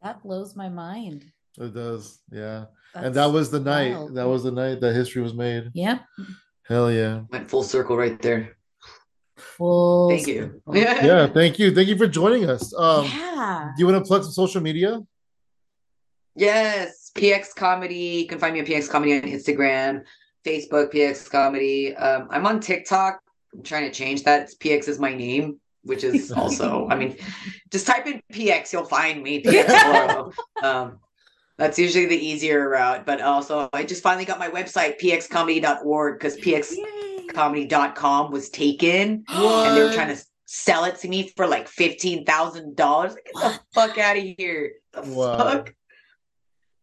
That 0.03 0.21
blows 0.21 0.55
my 0.55 0.69
mind. 0.69 1.25
It 1.57 1.73
does. 1.73 2.19
Yeah. 2.31 2.65
and 2.93 3.15
that 3.15 3.31
was 3.31 3.49
the 3.49 3.59
night. 3.59 3.93
wild. 3.95 4.15
That 4.15 4.27
was 4.27 4.43
the 4.43 4.51
night 4.51 4.79
that 4.81 4.93
history 4.93 5.21
was 5.23 5.33
made. 5.33 5.71
Yep. 5.73 6.01
Hell 6.63 6.91
yeah. 6.91 7.21
went 7.31 7.49
full 7.49 7.63
circle 7.63 7.95
right 7.97 8.21
there 8.21 8.56
Full 9.57 10.09
thank 10.09 10.27
you. 10.27 10.61
Yeah. 10.71 11.27
Thank 11.27 11.57
you. 11.57 11.73
Thank 11.73 11.87
you 11.87 11.97
for 11.97 12.07
joining 12.07 12.47
us. 12.49 12.73
Um, 12.77 13.05
yeah. 13.05 13.71
do 13.75 13.81
you 13.81 13.87
want 13.91 14.03
to 14.03 14.07
plug 14.07 14.23
some 14.23 14.31
social 14.31 14.61
media? 14.61 15.01
Yes, 16.35 17.11
PX 17.15 17.55
Comedy. 17.55 18.21
You 18.21 18.27
can 18.27 18.37
find 18.37 18.53
me 18.53 18.59
on 18.59 18.67
PX 18.67 18.87
Comedy 18.87 19.15
on 19.15 19.23
Instagram, 19.23 20.03
Facebook, 20.45 20.93
PX 20.93 21.29
Comedy. 21.31 21.95
Um, 21.95 22.27
I'm 22.29 22.45
on 22.45 22.59
TikTok. 22.59 23.19
I'm 23.53 23.63
trying 23.63 23.85
to 23.85 23.91
change 23.91 24.23
that. 24.23 24.43
It's 24.43 24.55
PX 24.55 24.87
is 24.87 24.99
my 24.99 25.15
name. 25.15 25.59
which 25.81 26.03
is 26.03 26.31
also, 26.41 26.87
I 26.89 26.95
mean, 26.95 27.17
just 27.71 27.87
type 27.87 28.05
in 28.05 28.21
PX, 28.31 28.71
you'll 28.73 28.85
find 28.85 29.23
me. 29.23 29.41
PX 29.41 30.31
um, 30.63 30.99
that's 31.57 31.79
usually 31.79 32.05
the 32.05 32.15
easier 32.15 32.69
route. 32.69 33.07
But 33.07 33.21
also, 33.21 33.69
I 33.73 33.83
just 33.83 34.03
finally 34.03 34.25
got 34.25 34.37
my 34.37 34.49
website, 34.49 34.99
pxcomedy.org, 35.01 36.19
because 36.19 36.37
pxcomedy.com 37.27 38.31
was 38.31 38.49
taken 38.49 39.23
What? 39.35 39.65
and 39.67 39.77
they 39.77 39.83
were 39.83 39.91
trying 39.91 40.15
to 40.15 40.23
sell 40.45 40.85
it 40.85 40.97
to 40.99 41.07
me 41.07 41.31
for 41.35 41.47
like 41.47 41.67
$15,000. 41.69 42.77
Like, 42.77 43.15
get 43.15 43.33
the 43.33 43.59
fuck 43.73 43.97
out 43.97 44.17
of 44.17 44.23
here. 44.37 44.73
The 44.93 45.01
Wow. 45.03 45.37
fuck? 45.37 45.73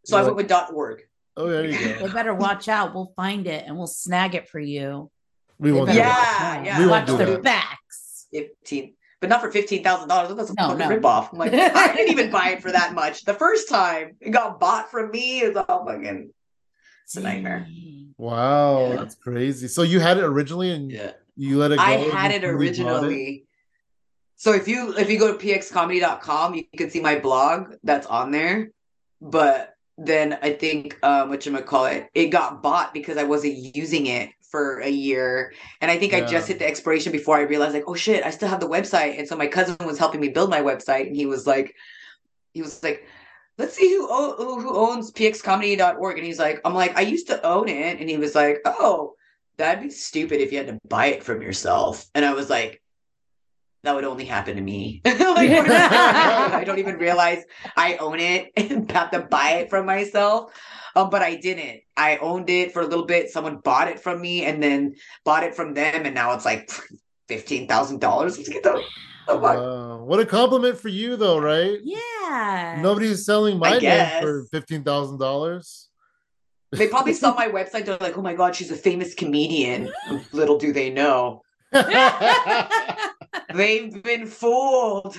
So 0.05 0.18
I 0.18 0.22
went 0.22 0.36
with 0.36 0.49
dot 0.49 0.72
.org. 0.72 1.03
Oh, 1.36 1.49
there 1.49 1.64
you 1.64 1.76
They 1.78 1.99
go. 1.99 2.09
better 2.12 2.34
watch 2.34 2.68
out. 2.68 2.95
We'll 2.95 3.12
find 3.16 3.47
it 3.47 3.64
and 3.66 3.76
we'll 3.76 3.86
snag 3.86 4.34
it 4.34 4.49
for 4.49 4.61
you. 4.61 5.11
We 5.59 5.72
won't. 5.72 5.90
Do. 5.90 5.97
Yeah, 5.97 6.09
watch 6.09 6.66
yeah. 6.66 6.74
out. 6.74 6.78
We 6.78 6.86
won't 6.86 6.90
Watch 6.90 7.07
do 7.07 7.16
their 7.16 7.36
that. 7.38 7.42
backs. 7.42 8.26
15 8.32 8.95
but 9.20 9.30
not 9.30 9.40
for 9.40 9.51
fifteen 9.51 9.82
thousand 9.82 10.09
dollars. 10.09 10.34
That's 10.36 10.51
a 10.51 10.55
No, 10.55 10.68
fucking 10.76 10.86
no. 10.86 10.99
ripoff. 10.99 11.30
I'm 11.32 11.38
like, 11.38 11.55
I 11.55 11.95
didn't 11.97 12.11
even 12.12 12.30
buy 12.30 12.51
it 12.51 12.61
for 12.61 12.70
that 12.72 12.92
much. 13.01 13.24
The 13.24 13.32
first 13.32 13.70
time 13.70 14.16
it 14.20 14.30
got 14.30 14.61
bought 14.61 14.90
from 14.90 15.11
me 15.12 15.40
is 15.40 15.57
all 15.57 15.86
fucking 15.86 16.30
It's 17.05 17.16
a 17.16 17.20
nightmare. 17.22 17.66
Wow, 18.19 18.91
Yeah. 18.91 18.97
that's 18.97 19.15
crazy. 19.15 19.69
So 19.69 19.83
you 19.83 20.01
had 20.01 20.19
it 20.19 20.25
originally, 20.25 20.71
and 20.71 20.91
yeah. 20.91 21.12
you 21.37 21.59
let 21.59 21.73
it 21.73 21.77
go. 21.77 21.83
I 21.83 21.93
had 21.93 22.01
it 22.03 22.12
bought 22.12 22.31
it? 22.33 22.45
originally. 22.45 23.45
So 24.37 24.53
if 24.53 24.69
you 24.69 24.95
if 24.97 25.11
you 25.11 25.19
go 25.19 25.37
to 25.37 25.39
pxcomedy.com, 25.39 26.55
you 26.55 26.65
can 26.77 26.91
see 26.91 27.01
my 27.01 27.19
blog 27.19 27.75
that's 27.83 28.07
on 28.07 28.31
there. 28.31 28.71
But 29.21 29.75
then 29.97 30.39
I 30.43 30.53
think 30.53 30.99
um 31.03 31.29
what 31.29 31.47
you 31.47 31.57
call 31.59 31.87
it, 31.87 32.09
it 32.15 32.27
got 32.29 32.62
bought 32.62 32.93
because 32.93 33.17
I 33.17 33.25
wasn't 33.25 33.77
using 33.77 34.07
it 34.07 34.31
for 34.43 34.81
a 34.81 34.89
year. 34.89 35.53
And 35.81 35.91
I 35.91 35.99
think 35.99 36.15
I 36.15 36.21
just 36.21 36.47
hit 36.47 36.59
the 36.59 36.67
expiration 36.67 37.11
before 37.11 37.37
I 37.37 37.41
realized 37.43 37.75
like, 37.75 37.89
oh 37.89 37.95
shit, 37.95 38.25
I 38.25 38.31
still 38.31 38.49
have 38.49 38.61
the 38.61 38.69
website. 38.69 39.19
And 39.19 39.27
so 39.27 39.37
my 39.37 39.47
cousin 39.47 39.77
was 39.85 39.99
helping 39.99 40.21
me 40.21 40.29
build 40.29 40.51
my 40.51 40.61
website 40.61 41.09
and 41.09 41.17
he 41.17 41.27
was 41.27 41.47
like 41.47 41.75
he 42.53 42.62
was 42.62 42.83
like 42.83 43.07
Let's 43.57 43.75
see 43.75 43.89
who 43.89 44.07
who 44.07 44.77
owns 44.77 45.13
pxcomedy.org. 45.13 46.19
And 46.19 46.27
he's 46.27 46.39
like, 46.39 46.61
I'm 46.65 46.75
like, 46.75 46.97
I 46.97 47.03
used 47.03 47.29
to 47.29 47.45
own 47.47 47.69
it. 47.69 48.01
And 48.01 48.09
he 48.09 48.17
was 48.17 48.35
like, 48.35 48.59
Oh, 48.65 49.15
that'd 49.57 49.83
be 49.83 49.91
stupid 49.91 50.41
if 50.41 50.53
you 50.53 50.59
had 50.59 50.67
to 50.69 50.79
buy 50.89 51.07
it 51.07 51.23
from 51.23 51.43
yourself. 51.43 52.07
And 52.15 52.25
I 52.25 52.33
was 52.33 52.51
like, 52.51 52.83
that 53.85 53.95
would 53.95 54.05
only 54.05 54.25
happen 54.25 54.57
to 54.57 54.63
me. 54.63 55.03
like? 55.05 55.17
I 55.51 56.65
don't 56.65 56.79
even 56.79 56.97
realize 56.97 57.45
I 57.77 57.97
own 57.97 58.19
it 58.19 58.51
and 58.57 58.91
have 58.93 59.11
to 59.11 59.21
buy 59.21 59.51
it 59.61 59.71
from 59.71 59.87
myself. 59.87 60.53
Um, 60.97 61.11
but 61.11 61.23
I 61.23 61.35
didn't. 61.35 61.81
I 61.97 62.17
owned 62.19 62.49
it 62.49 62.73
for 62.73 62.81
a 62.81 62.87
little 62.87 63.05
bit. 63.05 63.31
Someone 63.31 63.59
bought 63.59 63.89
it 63.89 64.01
from 64.01 64.21
me 64.21 64.45
and 64.45 64.63
then 64.63 64.95
bought 65.25 65.43
it 65.43 65.55
from 65.55 65.75
them, 65.75 66.07
and 66.07 66.15
now 66.15 66.33
it's 66.33 66.45
like 66.45 66.71
fifteen 67.29 67.67
thousand 67.67 68.01
dollars. 68.01 68.39
Let's 68.39 68.49
get. 68.49 68.65
Oh, 69.27 69.37
wow. 69.39 70.03
What 70.05 70.20
a 70.20 70.27
compliment 70.27 70.79
for 70.79 70.89
you, 70.89 71.16
though, 71.16 71.39
right? 71.39 71.79
Yeah. 71.83 72.79
Nobody's 72.81 73.25
selling 73.25 73.59
my 73.59 73.79
name 73.79 74.22
for 74.22 74.45
fifteen 74.51 74.83
thousand 74.85 75.18
dollars. 75.18 75.89
They 76.72 76.89
probably 76.89 77.12
saw 77.14 77.35
my 77.43 77.49
website. 77.49 77.85
They're 77.87 77.97
like, 78.01 78.18
"Oh 78.18 78.22
my 78.22 78.35
god, 78.35 78.55
she's 78.57 78.70
a 78.70 78.77
famous 78.77 79.14
comedian." 79.14 79.91
Little 80.33 80.59
do 80.59 80.72
they 80.72 80.91
know, 80.91 81.43
they've 83.55 84.03
been 84.03 84.27
fooled. 84.27 85.16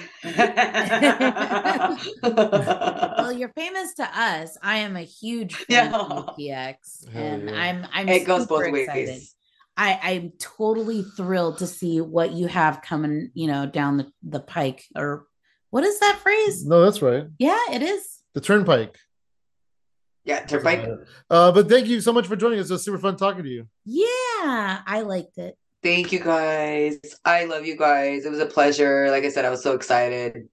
well, 2.24 3.32
you're 3.32 3.53
famous 3.56 3.93
to 3.95 4.03
us. 4.20 4.58
I 4.62 4.78
am 4.78 4.95
a 4.95 5.01
huge 5.01 5.56
fan 5.56 5.91
Yeah. 5.91 5.97
of 5.97 6.36
PX, 6.38 7.08
and 7.14 7.49
yeah. 7.49 7.56
I'm 7.62 7.86
I'm 7.93 8.10
it 8.10 8.26
goes 8.26 8.45
both 8.47 8.66
excited. 8.68 9.10
ways. 9.10 9.36
I, 9.78 9.99
I'm 10.01 10.34
totally 10.39 11.03
thrilled 11.03 11.57
to 11.59 11.67
see 11.67 11.99
what 12.01 12.32
you 12.32 12.47
have 12.47 12.82
coming, 12.82 13.32
you 13.34 13.47
know, 13.47 13.65
down 13.65 13.97
the, 13.97 14.11
the 14.23 14.39
pike. 14.39 14.84
Or 14.95 15.26
what 15.69 15.84
is 15.84 15.99
that 15.99 16.19
phrase? 16.21 16.65
no, 16.65 16.82
that's 16.84 17.01
right. 17.01 17.26
Yeah, 17.38 17.59
it 17.71 17.82
is. 17.82 18.21
The 18.34 18.41
Turnpike. 18.41 18.97
Yeah, 20.23 20.45
Turnpike. 20.45 20.88
Uh, 21.30 21.51
but 21.51 21.69
thank 21.69 21.88
you 21.88 22.01
so 22.01 22.11
much 22.11 22.28
for 22.28 22.36
joining 22.36 22.59
us. 22.59 22.69
It 22.69 22.73
was 22.73 22.84
super 22.84 22.97
fun 22.97 23.15
talking 23.15 23.43
to 23.43 23.49
you. 23.49 23.67
Yeah, 23.86 24.82
I 24.86 25.03
liked 25.05 25.38
it. 25.38 25.57
Thank 25.84 26.11
you 26.11 26.19
guys. 26.19 26.97
I 27.23 27.45
love 27.45 27.65
you 27.65 27.78
guys. 27.78 28.26
It 28.26 28.30
was 28.30 28.39
a 28.39 28.47
pleasure. 28.47 29.11
Like 29.11 29.23
I 29.23 29.30
said, 29.30 29.45
I 29.45 29.51
was 29.51 29.61
so 29.61 29.76
excited. 29.76 30.43